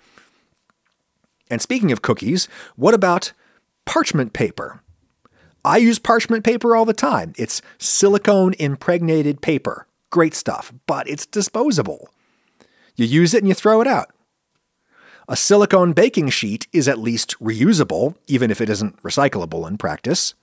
And 1.49 1.61
speaking 1.61 1.91
of 1.91 2.01
cookies, 2.01 2.47
what 2.75 2.93
about 2.93 3.33
parchment 3.85 4.33
paper? 4.33 4.81
I 5.63 5.77
use 5.77 5.99
parchment 5.99 6.43
paper 6.43 6.75
all 6.75 6.85
the 6.85 6.93
time. 6.93 7.33
It's 7.37 7.61
silicone 7.77 8.53
impregnated 8.53 9.41
paper. 9.41 9.85
Great 10.09 10.33
stuff, 10.33 10.73
but 10.87 11.07
it's 11.07 11.25
disposable. 11.25 12.09
You 12.95 13.05
use 13.05 13.33
it 13.33 13.39
and 13.39 13.47
you 13.47 13.53
throw 13.53 13.79
it 13.81 13.87
out. 13.87 14.11
A 15.31 15.37
silicone 15.37 15.93
baking 15.93 16.27
sheet 16.27 16.67
is 16.73 16.89
at 16.89 16.99
least 16.99 17.39
reusable, 17.39 18.15
even 18.27 18.51
if 18.51 18.59
it 18.59 18.69
isn't 18.69 19.01
recyclable 19.01 19.65
in 19.65 19.77
practice. 19.77 20.33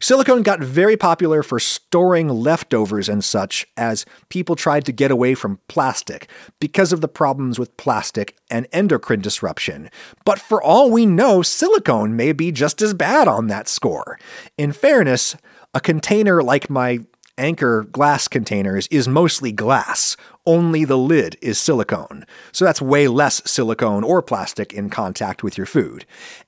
Silicone 0.00 0.42
got 0.42 0.58
very 0.58 0.96
popular 0.96 1.44
for 1.44 1.60
storing 1.60 2.28
leftovers 2.28 3.08
and 3.08 3.22
such 3.22 3.68
as 3.76 4.04
people 4.30 4.56
tried 4.56 4.84
to 4.86 4.92
get 4.92 5.12
away 5.12 5.36
from 5.36 5.60
plastic 5.68 6.28
because 6.58 6.92
of 6.92 7.02
the 7.02 7.06
problems 7.06 7.56
with 7.56 7.76
plastic 7.76 8.36
and 8.50 8.66
endocrine 8.72 9.20
disruption. 9.20 9.90
But 10.24 10.40
for 10.40 10.60
all 10.60 10.90
we 10.90 11.06
know, 11.06 11.40
silicone 11.40 12.16
may 12.16 12.32
be 12.32 12.50
just 12.50 12.82
as 12.82 12.94
bad 12.94 13.28
on 13.28 13.46
that 13.46 13.68
score. 13.68 14.18
In 14.58 14.72
fairness, 14.72 15.36
a 15.72 15.78
container 15.78 16.42
like 16.42 16.68
my 16.68 17.04
Anchor 17.40 17.84
glass 17.84 18.28
containers 18.28 18.86
is 18.88 19.08
mostly 19.08 19.50
glass. 19.50 20.14
Only 20.44 20.84
the 20.84 20.98
lid 20.98 21.38
is 21.40 21.58
silicone. 21.58 22.26
So 22.52 22.66
that's 22.66 22.82
way 22.82 23.08
less 23.08 23.40
silicone 23.50 24.04
or 24.04 24.20
plastic 24.20 24.74
in 24.74 24.90
contact 24.90 25.42
with 25.42 25.56
your 25.56 25.66
food. 25.66 26.04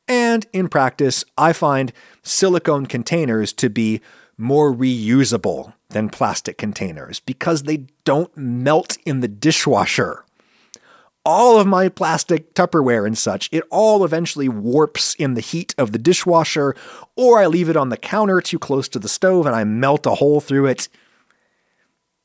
And 0.07 0.47
in 0.53 0.69
practice, 0.69 1.25
I 1.39 1.55
find 1.55 1.95
silicone 2.23 2.85
containers 2.85 3.55
to 3.55 3.71
be 3.71 4.03
more 4.37 4.71
reusable 4.71 5.73
than 5.89 6.11
plastic 6.11 6.59
containers 6.59 7.21
because 7.21 7.63
they 7.63 7.87
don't 8.05 8.37
melt 8.37 8.99
in 9.07 9.21
the 9.21 9.29
dishwasher 9.29 10.27
all 11.25 11.59
of 11.59 11.67
my 11.67 11.89
plastic 11.89 12.55
Tupperware 12.55 13.07
and 13.07 13.17
such, 13.17 13.49
it 13.53 13.65
all 13.71 14.05
eventually 14.05 14.49
warps 14.49 15.15
in 15.15 15.35
the 15.35 15.41
heat 15.41 15.75
of 15.79 15.93
the 15.93 15.99
dishwasher, 15.99 16.75
or 17.17 17.39
I 17.39 17.47
leave 17.47 17.69
it 17.69 17.77
on 17.77 17.91
the 17.91 17.97
counter 17.97 18.41
too 18.41 18.59
close 18.59 18.89
to 18.91 18.99
the 18.99 19.09
stove 19.09 19.47
and 19.47 19.55
I 19.55 19.65
melt 19.65 20.07
a 20.07 20.17
hole 20.17 20.41
through 20.41 20.67
it. 20.67 20.89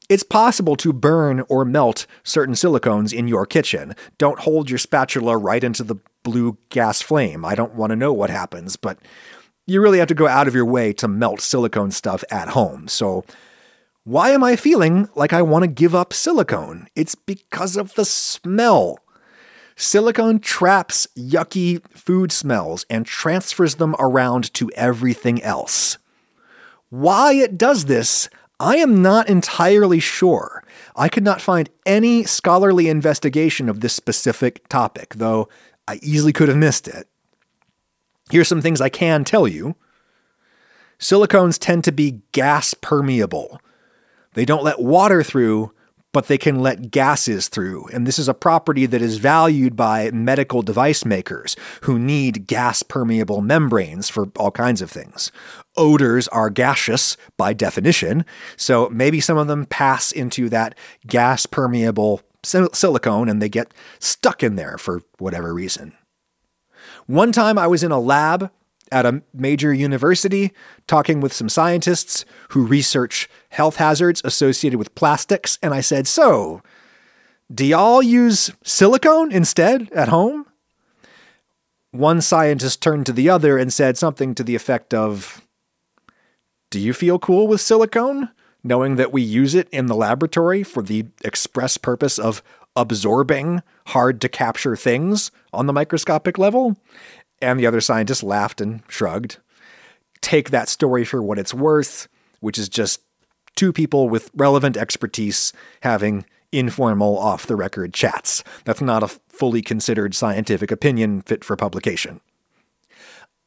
It's 0.09 0.23
possible 0.23 0.75
to 0.77 0.93
burn 0.93 1.43
or 1.49 1.65
melt 1.65 2.07
certain 2.23 2.55
silicones 2.55 3.13
in 3.13 3.27
your 3.27 3.45
kitchen. 3.45 3.93
Don't 4.17 4.39
hold 4.39 4.69
your 4.69 4.79
spatula 4.79 5.35
right 5.37 5.63
into 5.63 5.83
the 5.83 5.97
blue 6.23 6.57
gas 6.69 7.01
flame. 7.01 7.43
I 7.43 7.55
don't 7.55 7.75
want 7.75 7.89
to 7.91 7.95
know 7.95 8.13
what 8.13 8.29
happens, 8.29 8.77
but 8.77 8.97
you 9.65 9.81
really 9.81 9.99
have 9.99 10.07
to 10.07 10.15
go 10.15 10.27
out 10.27 10.47
of 10.47 10.55
your 10.55 10.65
way 10.65 10.93
to 10.93 11.09
melt 11.09 11.41
silicone 11.41 11.91
stuff 11.91 12.23
at 12.31 12.49
home. 12.49 12.87
So 12.87 13.25
why 14.07 14.29
am 14.29 14.41
I 14.41 14.55
feeling 14.55 15.09
like 15.15 15.33
I 15.33 15.41
want 15.41 15.63
to 15.63 15.67
give 15.67 15.93
up 15.93 16.13
silicone? 16.13 16.87
It's 16.95 17.13
because 17.13 17.75
of 17.75 17.93
the 17.95 18.05
smell. 18.05 18.99
Silicone 19.75 20.39
traps 20.39 21.09
yucky 21.17 21.85
food 21.89 22.31
smells 22.31 22.85
and 22.89 23.05
transfers 23.05 23.75
them 23.75 23.97
around 23.99 24.53
to 24.53 24.71
everything 24.77 25.43
else. 25.43 25.97
Why 26.89 27.33
it 27.33 27.57
does 27.57 27.83
this, 27.83 28.29
I 28.61 28.77
am 28.77 29.01
not 29.01 29.27
entirely 29.27 29.99
sure. 29.99 30.63
I 30.95 31.09
could 31.09 31.25
not 31.25 31.41
find 31.41 31.69
any 31.85 32.23
scholarly 32.23 32.87
investigation 32.87 33.67
of 33.67 33.81
this 33.81 33.93
specific 33.93 34.69
topic, 34.69 35.15
though 35.15 35.49
I 35.85 35.99
easily 36.01 36.31
could 36.31 36.47
have 36.47 36.55
missed 36.55 36.87
it. 36.87 37.09
Here's 38.31 38.47
some 38.47 38.61
things 38.61 38.79
I 38.79 38.87
can 38.87 39.25
tell 39.25 39.49
you. 39.49 39.75
Silicones 40.97 41.59
tend 41.59 41.83
to 41.83 41.91
be 41.91 42.21
gas 42.31 42.73
permeable, 42.73 43.59
they 44.37 44.45
don't 44.45 44.63
let 44.63 44.79
water 44.79 45.23
through, 45.23 45.73
but 46.13 46.27
they 46.27 46.37
can 46.37 46.59
let 46.59 46.91
gases 46.91 47.47
through. 47.47 47.87
And 47.91 48.05
this 48.05 48.19
is 48.19 48.27
a 48.27 48.35
property 48.35 48.85
that 48.85 49.01
is 49.01 49.17
valued 49.17 49.75
by 49.75 50.11
medical 50.11 50.61
device 50.61 51.03
makers 51.03 51.55
who 51.81 51.97
need 51.97 52.45
gas 52.45 52.83
permeable 52.83 53.41
membranes 53.41 54.09
for 54.09 54.29
all 54.37 54.51
kinds 54.51 54.79
of 54.79 54.91
things. 54.91 55.31
Odors 55.75 56.27
are 56.27 56.51
gaseous 56.51 57.17
by 57.35 57.53
definition, 57.53 58.25
so 58.55 58.87
maybe 58.89 59.19
some 59.19 59.39
of 59.39 59.47
them 59.47 59.65
pass 59.65 60.11
into 60.11 60.49
that 60.49 60.77
gas 61.07 61.47
permeable 61.47 62.21
silicone 62.43 63.29
and 63.29 63.41
they 63.41 63.49
get 63.49 63.73
stuck 63.97 64.43
in 64.43 64.55
there 64.55 64.77
for 64.77 65.01
whatever 65.17 65.51
reason. 65.51 65.93
One 67.07 67.31
time 67.31 67.57
I 67.57 67.65
was 67.65 67.83
in 67.83 67.91
a 67.91 67.99
lab 67.99 68.51
at 68.91 69.05
a 69.05 69.21
major 69.33 69.73
university 69.73 70.51
talking 70.85 71.19
with 71.19 71.33
some 71.33 71.49
scientists 71.49 72.25
who 72.49 72.65
research 72.65 73.29
health 73.57 73.77
hazards 73.77 74.21
associated 74.23 74.77
with 74.77 74.93
plastics, 74.93 75.57
and 75.63 75.73
I 75.73 75.81
said, 75.81 76.07
So, 76.07 76.61
do 77.51 77.65
y'all 77.65 78.03
use 78.03 78.51
silicone 78.63 79.31
instead 79.31 79.91
at 79.93 80.09
home? 80.09 80.45
One 81.89 82.21
scientist 82.21 82.83
turned 82.83 83.07
to 83.07 83.11
the 83.11 83.31
other 83.31 83.57
and 83.57 83.73
said 83.73 83.97
something 83.97 84.35
to 84.35 84.43
the 84.43 84.53
effect 84.53 84.93
of, 84.93 85.41
Do 86.69 86.79
you 86.79 86.93
feel 86.93 87.17
cool 87.17 87.47
with 87.47 87.59
silicone? 87.59 88.29
Knowing 88.63 88.95
that 88.97 89.11
we 89.11 89.23
use 89.23 89.55
it 89.55 89.67
in 89.71 89.87
the 89.87 89.95
laboratory 89.95 90.61
for 90.61 90.83
the 90.83 91.07
express 91.23 91.77
purpose 91.77 92.19
of 92.19 92.43
absorbing 92.75 93.63
hard 93.87 94.21
to 94.21 94.29
capture 94.29 94.75
things 94.75 95.31
on 95.51 95.65
the 95.65 95.73
microscopic 95.73 96.37
level? 96.37 96.77
And 97.41 97.59
the 97.59 97.65
other 97.65 97.81
scientist 97.81 98.21
laughed 98.21 98.61
and 98.61 98.83
shrugged. 98.87 99.37
Take 100.21 100.51
that 100.51 100.69
story 100.69 101.03
for 101.03 101.23
what 101.23 101.39
it's 101.39 101.55
worth, 101.55 102.07
which 102.39 102.59
is 102.59 102.69
just 102.69 103.01
two 103.57 103.73
people 103.73 104.07
with 104.07 104.31
relevant 104.33 104.77
expertise 104.77 105.51
having 105.81 106.25
informal, 106.53 107.17
off 107.17 107.45
the 107.45 107.57
record 107.57 107.93
chats. 107.93 108.43
That's 108.63 108.81
not 108.81 109.03
a 109.03 109.09
fully 109.09 109.61
considered 109.61 110.15
scientific 110.15 110.71
opinion 110.71 111.21
fit 111.23 111.43
for 111.43 111.57
publication. 111.57 112.21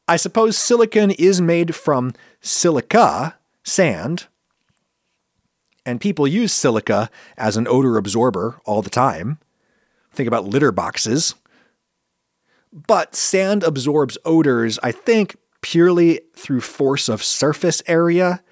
I 0.07 0.17
suppose 0.17 0.57
silicon 0.57 1.11
is 1.11 1.41
made 1.41 1.73
from 1.73 2.13
silica, 2.41 3.37
sand, 3.63 4.27
and 5.85 5.99
people 5.99 6.27
use 6.27 6.53
silica 6.53 7.09
as 7.37 7.57
an 7.57 7.67
odor 7.67 7.97
absorber 7.97 8.59
all 8.65 8.81
the 8.81 8.89
time. 8.89 9.39
Think 10.11 10.27
about 10.27 10.45
litter 10.45 10.71
boxes. 10.71 11.33
But 12.71 13.15
sand 13.15 13.63
absorbs 13.63 14.17
odors, 14.23 14.77
I 14.83 14.91
think, 14.91 15.37
purely 15.61 16.21
through 16.35 16.61
force 16.61 17.09
of 17.09 17.23
surface 17.23 17.81
area. 17.87 18.43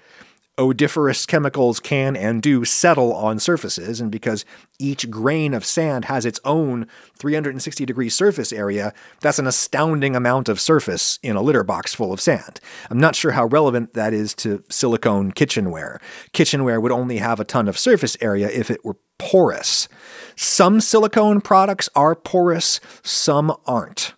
Odoriferous 0.60 1.24
chemicals 1.24 1.80
can 1.80 2.14
and 2.14 2.42
do 2.42 2.66
settle 2.66 3.14
on 3.14 3.38
surfaces, 3.38 3.98
and 3.98 4.12
because 4.12 4.44
each 4.78 5.08
grain 5.08 5.54
of 5.54 5.64
sand 5.64 6.04
has 6.04 6.26
its 6.26 6.38
own 6.44 6.86
360 7.16 7.86
degree 7.86 8.10
surface 8.10 8.52
area, 8.52 8.92
that's 9.20 9.38
an 9.38 9.46
astounding 9.46 10.14
amount 10.14 10.50
of 10.50 10.60
surface 10.60 11.18
in 11.22 11.34
a 11.34 11.40
litter 11.40 11.64
box 11.64 11.94
full 11.94 12.12
of 12.12 12.20
sand. 12.20 12.60
I'm 12.90 13.00
not 13.00 13.16
sure 13.16 13.30
how 13.30 13.46
relevant 13.46 13.94
that 13.94 14.12
is 14.12 14.34
to 14.34 14.62
silicone 14.68 15.32
kitchenware. 15.32 15.98
Kitchenware 16.32 16.78
would 16.78 16.92
only 16.92 17.16
have 17.16 17.40
a 17.40 17.44
ton 17.44 17.66
of 17.66 17.78
surface 17.78 18.18
area 18.20 18.50
if 18.50 18.70
it 18.70 18.84
were 18.84 18.98
porous. 19.18 19.88
Some 20.36 20.82
silicone 20.82 21.40
products 21.40 21.88
are 21.96 22.14
porous, 22.14 22.80
some 23.02 23.56
aren't. 23.66 24.12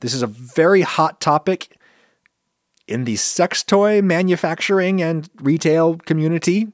This 0.00 0.14
is 0.14 0.22
a 0.22 0.28
very 0.28 0.82
hot 0.82 1.20
topic 1.20 1.76
in 2.86 3.04
the 3.04 3.16
sex 3.16 3.62
toy 3.62 4.02
manufacturing 4.02 5.02
and 5.02 5.28
retail 5.36 5.96
community. 5.96 6.68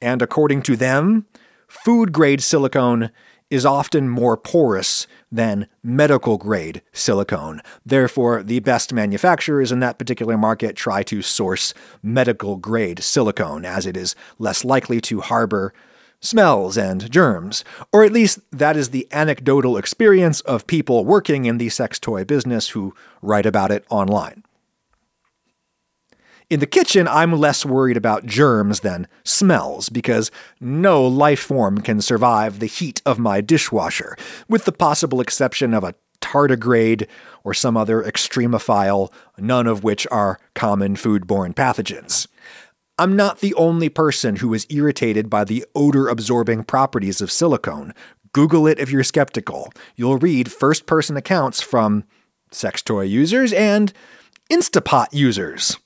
And 0.00 0.22
according 0.22 0.62
to 0.62 0.76
them, 0.76 1.26
food 1.68 2.12
grade 2.12 2.42
silicone 2.42 3.10
is 3.50 3.66
often 3.66 4.08
more 4.08 4.36
porous 4.36 5.08
than 5.30 5.66
medical 5.82 6.38
grade 6.38 6.82
silicone. 6.92 7.60
Therefore, 7.84 8.42
the 8.44 8.60
best 8.60 8.92
manufacturers 8.92 9.72
in 9.72 9.80
that 9.80 9.98
particular 9.98 10.38
market 10.38 10.76
try 10.76 11.02
to 11.04 11.20
source 11.20 11.74
medical 12.02 12.56
grade 12.56 13.02
silicone, 13.02 13.64
as 13.64 13.86
it 13.86 13.96
is 13.96 14.14
less 14.38 14.64
likely 14.64 15.00
to 15.02 15.20
harbor 15.20 15.74
smells 16.20 16.76
and 16.76 17.10
germs, 17.10 17.64
or 17.92 18.04
at 18.04 18.12
least 18.12 18.38
that 18.52 18.76
is 18.76 18.90
the 18.90 19.08
anecdotal 19.10 19.76
experience 19.76 20.40
of 20.42 20.66
people 20.66 21.04
working 21.04 21.46
in 21.46 21.58
the 21.58 21.70
sex 21.70 21.98
toy 21.98 22.24
business 22.24 22.70
who 22.70 22.94
write 23.22 23.46
about 23.46 23.70
it 23.70 23.84
online. 23.88 24.44
In 26.50 26.58
the 26.58 26.66
kitchen, 26.66 27.06
I'm 27.06 27.38
less 27.38 27.64
worried 27.64 27.96
about 27.96 28.26
germs 28.26 28.80
than 28.80 29.06
smells 29.22 29.88
because 29.88 30.32
no 30.60 31.06
life 31.06 31.38
form 31.38 31.80
can 31.80 32.00
survive 32.00 32.58
the 32.58 32.66
heat 32.66 33.00
of 33.06 33.20
my 33.20 33.40
dishwasher, 33.40 34.16
with 34.48 34.64
the 34.64 34.72
possible 34.72 35.20
exception 35.20 35.72
of 35.72 35.84
a 35.84 35.94
tardigrade 36.20 37.06
or 37.44 37.54
some 37.54 37.76
other 37.76 38.02
extremophile, 38.02 39.12
none 39.38 39.68
of 39.68 39.84
which 39.84 40.08
are 40.10 40.40
common 40.56 40.96
foodborne 40.96 41.54
pathogens. 41.54 42.26
I'm 42.98 43.14
not 43.14 43.38
the 43.38 43.54
only 43.54 43.88
person 43.88 44.36
who 44.36 44.52
is 44.52 44.66
irritated 44.70 45.30
by 45.30 45.44
the 45.44 45.64
odor 45.76 46.08
absorbing 46.08 46.64
properties 46.64 47.20
of 47.20 47.30
silicone. 47.30 47.94
Google 48.32 48.66
it 48.66 48.80
if 48.80 48.90
you're 48.90 49.04
skeptical. 49.04 49.72
You'll 49.94 50.18
read 50.18 50.50
first 50.50 50.86
person 50.86 51.16
accounts 51.16 51.62
from 51.62 52.02
sex 52.50 52.82
toy 52.82 53.02
users 53.02 53.52
and 53.52 53.92
Instapot 54.50 55.06
users. 55.12 55.76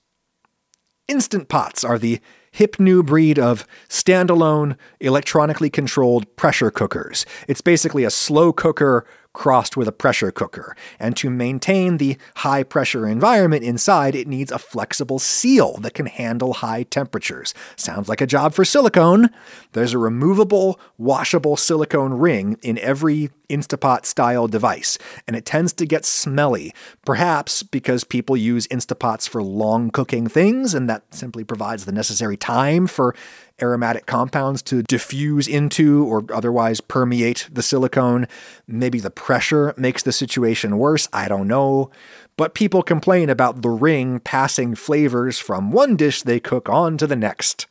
Instant 1.06 1.48
Pots 1.50 1.84
are 1.84 1.98
the 1.98 2.18
hip 2.50 2.80
new 2.80 3.02
breed 3.02 3.38
of 3.38 3.66
standalone, 3.90 4.78
electronically 5.00 5.68
controlled 5.68 6.34
pressure 6.36 6.70
cookers. 6.70 7.26
It's 7.46 7.60
basically 7.60 8.04
a 8.04 8.10
slow 8.10 8.54
cooker 8.54 9.04
crossed 9.34 9.76
with 9.76 9.86
a 9.86 9.92
pressure 9.92 10.32
cooker. 10.32 10.74
And 10.98 11.14
to 11.18 11.28
maintain 11.28 11.98
the 11.98 12.16
high 12.36 12.62
pressure 12.62 13.06
environment 13.06 13.62
inside, 13.62 14.14
it 14.14 14.26
needs 14.26 14.50
a 14.50 14.58
flexible 14.58 15.18
seal 15.18 15.76
that 15.78 15.92
can 15.92 16.06
handle 16.06 16.54
high 16.54 16.84
temperatures. 16.84 17.52
Sounds 17.76 18.08
like 18.08 18.22
a 18.22 18.26
job 18.26 18.54
for 18.54 18.64
silicone. 18.64 19.28
There's 19.72 19.92
a 19.92 19.98
removable, 19.98 20.80
washable 20.96 21.56
silicone 21.56 22.14
ring 22.14 22.56
in 22.62 22.78
every 22.78 23.30
Instapot 23.50 24.06
style 24.06 24.48
device, 24.48 24.98
and 25.26 25.36
it 25.36 25.44
tends 25.44 25.72
to 25.74 25.84
get 25.84 26.04
smelly, 26.04 26.72
perhaps 27.04 27.62
because 27.62 28.02
people 28.02 28.36
use 28.36 28.66
Instapots 28.68 29.28
for 29.28 29.42
long 29.42 29.90
cooking 29.90 30.26
things, 30.26 30.74
and 30.74 30.88
that 30.88 31.02
simply 31.14 31.44
provides 31.44 31.84
the 31.84 31.92
necessary 31.92 32.36
time 32.36 32.86
for 32.86 33.14
aromatic 33.62 34.06
compounds 34.06 34.62
to 34.62 34.82
diffuse 34.82 35.46
into 35.46 36.04
or 36.06 36.24
otherwise 36.32 36.80
permeate 36.80 37.48
the 37.52 37.62
silicone. 37.62 38.26
Maybe 38.66 38.98
the 38.98 39.10
pressure 39.10 39.74
makes 39.76 40.02
the 40.02 40.12
situation 40.12 40.78
worse. 40.78 41.08
I 41.12 41.28
don't 41.28 41.48
know. 41.48 41.90
But 42.36 42.54
people 42.54 42.82
complain 42.82 43.30
about 43.30 43.62
the 43.62 43.70
ring 43.70 44.18
passing 44.20 44.74
flavors 44.74 45.38
from 45.38 45.70
one 45.70 45.96
dish 45.96 46.22
they 46.22 46.40
cook 46.40 46.68
on 46.68 46.98
to 46.98 47.06
the 47.06 47.16
next. 47.16 47.66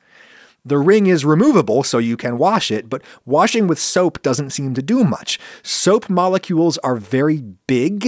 The 0.66 0.78
ring 0.78 1.08
is 1.08 1.26
removable 1.26 1.84
so 1.84 1.98
you 1.98 2.16
can 2.16 2.38
wash 2.38 2.72
it, 2.72 2.90
but 2.90 3.02
washing 3.26 3.68
with 3.68 3.80
soap 3.80 4.22
doesn't 4.22 4.52
seem 4.52 4.74
to 4.76 4.82
do 4.82 5.04
much. 5.04 5.38
Soap 5.62 6.10
molecules 6.10 6.78
are 6.78 6.96
very 6.96 7.42
big, 7.68 8.08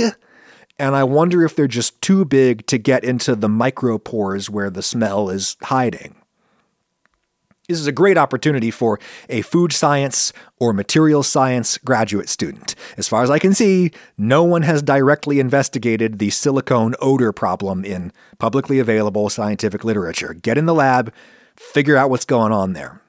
and 0.80 0.96
I 0.96 1.04
wonder 1.04 1.44
if 1.44 1.54
they're 1.54 1.68
just 1.68 2.02
too 2.02 2.24
big 2.24 2.66
to 2.68 2.78
get 2.78 3.04
into 3.04 3.36
the 3.36 3.50
micropores 3.50 4.50
where 4.50 4.70
the 4.70 4.82
smell 4.82 5.30
is 5.30 5.58
hiding. 5.64 6.15
This 7.68 7.80
is 7.80 7.88
a 7.88 7.92
great 7.92 8.18
opportunity 8.18 8.70
for 8.70 9.00
a 9.28 9.42
food 9.42 9.74
science 9.74 10.32
or 10.60 10.72
material 10.72 11.24
science 11.24 11.80
graduate 11.80 12.30
student. 12.30 12.76
As 12.96 13.08
far 13.08 13.24
as 13.24 13.32
I 13.32 13.40
can 13.40 13.56
see, 13.56 13.92
no 14.18 14.44
one 14.44 14.62
has 14.62 14.84
directly 14.84 15.40
investigated 15.40 16.20
the 16.20 16.30
silicone 16.30 16.94
odor 17.02 17.32
problem 17.32 17.84
in 17.84 18.14
publicly 18.38 18.78
available 18.78 19.30
scientific 19.30 19.84
literature. 19.84 20.36
Get 20.36 20.60
in 20.60 20.68
the 20.68 20.76
lab, 20.76 21.12
figure 21.56 21.98
out 21.98 22.12
what's 22.12 22.26
going 22.26 22.52
on 22.52 22.74
there. 22.74 23.02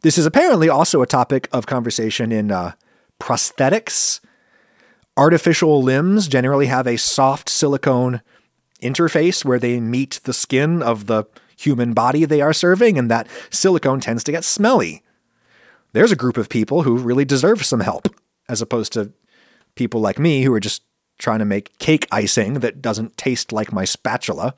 This 0.00 0.16
is 0.16 0.24
apparently 0.24 0.68
also 0.68 1.02
a 1.02 1.06
topic 1.06 1.48
of 1.52 1.66
conversation 1.66 2.32
in 2.32 2.50
uh, 2.50 2.72
prosthetics. 3.20 4.20
Artificial 5.18 5.82
limbs 5.82 6.28
generally 6.28 6.66
have 6.66 6.86
a 6.86 6.96
soft 6.96 7.50
silicone 7.50 8.22
interface 8.80 9.44
where 9.44 9.58
they 9.58 9.80
meet 9.80 10.20
the 10.24 10.32
skin 10.32 10.82
of 10.82 11.06
the 11.06 11.24
human 11.56 11.92
body 11.92 12.24
they 12.24 12.40
are 12.40 12.52
serving, 12.52 12.98
and 12.98 13.10
that 13.10 13.28
silicone 13.50 14.00
tends 14.00 14.22
to 14.24 14.32
get 14.32 14.44
smelly. 14.44 15.02
There's 15.92 16.12
a 16.12 16.16
group 16.16 16.36
of 16.36 16.48
people 16.48 16.82
who 16.82 16.98
really 16.98 17.24
deserve 17.24 17.64
some 17.64 17.80
help, 17.80 18.08
as 18.48 18.60
opposed 18.60 18.92
to 18.92 19.12
people 19.74 20.00
like 20.00 20.18
me 20.18 20.42
who 20.42 20.52
are 20.52 20.60
just 20.60 20.82
trying 21.18 21.38
to 21.38 21.44
make 21.44 21.78
cake 21.78 22.06
icing 22.12 22.54
that 22.54 22.82
doesn't 22.82 23.16
taste 23.16 23.52
like 23.52 23.72
my 23.72 23.84
spatula. 23.84 24.54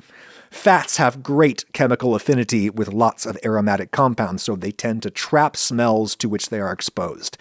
Fats 0.51 0.96
have 0.96 1.22
great 1.22 1.64
chemical 1.72 2.14
affinity 2.14 2.70
with 2.70 2.92
lots 2.92 3.26
of 3.26 3.38
aromatic 3.44 3.90
compounds, 3.90 4.42
so 4.42 4.57
they 4.57 4.72
tend 4.72 5.03
to 5.03 5.11
trap 5.11 5.57
smells 5.57 6.16
to 6.16 6.28
which 6.28 6.49
they 6.49 6.59
are 6.59 6.72
exposed. 6.72 7.36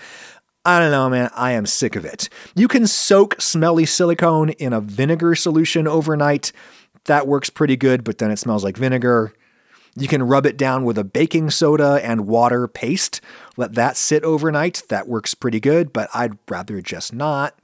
I 0.66 0.80
don't 0.80 0.92
know, 0.92 1.10
man. 1.10 1.30
I 1.34 1.54
am 1.54 1.66
sick 1.66 1.96
of 1.96 2.04
it. 2.04 2.28
You 2.54 2.68
can 2.68 2.86
soak 2.88 3.42
smelly 3.42 3.86
silicone 3.86 4.50
in 4.50 4.74
a 4.74 4.82
vinegar 4.82 5.34
solution 5.34 5.88
overnight. 5.88 6.52
That 7.06 7.26
works 7.26 7.50
pretty 7.50 7.78
good, 7.78 8.04
but 8.04 8.18
then 8.18 8.32
it 8.32 8.38
smells 8.38 8.66
like 8.66 8.76
vinegar. 8.76 9.34
You 10.00 10.08
can 10.08 10.22
rub 10.22 10.46
it 10.46 10.58
down 10.58 10.84
with 10.84 10.98
a 10.98 11.04
baking 11.04 11.50
soda 11.50 12.00
and 12.04 12.28
water 12.28 12.68
paste. 12.68 13.20
Let 13.56 13.74
that 13.74 13.98
sit 13.98 14.24
overnight. 14.24 14.84
That 14.90 15.08
works 15.08 15.34
pretty 15.34 15.60
good, 15.60 15.92
but 15.92 16.08
I'd 16.14 16.38
rather 16.48 16.82
just 16.82 17.14
not. 17.14 17.56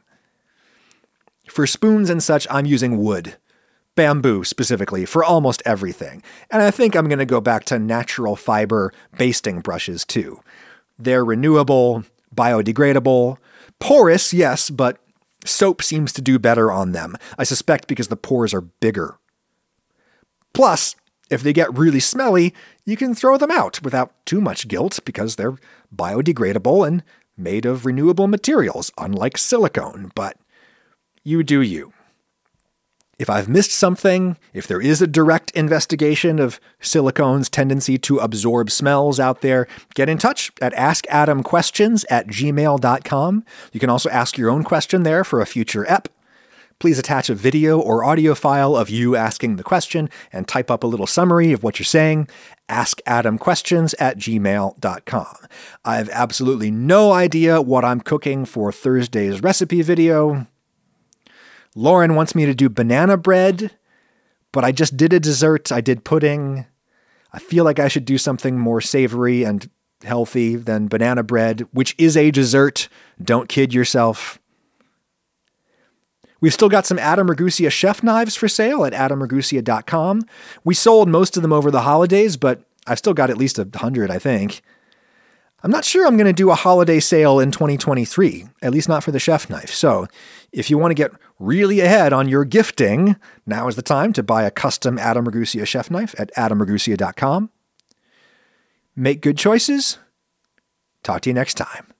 For 1.48 1.68
spoons 1.68 2.10
and 2.10 2.24
such, 2.24 2.48
I'm 2.50 2.66
using 2.66 2.98
wood. 2.98 3.38
Bamboo 3.96 4.44
specifically 4.44 5.06
for 5.06 5.24
almost 5.24 5.62
everything. 5.66 6.24
And 6.50 6.64
I 6.64 6.72
think 6.72 6.96
I'm 6.96 7.08
going 7.08 7.20
to 7.20 7.26
go 7.26 7.40
back 7.40 7.66
to 7.66 7.78
natural 7.78 8.36
fiber 8.36 8.92
basting 9.18 9.60
brushes 9.60 10.04
too. 10.04 10.40
They're 10.98 11.24
renewable, 11.24 12.04
biodegradable, 12.36 13.38
porous, 13.80 14.34
yes, 14.34 14.72
but 14.72 14.98
soap 15.46 15.84
seems 15.84 16.12
to 16.14 16.22
do 16.22 16.40
better 16.40 16.72
on 16.72 16.94
them. 16.94 17.16
I 17.38 17.44
suspect 17.44 17.88
because 17.88 18.08
the 18.08 18.16
pores 18.16 18.54
are 18.54 18.62
bigger. 18.62 19.20
Plus, 20.54 20.96
if 21.34 21.44
they 21.44 21.52
get 21.52 21.78
really 21.78 22.00
smelly, 22.00 22.54
you 22.86 22.96
can 22.96 23.16
throw 23.16 23.38
them 23.38 23.52
out 23.52 23.82
without 23.82 24.14
too 24.26 24.40
much 24.40 24.68
guilt 24.68 25.00
because 25.04 25.36
they're 25.36 25.58
biodegradable 25.94 26.88
and 26.88 27.04
made 27.36 27.66
of 27.66 27.86
renewable 27.86 28.28
materials, 28.28 28.92
unlike 28.98 29.38
silicone. 29.38 30.12
But 30.16 30.38
you 31.24 31.44
do 31.44 31.62
you. 31.62 31.94
If 33.20 33.30
I've 33.30 33.48
missed 33.48 33.72
something, 33.72 34.38
if 34.54 34.68
there 34.68 34.82
is 34.82 35.02
a 35.02 35.08
direct 35.08 35.52
investigation 35.52 36.40
of 36.40 36.60
silicone's 36.82 37.50
tendency 37.50 37.98
to 38.00 38.18
absorb 38.18 38.70
smells 38.72 39.20
out 39.20 39.42
there, 39.42 39.68
get 39.94 40.10
in 40.10 40.18
touch 40.18 40.52
at 40.62 40.74
askadamquestions 40.74 42.06
at 42.10 42.28
gmail.com. 42.28 43.46
You 43.72 43.80
can 43.80 43.90
also 43.90 44.10
ask 44.10 44.38
your 44.38 44.50
own 44.50 44.64
question 44.64 45.04
there 45.04 45.24
for 45.24 45.42
a 45.42 45.46
future 45.46 45.86
ep. 45.88 46.10
Please 46.84 47.00
attach 47.00 47.30
a 47.30 47.34
video 47.34 47.80
or 47.80 48.04
audio 48.04 48.36
file 48.36 48.76
of 48.76 48.90
you 48.90 49.16
asking 49.16 49.56
the 49.56 49.64
question 49.64 50.10
and 50.34 50.50
type 50.50 50.70
up 50.70 50.84
a 50.84 50.88
little 50.88 51.08
summary 51.08 51.54
of 51.54 51.64
what 51.64 51.80
you're 51.80 51.86
saying. 51.86 52.28
Ask 52.68 53.00
Adam 53.06 53.38
questions 53.38 53.94
at 54.00 54.18
gmail.com. 54.18 55.36
I 55.86 55.96
have 55.96 56.10
absolutely 56.10 56.72
no 56.72 57.14
idea 57.14 57.62
what 57.62 57.86
I'm 57.86 58.02
cooking 58.02 58.44
for 58.44 58.74
Thursday's 58.74 59.42
recipe 59.42 59.82
video. 59.82 60.46
Lauren 61.74 62.16
wants 62.16 62.36
me 62.36 62.46
to 62.46 62.54
do 62.54 62.68
banana 62.68 63.16
bread, 63.16 63.72
but 64.52 64.66
I 64.66 64.74
just 64.74 64.98
did 64.98 65.14
a 65.14 65.22
dessert. 65.22 65.72
I 65.72 65.80
did 65.80 66.04
pudding. 66.04 66.66
I 67.32 67.40
feel 67.40 67.64
like 67.64 67.80
I 67.80 67.88
should 67.88 68.04
do 68.04 68.18
something 68.18 68.60
more 68.60 68.82
savory 68.82 69.46
and 69.46 69.70
healthy 70.04 70.58
than 70.58 70.90
banana 70.90 71.24
bread, 71.24 71.62
which 71.72 71.96
is 71.98 72.18
a 72.18 72.30
dessert. 72.30 72.90
Don't 73.24 73.48
kid 73.48 73.74
yourself. 73.74 74.38
We've 76.44 76.54
still 76.54 76.68
got 76.68 76.86
some 76.86 77.00
Adam 77.00 77.30
Ragusea 77.30 77.72
chef 77.72 78.04
knives 78.04 78.36
for 78.36 78.50
sale 78.50 78.84
at 78.84 78.91
adamragusea.com. 78.91 80.24
We 80.66 80.74
sold 80.74 81.08
most 81.08 81.38
of 81.38 81.41
them 81.41 81.54
over 81.54 81.72
the 81.72 81.84
holidays, 81.84 82.36
but 82.36 82.66
I've 82.86 82.98
still 82.98 83.14
got 83.14 83.30
at 83.30 83.38
least 83.38 83.60
a 83.60 83.70
hundred, 83.74 84.12
I 84.12 84.20
think. 84.20 84.62
I'm 85.64 85.72
not 85.72 85.86
sure 85.86 86.06
I'm 86.06 86.18
going 86.18 86.28
to 86.28 86.34
do 86.34 86.52
a 86.52 86.56
holiday 86.56 87.00
sale 87.00 87.39
in 87.39 87.52
2023, 87.52 88.44
at 88.62 88.74
least 88.74 88.89
not 88.89 89.06
for 89.06 89.12
the 89.12 89.22
chef 89.22 89.50
knife. 89.50 89.70
So, 89.70 90.06
if 90.52 90.70
you 90.70 90.78
want 90.78 90.91
to 90.91 90.96
get 90.96 91.14
really 91.39 91.80
ahead 91.80 92.12
on 92.12 92.28
your 92.28 92.44
gifting, 92.44 93.16
now 93.46 93.70
is 93.70 93.78
the 93.78 93.82
time 93.82 94.12
to 94.12 94.22
buy 94.22 94.44
a 94.44 94.52
custom 94.52 95.00
Adam 95.00 95.26
Ragusea 95.26 95.66
chef 95.66 95.89
knife 95.89 96.14
at 96.20 96.30
adamragusea.com. 96.36 97.52
Make 98.98 99.22
good 99.22 99.38
choices. 99.38 99.98
Talk 101.04 101.22
to 101.22 101.30
you 101.30 101.34
next 101.36 101.54
time. 101.54 101.93